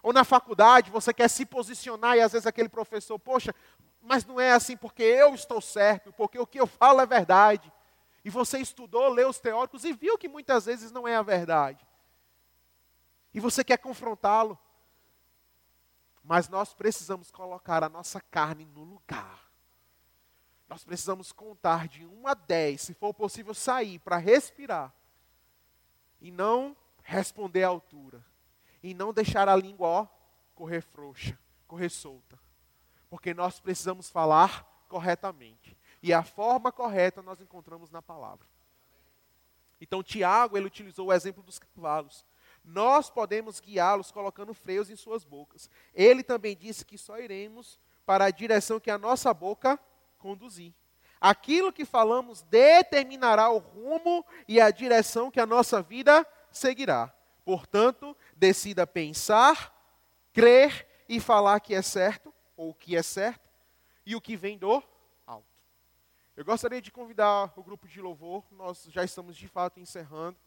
Ou 0.00 0.12
na 0.12 0.22
faculdade 0.22 0.92
você 0.92 1.12
quer 1.12 1.28
se 1.28 1.44
posicionar 1.44 2.16
e 2.16 2.20
às 2.20 2.30
vezes 2.30 2.46
aquele 2.46 2.68
professor, 2.68 3.18
poxa, 3.18 3.52
mas 4.00 4.24
não 4.24 4.40
é 4.40 4.52
assim 4.52 4.76
porque 4.76 5.02
eu 5.02 5.34
estou 5.34 5.60
certo, 5.60 6.12
porque 6.12 6.38
o 6.38 6.46
que 6.46 6.60
eu 6.60 6.68
falo 6.68 7.00
é 7.00 7.06
verdade. 7.06 7.72
E 8.24 8.30
você 8.30 8.60
estudou, 8.60 9.08
leu 9.08 9.28
os 9.28 9.40
teóricos 9.40 9.84
e 9.84 9.92
viu 9.92 10.16
que 10.16 10.28
muitas 10.28 10.66
vezes 10.66 10.92
não 10.92 11.08
é 11.08 11.16
a 11.16 11.22
verdade. 11.22 11.84
E 13.34 13.40
você 13.40 13.64
quer 13.64 13.78
confrontá-lo. 13.78 14.56
Mas 16.22 16.48
nós 16.48 16.72
precisamos 16.72 17.32
colocar 17.32 17.82
a 17.82 17.88
nossa 17.88 18.20
carne 18.20 18.66
no 18.66 18.84
lugar. 18.84 19.49
Nós 20.70 20.84
precisamos 20.84 21.32
contar 21.32 21.88
de 21.88 22.06
1 22.06 22.28
a 22.28 22.32
10, 22.32 22.80
se 22.80 22.94
for 22.94 23.12
possível 23.12 23.52
sair 23.52 23.98
para 23.98 24.16
respirar. 24.16 24.94
E 26.20 26.30
não 26.30 26.76
responder 27.02 27.64
à 27.64 27.68
altura 27.68 28.24
e 28.82 28.94
não 28.94 29.12
deixar 29.12 29.48
a 29.48 29.56
língua 29.56 29.88
ó, 29.88 30.06
correr 30.54 30.80
frouxa, 30.80 31.38
correr 31.66 31.90
solta. 31.90 32.38
Porque 33.08 33.34
nós 33.34 33.58
precisamos 33.58 34.08
falar 34.08 34.64
corretamente. 34.88 35.76
E 36.02 36.12
a 36.12 36.22
forma 36.22 36.72
correta 36.72 37.20
nós 37.20 37.40
encontramos 37.40 37.90
na 37.90 38.00
palavra. 38.00 38.46
Então 39.80 40.02
Tiago, 40.02 40.56
ele 40.56 40.66
utilizou 40.66 41.08
o 41.08 41.12
exemplo 41.12 41.42
dos 41.42 41.58
cavalos. 41.58 42.24
Nós 42.64 43.10
podemos 43.10 43.58
guiá-los 43.58 44.12
colocando 44.12 44.54
freios 44.54 44.88
em 44.88 44.96
suas 44.96 45.24
bocas. 45.24 45.68
Ele 45.92 46.22
também 46.22 46.56
disse 46.56 46.84
que 46.84 46.96
só 46.96 47.18
iremos 47.18 47.78
para 48.06 48.26
a 48.26 48.30
direção 48.30 48.78
que 48.78 48.90
a 48.90 48.98
nossa 48.98 49.34
boca 49.34 49.80
conduzir. 50.20 50.72
Aquilo 51.20 51.72
que 51.72 51.84
falamos 51.84 52.42
determinará 52.42 53.50
o 53.50 53.58
rumo 53.58 54.24
e 54.46 54.60
a 54.60 54.70
direção 54.70 55.30
que 55.30 55.40
a 55.40 55.46
nossa 55.46 55.82
vida 55.82 56.26
seguirá. 56.50 57.12
Portanto, 57.44 58.16
decida 58.36 58.86
pensar, 58.86 59.74
crer 60.32 60.86
e 61.08 61.18
falar 61.18 61.60
que 61.60 61.74
é 61.74 61.82
certo, 61.82 62.32
ou 62.56 62.72
que 62.72 62.96
é 62.96 63.02
certo, 63.02 63.50
e 64.06 64.14
o 64.14 64.20
que 64.20 64.36
vem 64.36 64.56
do 64.56 64.82
alto. 65.26 65.46
Eu 66.36 66.44
gostaria 66.44 66.80
de 66.80 66.90
convidar 66.90 67.52
o 67.56 67.62
grupo 67.62 67.88
de 67.88 68.00
louvor, 68.00 68.44
nós 68.52 68.84
já 68.88 69.04
estamos 69.04 69.36
de 69.36 69.48
fato 69.48 69.80
encerrando, 69.80 70.38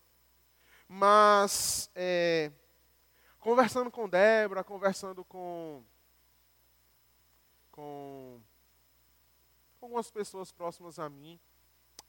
mas 0.87 1.89
é, 1.93 2.51
conversando 3.39 3.91
com 3.91 4.07
Débora, 4.07 4.63
conversando 4.63 5.23
com, 5.25 5.83
com, 7.71 8.39
com 8.39 8.52
algumas 9.83 10.09
pessoas 10.09 10.51
próximas 10.51 10.97
a 10.97 11.09
mim, 11.09 11.39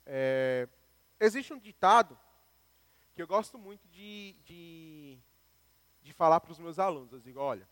é, 0.06 0.68
existe 1.18 1.52
um 1.52 1.58
ditado 1.58 2.18
que 3.14 3.22
eu 3.22 3.26
gosto 3.26 3.58
muito 3.58 3.86
de, 3.88 4.36
de, 4.44 5.18
de 6.02 6.12
falar 6.12 6.40
para 6.40 6.52
os 6.52 6.58
meus 6.58 6.78
alunos. 6.78 7.12
Eu 7.12 7.20
digo, 7.20 7.40
olha, 7.40 7.68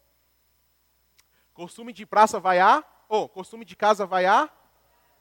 costume 1.54 1.92
de 1.92 2.04
praça 2.04 2.40
vai 2.40 2.58
a, 2.58 2.84
ou 3.08 3.28
costume 3.28 3.64
de 3.64 3.76
casa 3.76 4.04
vai 4.04 4.26
a 4.26 4.50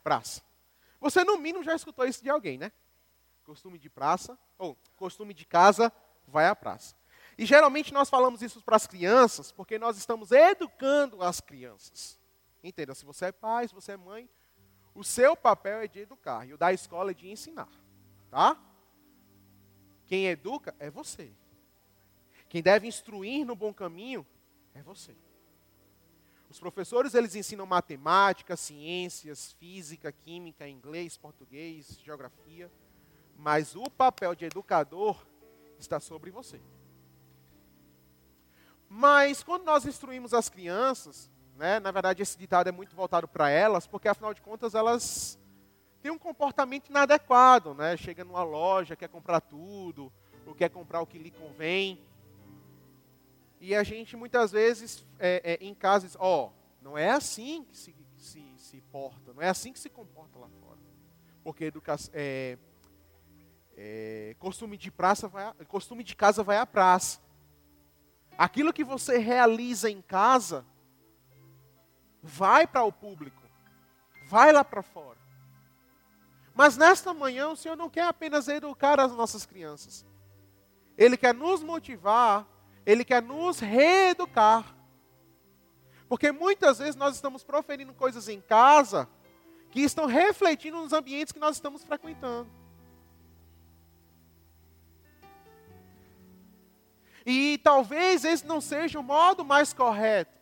praça. 0.04 0.42
Você 1.00 1.24
no 1.24 1.38
mínimo 1.38 1.64
já 1.64 1.76
escutou 1.76 2.06
isso 2.06 2.24
de 2.24 2.30
alguém, 2.30 2.58
né? 2.58 2.72
Costume 3.44 3.78
de 3.78 3.90
praça, 3.90 4.38
ou 4.58 4.78
costume 4.96 5.34
de 5.34 5.46
casa 5.46 5.92
vai 6.28 6.48
à 6.48 6.56
praça. 6.56 6.96
E 7.38 7.46
geralmente 7.46 7.94
nós 7.94 8.10
falamos 8.10 8.42
isso 8.42 8.62
para 8.62 8.76
as 8.76 8.86
crianças, 8.86 9.52
porque 9.52 9.80
nós 9.80 9.98
estamos 9.98 10.32
educando 10.32 11.22
as 11.24 11.40
crianças. 11.42 12.20
Entenda, 12.64 12.94
se 12.94 13.04
você 13.04 13.26
é 13.26 13.32
pai, 13.32 13.68
se 13.68 13.74
você 13.74 13.94
é 13.94 13.98
mãe, 13.98 14.30
o 14.94 15.04
seu 15.04 15.36
papel 15.36 15.82
é 15.82 15.88
de 15.88 16.00
educar, 16.00 16.48
e 16.48 16.54
o 16.54 16.58
da 16.58 16.74
escola 16.74 17.12
é 17.12 17.14
de 17.14 17.30
ensinar. 17.30 17.70
Tá? 18.30 18.58
Quem 20.06 20.28
educa 20.28 20.76
é 20.80 20.90
você. 20.90 21.32
Quem 22.50 22.62
deve 22.62 22.88
instruir 22.88 23.46
no 23.46 23.56
bom 23.56 23.74
caminho 23.74 24.26
é 24.74 24.82
você. 24.82 25.16
Os 26.50 26.60
professores, 26.60 27.14
eles 27.14 27.34
ensinam 27.34 27.66
matemática, 27.66 28.58
ciências, 28.58 29.54
física, 29.54 30.12
química, 30.12 30.68
inglês, 30.68 31.16
português, 31.16 31.98
geografia, 32.04 32.70
mas 33.38 33.74
o 33.74 33.90
papel 33.90 34.36
de 34.36 34.46
educador 34.46 35.26
está 35.80 36.00
sobre 36.02 36.30
você. 36.30 36.60
Mas 38.90 39.42
quando 39.42 39.64
nós 39.64 39.86
instruímos 39.86 40.34
as 40.34 40.50
crianças, 40.50 41.32
né, 41.62 41.80
na 41.80 41.92
verdade 41.92 42.24
esse 42.24 42.36
ditado 42.36 42.68
é 42.68 42.72
muito 42.72 42.96
voltado 42.96 43.28
para 43.28 43.48
elas, 43.48 43.86
porque 43.86 44.08
afinal 44.08 44.34
de 44.34 44.42
contas 44.42 44.74
elas 44.74 45.38
têm 46.02 46.12
um 46.12 46.18
comportamento 46.18 46.90
inadequado, 46.90 47.76
né? 47.76 47.96
Chega 47.96 48.26
numa 48.26 48.42
loja, 48.42 48.96
quer 48.96 49.08
comprar 49.08 49.40
tudo, 49.40 50.12
ou 50.44 50.56
quer 50.56 50.72
comprar 50.72 51.02
o 51.02 51.06
que 51.06 51.20
lhe 51.20 51.30
convém. 51.30 52.02
E 53.60 53.76
a 53.76 53.84
gente 53.84 54.18
muitas 54.18 54.52
vezes 54.52 55.06
é, 55.20 55.60
é, 55.62 55.64
em 55.64 55.76
casa 55.76 56.08
diz, 56.08 56.18
ó, 56.20 56.48
oh, 56.48 56.52
não 56.82 56.98
é 56.98 57.12
assim 57.12 57.64
que 57.66 57.78
se, 57.78 57.96
se, 58.18 58.44
se, 58.58 58.82
porta, 58.92 59.32
não 59.32 59.44
é 59.44 59.50
assim 59.50 59.72
que 59.72 59.80
se 59.80 59.88
comporta 59.88 60.40
lá 60.40 60.50
fora. 60.64 60.80
Porque 61.44 61.66
educação, 61.66 62.12
é, 62.16 62.58
é, 63.78 64.36
costume 64.40 64.78
de 64.78 64.90
praça 64.90 65.28
vai, 65.28 65.54
costume 65.68 66.04
de 66.04 66.16
casa 66.16 66.42
vai 66.42 66.58
à 66.58 66.66
praça. 66.66 67.20
Aquilo 68.36 68.74
que 68.74 68.84
você 68.84 69.20
realiza 69.20 69.92
em 69.92 70.02
casa 70.02 70.66
vai 72.22 72.68
para 72.68 72.84
o 72.84 72.92
público, 72.92 73.42
vai 74.28 74.52
lá 74.52 74.64
para 74.64 74.82
fora. 74.82 75.20
Mas 76.54 76.78
nesta 76.78 77.14
manhã 77.14 77.50
o 77.50 77.56
Senhor 77.56 77.76
não 77.76 77.90
quer 77.90 78.06
apenas 78.06 78.48
educar 78.48 79.00
as 79.00 79.12
nossas 79.14 79.46
crianças. 79.46 80.06
Ele 80.98 81.16
quer 81.18 81.34
nos 81.34 81.64
motivar 81.64 82.46
ele 82.86 83.04
quer 83.04 83.22
nos 83.22 83.60
reeducar. 83.60 84.76
Porque 86.08 86.32
muitas 86.32 86.80
vezes 86.80 86.96
nós 86.96 87.16
estamos 87.16 87.44
proferindo 87.44 87.94
coisas 87.94 88.28
em 88.28 88.42
casa 88.42 89.08
que 89.70 89.82
estão 89.82 90.06
refletindo 90.06 90.78
nos 90.78 90.92
ambientes 90.92 91.32
que 91.32 91.40
nós 91.40 91.56
estamos 91.56 91.84
frequentando. 91.84 92.50
E 97.26 97.60
talvez 97.60 98.26
esse 98.26 98.46
não 98.46 98.60
seja 98.60 99.00
o 99.00 99.04
modo 99.04 99.46
mais 99.46 99.72
correto. 99.72 100.41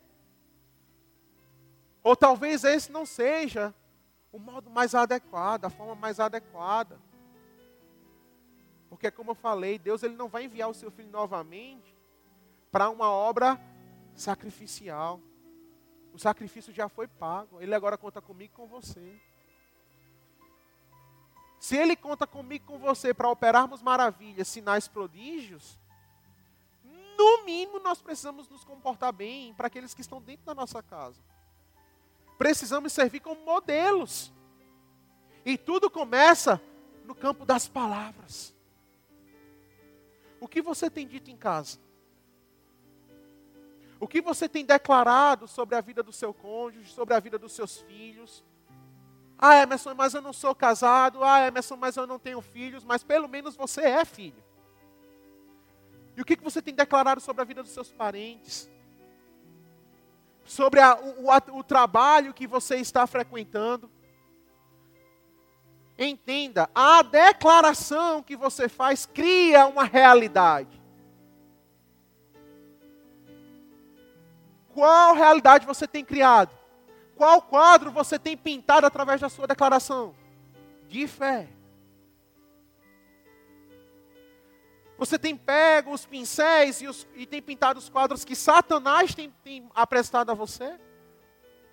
Ou 2.09 2.15
talvez 2.15 2.63
esse 2.63 2.91
não 2.91 3.05
seja 3.05 3.71
o 4.31 4.39
modo 4.39 4.67
mais 4.67 4.95
adequado, 4.95 5.65
a 5.65 5.69
forma 5.69 5.93
mais 5.93 6.19
adequada. 6.19 6.99
Porque 8.89 9.11
como 9.11 9.29
eu 9.29 9.35
falei, 9.35 9.77
Deus 9.77 10.01
ele 10.01 10.15
não 10.15 10.27
vai 10.27 10.45
enviar 10.45 10.67
o 10.67 10.73
seu 10.73 10.89
filho 10.89 11.11
novamente 11.11 11.95
para 12.71 12.89
uma 12.89 13.11
obra 13.11 13.61
sacrificial. 14.15 15.21
O 16.11 16.17
sacrifício 16.17 16.73
já 16.73 16.89
foi 16.89 17.07
pago. 17.07 17.61
Ele 17.61 17.75
agora 17.75 17.95
conta 17.95 18.19
comigo 18.19 18.53
e 18.55 18.57
com 18.57 18.65
você. 18.65 19.21
Se 21.59 21.77
ele 21.77 21.95
conta 21.95 22.25
comigo 22.25 22.65
e 22.65 22.67
com 22.67 22.79
você 22.79 23.13
para 23.13 23.29
operarmos 23.29 23.83
maravilhas, 23.83 24.47
sinais, 24.47 24.87
prodígios, 24.87 25.77
no 27.15 27.45
mínimo 27.45 27.77
nós 27.77 28.01
precisamos 28.01 28.49
nos 28.49 28.63
comportar 28.63 29.13
bem 29.13 29.53
para 29.53 29.67
aqueles 29.67 29.93
que 29.93 30.01
estão 30.01 30.19
dentro 30.19 30.43
da 30.43 30.55
nossa 30.55 30.81
casa. 30.81 31.21
Precisamos 32.39 32.93
servir 32.93 33.19
como 33.19 33.43
modelos. 33.43 34.31
E 35.45 35.57
tudo 35.57 35.91
começa 35.91 36.61
no 37.03 37.13
campo 37.13 37.45
das 37.45 37.67
palavras. 37.67 38.55
O 40.39 40.47
que 40.47 40.61
você 40.61 40.89
tem 40.89 41.05
dito 41.05 41.29
em 41.29 41.35
casa? 41.35 41.77
O 43.99 44.07
que 44.07 44.21
você 44.21 44.47
tem 44.47 44.63
declarado 44.63 45.49
sobre 45.49 45.75
a 45.75 45.81
vida 45.81 46.01
do 46.01 46.13
seu 46.13 46.33
cônjuge, 46.33 46.89
sobre 46.93 47.13
a 47.13 47.19
vida 47.19 47.37
dos 47.37 47.51
seus 47.51 47.81
filhos? 47.81 48.41
Ah, 49.37 49.57
Emerson, 49.57 49.93
mas 49.93 50.13
eu 50.13 50.21
não 50.21 50.31
sou 50.31 50.55
casado. 50.55 51.21
Ah, 51.21 51.45
Emerson, 51.45 51.75
mas 51.75 51.97
eu 51.97 52.07
não 52.07 52.17
tenho 52.17 52.39
filhos. 52.39 52.85
Mas 52.85 53.03
pelo 53.03 53.27
menos 53.27 53.57
você 53.57 53.81
é 53.81 54.05
filho. 54.05 54.41
E 56.15 56.21
o 56.21 56.25
que 56.25 56.37
você 56.37 56.61
tem 56.61 56.73
declarado 56.73 57.19
sobre 57.19 57.41
a 57.41 57.45
vida 57.45 57.61
dos 57.61 57.73
seus 57.73 57.91
parentes? 57.91 58.69
Sobre 60.49 60.79
a, 60.79 60.97
o, 60.97 61.59
o 61.59 61.63
trabalho 61.63 62.33
que 62.33 62.47
você 62.47 62.77
está 62.77 63.05
frequentando? 63.05 63.87
Entenda, 65.95 66.67
a 66.73 67.03
declaração 67.03 68.23
que 68.23 68.35
você 68.35 68.67
faz 68.67 69.05
cria 69.05 69.67
uma 69.67 69.83
realidade. 69.83 70.81
Qual 74.73 75.13
realidade 75.13 75.67
você 75.67 75.87
tem 75.87 76.03
criado? 76.03 76.49
Qual 77.15 77.43
quadro 77.43 77.91
você 77.91 78.17
tem 78.17 78.35
pintado 78.35 78.87
através 78.87 79.21
da 79.21 79.29
sua 79.29 79.45
declaração? 79.45 80.15
De 80.87 81.05
fé. 81.05 81.47
Você 84.99 85.17
tem 85.17 85.33
pego 85.33 85.93
os 85.93 86.05
pincéis 86.05 86.81
e, 86.81 86.87
os, 86.87 87.07
e 87.15 87.25
tem 87.25 87.41
pintado 87.41 87.79
os 87.79 87.87
quadros 87.87 88.25
que 88.25 88.35
Satanás 88.35 89.15
tem, 89.15 89.33
tem 89.41 89.71
apresentado 89.73 90.29
a 90.29 90.33
você? 90.33 90.77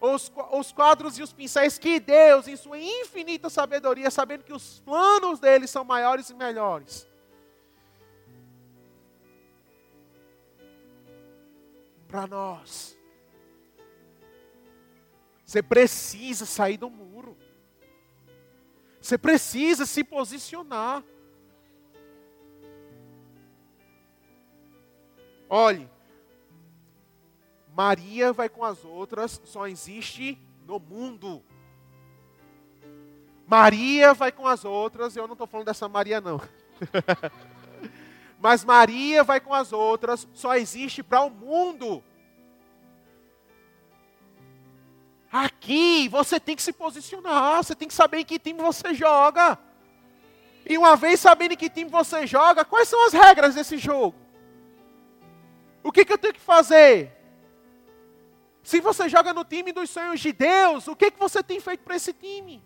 Os, 0.01 0.31
os 0.53 0.71
quadros 0.71 1.19
e 1.19 1.25
os 1.25 1.33
pincéis 1.33 1.77
que 1.77 1.99
Deus, 1.99 2.47
em 2.47 2.55
sua 2.55 2.79
infinita 2.79 3.51
sabedoria, 3.51 4.13
sabendo 4.13 4.45
que 4.45 4.53
os 4.53 4.79
planos 4.79 5.41
dele 5.41 5.67
são 5.67 5.83
maiores 5.83 6.31
e 6.31 6.35
melhores, 6.35 7.09
para 12.07 12.29
nós. 12.29 12.97
Você 15.45 15.65
precisa 15.65 16.47
sair 16.47 16.77
do 16.77 16.89
muro. 16.89 17.37
Você 19.01 19.19
precisa 19.19 19.85
se 19.85 20.05
posicionar. 20.05 21.03
Olhe, 25.57 25.89
Maria 27.75 28.31
vai 28.31 28.47
com 28.47 28.63
as 28.63 28.85
outras, 28.85 29.41
só 29.47 29.67
existe 29.67 30.39
no 30.67 30.79
mundo. 30.79 31.43
Maria 33.47 34.13
vai 34.13 34.31
com 34.31 34.47
as 34.47 34.67
outras, 34.67 35.17
eu 35.17 35.27
não 35.27 35.33
estou 35.33 35.47
falando 35.47 35.69
dessa 35.69 35.89
Maria, 35.89 36.21
não. 36.21 36.43
Mas 38.39 38.67
Maria 38.67 39.25
vai 39.25 39.41
com 39.41 39.55
as 39.55 39.73
outras, 39.73 40.29
só 40.35 40.55
existe 40.57 41.03
para 41.03 41.23
o 41.23 41.31
mundo. 41.31 42.05
Aqui 45.33 46.07
você 46.11 46.39
tem 46.39 46.55
que 46.55 46.63
se 46.63 46.73
posicionar, 46.75 47.65
você 47.65 47.75
tem 47.75 47.89
que 47.89 47.95
saber 47.95 48.19
em 48.19 48.25
que 48.27 48.39
time 48.39 48.61
você 48.61 48.93
joga. 48.93 49.59
E 50.67 50.77
uma 50.77 50.97
vez 50.97 51.19
sabendo 51.19 51.53
em 51.53 51.57
que 51.57 51.71
time 51.71 51.91
você 51.91 52.27
joga, 52.27 52.63
quais 52.63 52.89
são 52.89 53.07
as 53.07 53.15
regras 53.15 53.55
desse 53.55 53.79
jogo? 53.79 54.26
O 55.87 55.93
que, 55.93 56.05
que 56.05 56.13
eu 56.13 56.19
tenho 56.19 56.35
que 56.35 56.41
fazer? 56.41 57.13
Se 58.61 58.81
você 58.81 59.09
joga 59.09 59.33
no 59.33 59.45
time 59.45 59.71
dos 59.71 59.89
sonhos 59.89 60.19
de 60.19 60.33
Deus, 60.33 60.89
o 60.89 60.97
que, 60.97 61.13
que 61.13 61.19
você 61.19 61.45
tem 61.45 61.61
feito 61.61 61.85
para 61.85 61.95
esse 61.95 62.13
time? 62.13 62.61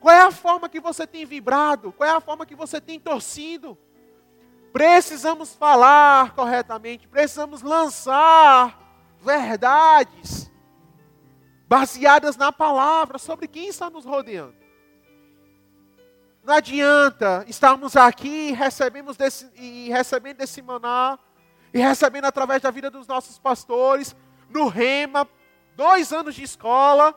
Qual 0.00 0.12
é 0.12 0.22
a 0.22 0.32
forma 0.32 0.68
que 0.68 0.80
você 0.80 1.06
tem 1.06 1.24
vibrado? 1.24 1.92
Qual 1.92 2.10
é 2.10 2.12
a 2.12 2.20
forma 2.20 2.44
que 2.44 2.56
você 2.56 2.80
tem 2.80 2.98
torcido? 2.98 3.78
Precisamos 4.72 5.54
falar 5.54 6.34
corretamente, 6.34 7.06
precisamos 7.06 7.62
lançar 7.62 8.76
verdades 9.20 10.50
baseadas 11.68 12.36
na 12.36 12.50
palavra 12.50 13.18
sobre 13.18 13.46
quem 13.46 13.68
está 13.68 13.88
nos 13.88 14.04
rodeando. 14.04 14.56
Não 16.42 16.54
adianta 16.54 17.44
estarmos 17.46 17.96
aqui 17.96 18.50
recebemos 18.50 19.16
desse, 19.16 19.48
e 19.54 19.90
recebendo 19.90 20.38
desse 20.38 20.60
maná, 20.60 21.20
e 21.76 21.78
recebendo 21.78 22.24
através 22.24 22.62
da 22.62 22.70
vida 22.70 22.90
dos 22.90 23.06
nossos 23.06 23.38
pastores, 23.38 24.16
no 24.48 24.66
rema, 24.66 25.28
dois 25.76 26.10
anos 26.10 26.34
de 26.34 26.42
escola. 26.42 27.14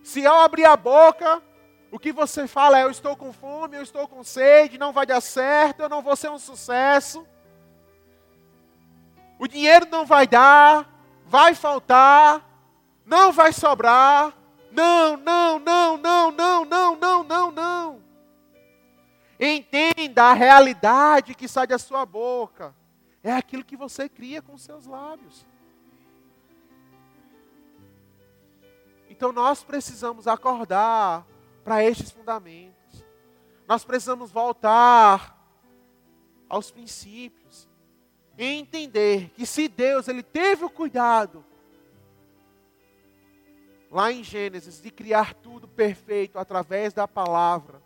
Se 0.00 0.20
eu 0.20 0.32
abrir 0.38 0.64
a 0.64 0.76
boca, 0.76 1.42
o 1.90 1.98
que 1.98 2.12
você 2.12 2.46
fala 2.46 2.78
é: 2.78 2.84
eu 2.84 2.90
estou 2.90 3.16
com 3.16 3.32
fome, 3.32 3.76
eu 3.76 3.82
estou 3.82 4.06
com 4.06 4.22
sede, 4.22 4.78
não 4.78 4.92
vai 4.92 5.04
dar 5.06 5.20
certo, 5.20 5.80
eu 5.80 5.88
não 5.88 6.02
vou 6.02 6.14
ser 6.14 6.30
um 6.30 6.38
sucesso. 6.38 7.26
O 9.40 9.48
dinheiro 9.48 9.88
não 9.90 10.06
vai 10.06 10.24
dar, 10.24 10.88
vai 11.26 11.52
faltar, 11.52 12.48
não 13.04 13.32
vai 13.32 13.52
sobrar. 13.52 14.32
Não, 14.70 15.16
não, 15.16 15.58
não, 15.58 15.96
não, 15.96 16.30
não, 16.30 16.64
não, 16.64 16.96
não, 16.96 17.24
não, 17.24 17.50
não. 17.50 18.02
Entenda 19.40 20.26
a 20.26 20.32
realidade 20.32 21.34
que 21.34 21.48
sai 21.48 21.66
da 21.66 21.76
sua 21.76 22.06
boca. 22.06 22.72
É 23.22 23.32
aquilo 23.32 23.64
que 23.64 23.76
você 23.76 24.08
cria 24.08 24.42
com 24.42 24.58
seus 24.58 24.86
lábios. 24.86 25.46
Então 29.08 29.32
nós 29.32 29.62
precisamos 29.62 30.26
acordar 30.26 31.26
para 31.62 31.84
estes 31.84 32.10
fundamentos. 32.10 33.04
Nós 33.68 33.84
precisamos 33.84 34.32
voltar 34.32 35.38
aos 36.48 36.70
princípios 36.70 37.68
e 38.36 38.44
entender 38.44 39.30
que 39.30 39.46
se 39.46 39.68
Deus 39.68 40.08
ele 40.08 40.22
teve 40.22 40.64
o 40.64 40.70
cuidado 40.70 41.44
lá 43.90 44.10
em 44.10 44.24
Gênesis 44.24 44.80
de 44.80 44.90
criar 44.90 45.34
tudo 45.34 45.68
perfeito 45.68 46.38
através 46.38 46.94
da 46.94 47.06
palavra, 47.06 47.82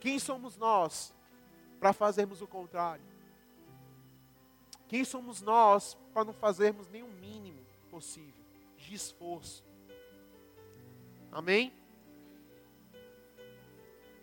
quem 0.00 0.18
somos 0.18 0.56
nós 0.56 1.14
para 1.78 1.92
fazermos 1.92 2.42
o 2.42 2.46
contrário? 2.46 3.13
Quem 4.94 5.04
somos 5.04 5.42
nós 5.42 5.98
para 6.12 6.24
não 6.24 6.32
fazermos 6.32 6.86
o 6.86 7.08
mínimo 7.20 7.58
possível 7.90 8.44
de 8.76 8.94
esforço? 8.94 9.64
Amém? 11.32 11.72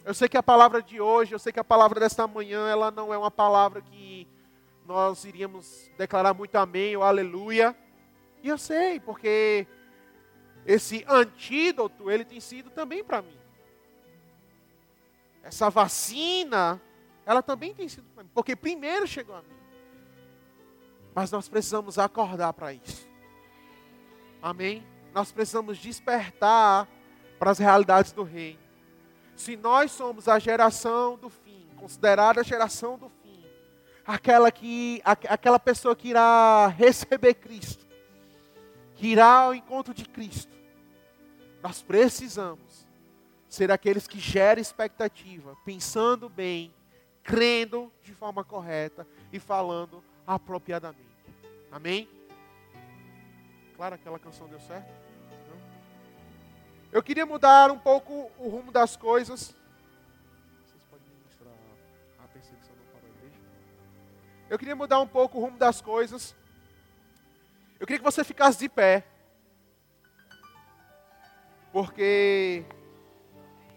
Eu 0.06 0.14
sei 0.14 0.30
que 0.30 0.38
a 0.38 0.42
palavra 0.42 0.82
de 0.82 1.02
hoje, 1.02 1.36
eu 1.36 1.40
sei 1.40 1.52
que 1.52 1.60
a 1.60 1.64
palavra 1.66 2.00
desta 2.00 2.26
manhã, 2.26 2.70
ela 2.70 2.90
não 2.90 3.14
é 3.14 3.18
uma 3.18 3.30
palavra 3.30 3.82
que 3.82 4.26
nós 4.86 5.26
iríamos 5.26 5.92
declarar 5.98 6.34
muito 6.34 6.56
amém 6.56 6.96
ou 6.96 7.04
aleluia. 7.04 7.76
E 8.42 8.48
eu 8.48 8.58
sei, 8.58 8.98
porque 9.02 9.68
esse 10.66 11.04
antídoto, 11.06 12.10
ele 12.10 12.24
tem 12.24 12.40
sido 12.40 12.70
também 12.70 13.04
para 13.04 13.22
mim. 13.22 13.38
Essa 15.44 15.70
vacina, 15.70 16.82
ela 17.26 17.44
também 17.44 17.76
tem 17.76 17.90
sido 17.90 18.08
para 18.16 18.24
mim, 18.24 18.30
porque 18.34 18.56
primeiro 18.56 19.06
chegou 19.06 19.36
a 19.36 19.42
mim. 19.42 19.61
Mas 21.14 21.32
nós 21.32 21.50
precisamos 21.50 22.00
acordar 22.00 22.54
para 22.54 22.74
isso. 22.74 23.08
Amém? 24.42 24.84
Nós 25.14 25.32
precisamos 25.32 25.78
despertar 25.78 26.88
para 27.38 27.52
as 27.52 27.60
realidades 27.60 28.12
do 28.12 28.24
reino. 28.24 28.60
Se 29.36 29.58
nós 29.58 29.92
somos 29.92 30.28
a 30.28 30.40
geração 30.40 31.18
do 31.18 31.30
fim, 31.30 31.68
considerada 31.76 32.42
a 32.42 32.44
geração 32.44 32.98
do 32.98 33.10
fim, 33.10 33.44
aquela 34.06 34.52
que 34.52 35.02
aquela 35.04 35.60
pessoa 35.60 35.96
que 35.96 36.10
irá 36.10 36.68
receber 36.68 37.34
Cristo, 37.36 37.86
que 38.96 39.08
irá 39.08 39.26
ao 39.26 39.56
encontro 39.56 39.94
de 39.94 40.06
Cristo, 40.06 40.56
nós 41.62 41.82
precisamos 41.82 42.88
ser 43.48 43.72
aqueles 43.72 44.08
que 44.08 44.20
geram 44.20 44.62
expectativa, 44.62 45.58
pensando 45.66 46.30
bem, 46.30 46.74
crendo 47.24 47.92
de 48.04 48.14
forma 48.14 48.44
correta 48.44 49.06
e 49.34 49.40
falando 49.40 50.04
apropriadamente. 50.26 51.02
Amém? 51.72 52.08
Claro, 53.76 53.96
aquela 53.96 54.20
canção 54.20 54.48
deu 54.48 54.60
certo? 54.60 55.02
Eu 56.92 57.02
queria 57.02 57.26
mudar 57.26 57.72
um 57.72 57.80
pouco 57.80 58.30
o 58.38 58.50
rumo 58.50 58.70
das 58.70 58.98
coisas. 58.98 59.56
Vocês 60.66 60.84
podem 60.90 61.08
mostrar 61.24 61.52
a 62.22 62.28
perseguição 62.28 62.76
não 62.76 63.00
a 63.00 63.18
igreja? 63.18 63.40
Eu 64.50 64.60
queria 64.60 64.76
mudar 64.76 65.00
um 65.00 65.08
pouco 65.08 65.38
o 65.38 65.42
rumo 65.42 65.58
das 65.58 65.80
coisas. 65.80 66.36
Eu 67.80 67.88
queria 67.88 68.00
que 68.00 68.04
você 68.04 68.26
ficasse 68.26 68.60
de 68.60 68.68
pé. 68.68 69.06
Porque, 71.72 72.66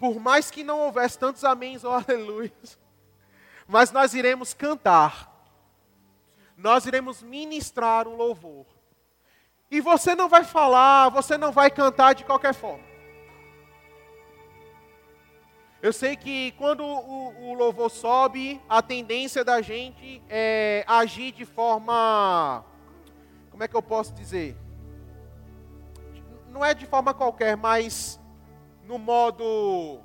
por 0.01 0.19
mais 0.19 0.51
que 0.51 0.65
não 0.65 0.81
houvesse 0.81 1.17
tantos 1.17 1.45
améns 1.45 1.85
ou 1.85 1.93
aleluias, 1.93 2.77
mas 3.69 3.93
nós 3.93 4.13
iremos 4.13 4.53
cantar. 4.53 5.34
Nós 6.57 6.87
iremos 6.87 7.23
ministrar 7.23 8.07
um 8.07 8.17
louvor. 8.17 8.67
E 9.71 9.81
você 9.81 10.15
não 10.15 10.29
vai 10.29 10.45
falar, 10.45 11.09
você 11.09 11.37
não 11.37 11.51
vai 11.51 11.71
cantar 11.71 12.15
de 12.15 12.25
qualquer 12.25 12.55
forma. 12.55 12.85
Eu 15.85 15.93
sei 15.93 16.17
que 16.17 16.53
quando 16.53 16.83
o, 16.83 17.51
o, 17.51 17.55
louvor 17.55 17.91
sobe, 17.91 18.59
a 18.67 18.81
tendência 18.81 19.45
da 19.45 19.61
gente 19.61 20.23
é 20.31 20.83
agir 20.87 21.33
de 21.33 21.45
forma. 21.45 22.65
Como 23.51 23.63
é 23.63 23.69
que 23.69 23.77
eu 23.77 23.83
posso 23.83 24.15
dizer? 24.15 24.57
Não 26.49 26.65
é 26.65 26.73
de 26.73 26.87
forma 26.87 27.13
qualquer, 27.13 27.55
mas 27.55 28.19
no 28.85 28.99
modo. 28.99 30.01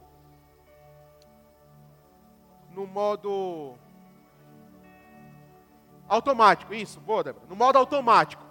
No 2.71 2.85
modo. 2.85 3.77
Automático, 6.09 6.73
isso, 6.73 6.99
boa, 6.99 7.23
Débora. 7.23 7.45
No 7.47 7.55
modo 7.55 7.77
automático. 7.77 8.43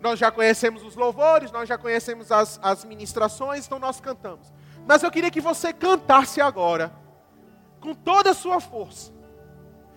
Nós 0.00 0.18
já 0.18 0.30
conhecemos 0.30 0.82
os 0.82 0.96
louvores, 0.96 1.52
nós 1.52 1.68
já 1.68 1.76
conhecemos 1.76 2.32
as, 2.32 2.58
as 2.62 2.84
ministrações, 2.84 3.66
então 3.66 3.78
nós 3.78 4.00
cantamos. 4.00 4.52
Mas 4.86 5.02
eu 5.02 5.10
queria 5.10 5.30
que 5.30 5.40
você 5.40 5.72
cantasse 5.72 6.40
agora, 6.40 6.92
com 7.80 7.94
toda 7.94 8.30
a 8.30 8.34
sua 8.34 8.60
força. 8.60 9.12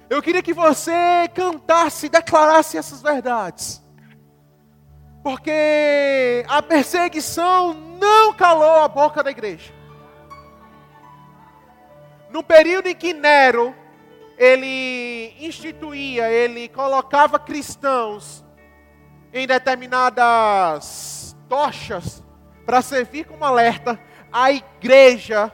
Eu 0.10 0.22
queria 0.22 0.44
que 0.44 0.54
você 0.54 1.30
cantasse, 1.34 2.10
declarasse 2.10 2.78
essas 2.78 3.02
verdades. 3.02 3.82
Porque 5.24 6.44
a 6.50 6.62
perseguição 6.62 7.74
não 7.74 8.34
calou 8.34 8.84
a 8.84 8.88
boca 8.88 9.24
da 9.24 9.32
igreja. 9.32 9.72
No 12.30 12.44
período 12.44 12.88
em 12.88 12.96
que 12.96 13.14
Nero 13.14 13.76
ele 14.44 15.36
instituía, 15.40 16.28
ele 16.32 16.68
colocava 16.68 17.38
cristãos 17.38 18.44
em 19.32 19.46
determinadas 19.46 21.38
tochas 21.48 22.24
para 22.66 22.82
servir 22.82 23.26
como 23.28 23.46
alerta, 23.46 24.02
a 24.32 24.52
igreja 24.52 25.54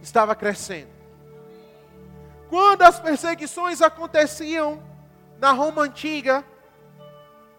estava 0.00 0.34
crescendo. 0.34 0.88
Quando 2.48 2.80
as 2.80 2.98
perseguições 2.98 3.82
aconteciam 3.82 4.82
na 5.38 5.52
Roma 5.52 5.82
antiga 5.82 6.42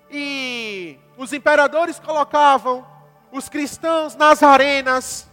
e 0.10 0.98
os 1.16 1.34
imperadores 1.34 2.00
colocavam 2.00 2.84
os 3.32 3.48
cristãos 3.48 4.16
nas 4.16 4.42
arenas, 4.42 5.30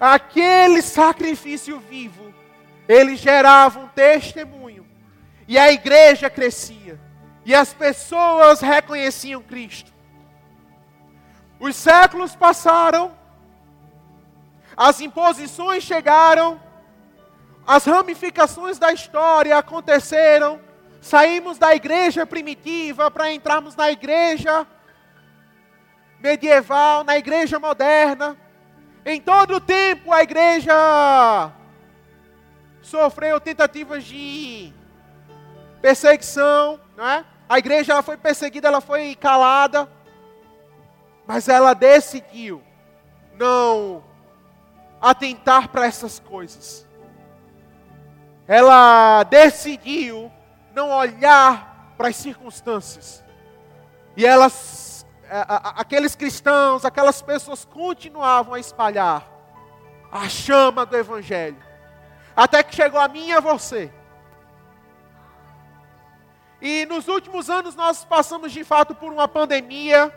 aquele 0.00 0.82
sacrifício 0.82 1.78
vivo, 1.78 2.31
ele 2.88 3.16
gerava 3.16 3.80
um 3.80 3.88
testemunho. 3.88 4.86
E 5.46 5.58
a 5.58 5.72
igreja 5.72 6.30
crescia. 6.30 6.98
E 7.44 7.54
as 7.54 7.72
pessoas 7.72 8.60
reconheciam 8.60 9.42
Cristo. 9.42 9.92
Os 11.58 11.76
séculos 11.76 12.34
passaram. 12.34 13.12
As 14.76 15.00
imposições 15.00 15.82
chegaram, 15.82 16.60
as 17.66 17.84
ramificações 17.84 18.78
da 18.78 18.90
história 18.90 19.56
aconteceram, 19.56 20.58
saímos 21.00 21.58
da 21.58 21.74
igreja 21.74 22.26
primitiva 22.26 23.10
para 23.10 23.32
entrarmos 23.32 23.76
na 23.76 23.90
igreja 23.90 24.66
medieval, 26.18 27.04
na 27.04 27.18
igreja 27.18 27.58
moderna. 27.58 28.36
Em 29.04 29.20
todo 29.20 29.56
o 29.56 29.60
tempo 29.60 30.12
a 30.12 30.22
igreja 30.22 30.72
sofreu 32.82 33.40
tentativas 33.40 34.04
de 34.04 34.72
perseguição, 35.80 36.78
não 36.96 37.06
é? 37.06 37.24
A 37.48 37.58
igreja 37.58 37.92
ela 37.92 38.02
foi 38.02 38.16
perseguida, 38.16 38.68
ela 38.68 38.80
foi 38.80 39.14
calada, 39.14 39.88
mas 41.26 41.48
ela 41.48 41.74
decidiu 41.74 42.62
não 43.38 44.02
atentar 45.00 45.68
para 45.68 45.86
essas 45.86 46.18
coisas. 46.18 46.86
Ela 48.46 49.22
decidiu 49.24 50.30
não 50.74 50.90
olhar 50.90 51.94
para 51.96 52.08
as 52.08 52.16
circunstâncias. 52.16 53.22
E 54.16 54.26
elas, 54.26 55.06
aqueles 55.76 56.14
cristãos, 56.14 56.84
aquelas 56.84 57.22
pessoas 57.22 57.64
continuavam 57.64 58.54
a 58.54 58.60
espalhar 58.60 59.26
a 60.10 60.28
chama 60.28 60.84
do 60.84 60.96
Evangelho. 60.96 61.71
Até 62.36 62.62
que 62.62 62.74
chegou 62.74 63.00
a 63.00 63.08
mim 63.08 63.28
e 63.28 63.32
a 63.32 63.40
você. 63.40 63.92
E 66.60 66.86
nos 66.86 67.08
últimos 67.08 67.50
anos 67.50 67.74
nós 67.74 68.04
passamos 68.04 68.52
de 68.52 68.62
fato 68.62 68.94
por 68.94 69.12
uma 69.12 69.26
pandemia, 69.26 70.16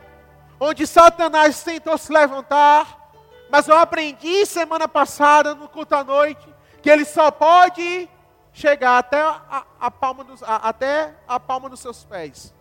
onde 0.59 0.85
Satanás 0.85 1.63
tentou 1.63 1.97
se 1.97 2.13
levantar, 2.13 3.11
mas 3.49 3.67
eu 3.67 3.77
aprendi 3.77 4.45
semana 4.45 4.87
passada 4.87 5.55
no 5.55 5.67
culto 5.67 5.95
à 5.95 6.03
noite 6.03 6.47
que 6.81 6.89
ele 6.89 7.03
só 7.03 7.31
pode 7.31 8.07
chegar 8.53 8.99
até 8.99 9.19
a, 9.19 9.65
a 9.79 9.89
palma 9.89 10.23
dos, 10.23 10.43
a, 10.43 10.55
até 10.57 11.15
a 11.27 11.39
palma 11.39 11.67
dos 11.67 11.79
seus 11.79 12.03
pés. 12.03 12.53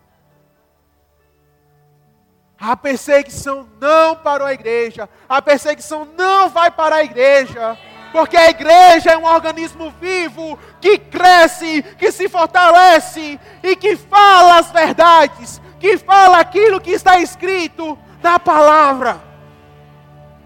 A 2.58 2.74
perseguição 2.74 3.68
não 3.78 4.16
parou 4.16 4.46
a 4.46 4.54
igreja. 4.54 5.08
A 5.28 5.42
perseguição 5.42 6.06
não 6.06 6.48
vai 6.48 6.70
parar 6.70 6.96
a 6.96 7.04
igreja. 7.04 7.78
Porque 8.14 8.36
a 8.36 8.48
igreja 8.48 9.10
é 9.10 9.18
um 9.18 9.24
organismo 9.24 9.92
vivo 10.00 10.56
que 10.80 10.96
cresce, 10.98 11.82
que 11.98 12.12
se 12.12 12.28
fortalece 12.28 13.40
e 13.60 13.74
que 13.74 13.96
fala 13.96 14.60
as 14.60 14.70
verdades, 14.70 15.60
que 15.80 15.98
fala 15.98 16.38
aquilo 16.38 16.80
que 16.80 16.92
está 16.92 17.18
escrito 17.18 17.98
na 18.22 18.38
palavra. 18.38 19.20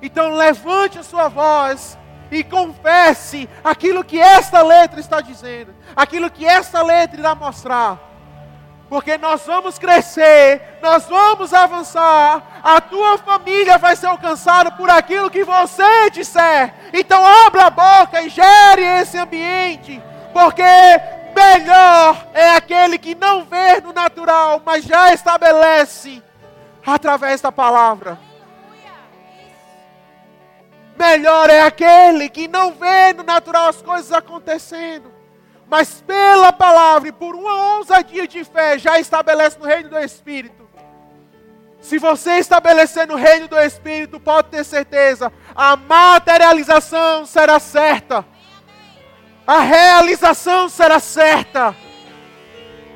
Então 0.01 0.35
levante 0.35 0.99
a 0.99 1.03
sua 1.03 1.29
voz 1.29 1.99
e 2.31 2.43
confesse 2.43 3.47
aquilo 3.63 4.03
que 4.03 4.19
esta 4.19 4.63
letra 4.63 4.99
está 4.99 5.21
dizendo, 5.21 5.75
aquilo 5.95 6.31
que 6.31 6.47
esta 6.47 6.81
letra 6.81 7.21
irá 7.21 7.35
mostrar. 7.35 8.01
Porque 8.89 9.19
nós 9.19 9.45
vamos 9.45 9.79
crescer, 9.79 10.79
nós 10.81 11.05
vamos 11.07 11.53
avançar, 11.53 12.61
a 12.63 12.81
tua 12.81 13.19
família 13.19 13.77
vai 13.77 13.95
ser 13.95 14.07
alcançada 14.07 14.71
por 14.73 14.89
aquilo 14.89 15.31
que 15.31 15.45
você 15.45 16.09
disser. 16.11 16.75
Então 16.93 17.25
abra 17.25 17.67
a 17.67 17.71
boca 17.71 18.23
e 18.23 18.31
gere 18.31 18.83
esse 19.01 19.19
ambiente, 19.19 20.03
porque 20.33 20.63
melhor 21.37 22.27
é 22.33 22.51
aquele 22.57 22.97
que 22.99 23.15
não 23.15 23.45
vê 23.45 23.79
no 23.83 23.93
natural, 23.93 24.63
mas 24.65 24.85
já 24.85 25.13
estabelece 25.13 26.23
através 26.87 27.43
da 27.43 27.53
palavra. 27.53 28.19
Melhor 30.99 31.49
é 31.51 31.61
aquele 31.61 32.29
que 32.29 32.49
não 32.49 32.73
vê 32.73 33.13
no 33.13 33.23
natural 33.23 33.69
as 33.69 33.81
coisas 33.81 34.11
acontecendo, 34.13 35.13
mas 35.69 36.01
pela 36.01 36.53
palavra 36.53 37.09
e 37.09 37.13
por 37.13 37.35
uma 37.35 37.77
ousadia 37.77 38.27
de 38.27 38.43
fé 38.45 38.79
já 38.79 38.99
estabelece 38.99 39.59
no 39.59 39.67
reino 39.67 39.91
do 39.91 39.99
Espírito. 39.99 40.67
Se 41.81 41.99
você 41.99 42.39
estabelecer 42.39 43.07
no 43.07 43.15
reino 43.15 43.49
do 43.49 43.59
Espírito, 43.59 44.19
pode 44.19 44.49
ter 44.49 44.65
certeza, 44.65 45.33
a 45.55 45.77
materialização 45.77 47.25
será 47.25 47.61
certa. 47.61 48.25
A 49.47 49.61
realização 49.61 50.69
será 50.69 50.99
certa. 50.99 51.75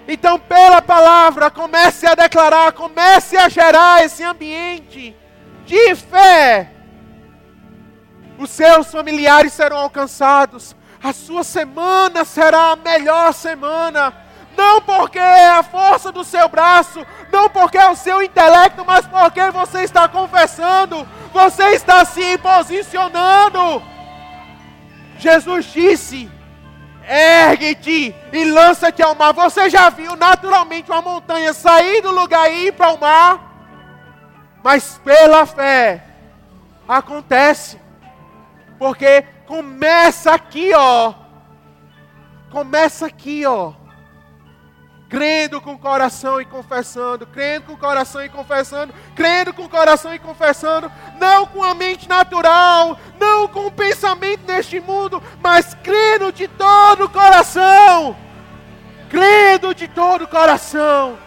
Então, 0.09 0.39
pela 0.39 0.83
palavra, 0.83 1.51
comece 1.51 2.07
a 2.07 2.15
declarar, 2.15 2.73
comece 2.73 3.37
a 3.37 3.49
gerar 3.49 4.05
esse 4.05 4.25
ambiente 4.25 5.17
de 5.65 5.95
fé. 5.95 6.71
Os 8.39 8.51
seus 8.51 8.91
familiares 8.91 9.53
serão 9.53 9.79
alcançados, 9.79 10.75
a 11.03 11.13
sua 11.13 11.43
semana 11.43 12.25
será 12.25 12.73
a 12.73 12.77
melhor 12.77 13.33
semana. 13.35 14.15
Não 14.57 14.83
porque 14.83 15.19
é 15.19 15.49
a 15.49 15.63
força 15.63 16.13
do 16.13 16.23
seu 16.23 16.49
braço, 16.49 17.05
não 17.33 17.49
porque 17.49 17.79
é 17.79 17.91
o 17.91 17.97
seu 17.97 18.23
intelecto, 18.23 18.85
mas 18.87 19.07
porque 19.07 19.51
você 19.51 19.83
está 19.83 20.07
confessando, 20.07 21.09
você 21.33 21.71
está 21.71 22.05
se 22.05 22.37
posicionando. 22.39 23.83
Jesus 25.19 25.65
disse: 25.67 26.31
ergue-te 27.09 28.15
e 28.33 28.45
lança-te 28.45 29.03
ao 29.03 29.15
mar. 29.15 29.33
Você 29.33 29.71
já 29.71 29.89
viu 29.89 30.15
naturalmente 30.17 30.91
uma 30.91 31.03
montanha 31.03 31.53
sair 31.53 32.03
do 32.03 32.11
lugar 32.11 32.53
e 32.53 32.67
ir 32.67 32.73
para 32.73 32.93
o 32.93 33.01
mar? 33.01 33.41
Mas 34.63 35.01
pela 35.03 35.47
fé 35.47 36.05
acontece, 36.87 37.81
porque 38.79 39.25
Começa 39.53 40.33
aqui, 40.33 40.73
ó. 40.73 41.13
Começa 42.51 43.05
aqui, 43.05 43.45
ó. 43.45 43.75
Crendo 45.11 45.61
com 45.61 45.75
o 45.75 45.79
coração 45.79 46.41
e 46.41 46.47
confessando, 46.47 47.27
crendo 47.27 47.67
com 47.67 47.73
o 47.75 47.77
coração 47.77 48.25
e 48.25 48.31
confessando, 48.31 48.95
crendo 49.15 49.53
com 49.53 49.65
o 49.65 49.69
coração 49.69 50.15
e 50.15 50.19
confessando, 50.19 50.91
não 51.21 51.45
com 51.45 51.63
a 51.63 51.75
mente 51.75 52.09
natural, 52.09 52.99
não 53.21 53.47
com 53.47 53.67
o 53.67 53.71
pensamento 53.71 54.51
neste 54.51 54.81
mundo, 54.81 55.23
mas 55.43 55.77
crendo 55.83 56.33
de 56.33 56.49
todo 56.49 57.05
o 57.05 57.11
coração. 57.11 58.17
Crendo 59.11 59.75
de 59.75 59.87
todo 59.87 60.23
o 60.23 60.29
coração. 60.29 61.19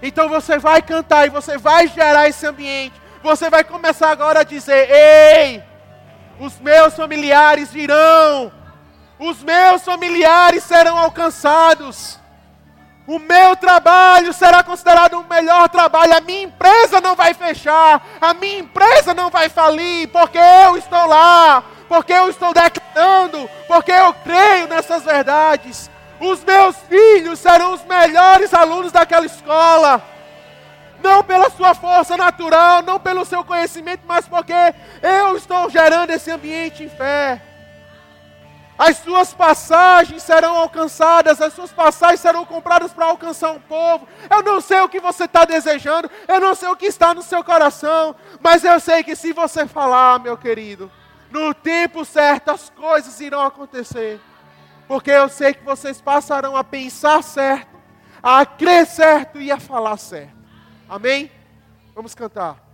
Então 0.00 0.28
você 0.28 0.58
vai 0.58 0.80
cantar 0.80 1.26
e 1.26 1.30
você 1.30 1.58
vai 1.58 1.88
gerar 1.88 2.28
esse 2.28 2.46
ambiente. 2.46 2.94
Você 3.20 3.50
vai 3.50 3.64
começar 3.64 4.12
agora 4.12 4.42
a 4.42 4.44
dizer: 4.44 4.88
Ei, 4.88 5.66
os 6.40 6.58
meus 6.60 6.94
familiares 6.94 7.72
virão, 7.72 8.52
os 9.18 9.42
meus 9.42 9.82
familiares 9.82 10.62
serão 10.62 10.96
alcançados, 10.96 12.18
o 13.06 13.18
meu 13.18 13.56
trabalho 13.56 14.32
será 14.32 14.62
considerado 14.62 15.14
o 15.14 15.24
melhor 15.24 15.68
trabalho, 15.68 16.16
a 16.16 16.20
minha 16.20 16.42
empresa 16.42 17.00
não 17.00 17.16
vai 17.16 17.34
fechar, 17.34 18.06
a 18.20 18.34
minha 18.34 18.58
empresa 18.58 19.14
não 19.14 19.30
vai 19.30 19.48
falir, 19.48 20.08
porque 20.08 20.38
eu 20.38 20.76
estou 20.76 21.06
lá, 21.06 21.64
porque 21.88 22.12
eu 22.12 22.28
estou 22.28 22.52
declarando, 22.52 23.48
porque 23.66 23.90
eu 23.90 24.12
creio 24.12 24.68
nessas 24.68 25.02
verdades. 25.04 25.90
Os 26.20 26.44
meus 26.44 26.76
filhos 26.88 27.38
serão 27.38 27.72
os 27.72 27.84
melhores 27.84 28.52
alunos 28.52 28.92
daquela 28.92 29.24
escola 29.24 30.02
não 31.02 31.22
pela 31.22 31.50
sua 31.50 31.74
força 31.74 32.16
natural, 32.16 32.82
não 32.82 32.98
pelo 32.98 33.24
seu 33.24 33.44
conhecimento, 33.44 34.02
mas 34.06 34.26
porque 34.26 34.52
eu 35.02 35.36
estou 35.36 35.68
gerando 35.70 36.10
esse 36.10 36.30
ambiente 36.30 36.82
em 36.84 36.88
fé. 36.88 37.42
As 38.78 38.98
suas 38.98 39.34
passagens 39.34 40.22
serão 40.22 40.56
alcançadas, 40.56 41.42
as 41.42 41.52
suas 41.52 41.72
passagens 41.72 42.20
serão 42.20 42.44
compradas 42.44 42.92
para 42.92 43.06
alcançar 43.06 43.50
um 43.50 43.58
povo. 43.58 44.06
Eu 44.30 44.40
não 44.44 44.60
sei 44.60 44.80
o 44.80 44.88
que 44.88 45.00
você 45.00 45.24
está 45.24 45.44
desejando, 45.44 46.08
eu 46.28 46.40
não 46.40 46.54
sei 46.54 46.68
o 46.68 46.76
que 46.76 46.86
está 46.86 47.12
no 47.12 47.20
seu 47.20 47.42
coração, 47.42 48.14
mas 48.40 48.62
eu 48.62 48.78
sei 48.78 49.02
que 49.02 49.16
se 49.16 49.32
você 49.32 49.66
falar, 49.66 50.20
meu 50.20 50.36
querido, 50.36 50.88
no 51.28 51.52
tempo 51.52 52.04
certo 52.04 52.50
as 52.50 52.70
coisas 52.70 53.20
irão 53.20 53.42
acontecer. 53.42 54.20
Porque 54.86 55.10
eu 55.10 55.28
sei 55.28 55.54
que 55.54 55.64
vocês 55.64 56.00
passarão 56.00 56.56
a 56.56 56.62
pensar 56.62 57.20
certo, 57.24 57.76
a 58.22 58.46
crer 58.46 58.86
certo 58.86 59.40
e 59.40 59.50
a 59.50 59.58
falar 59.58 59.96
certo. 59.96 60.37
Amém? 60.88 61.30
Vamos 61.94 62.14
cantar. 62.14 62.67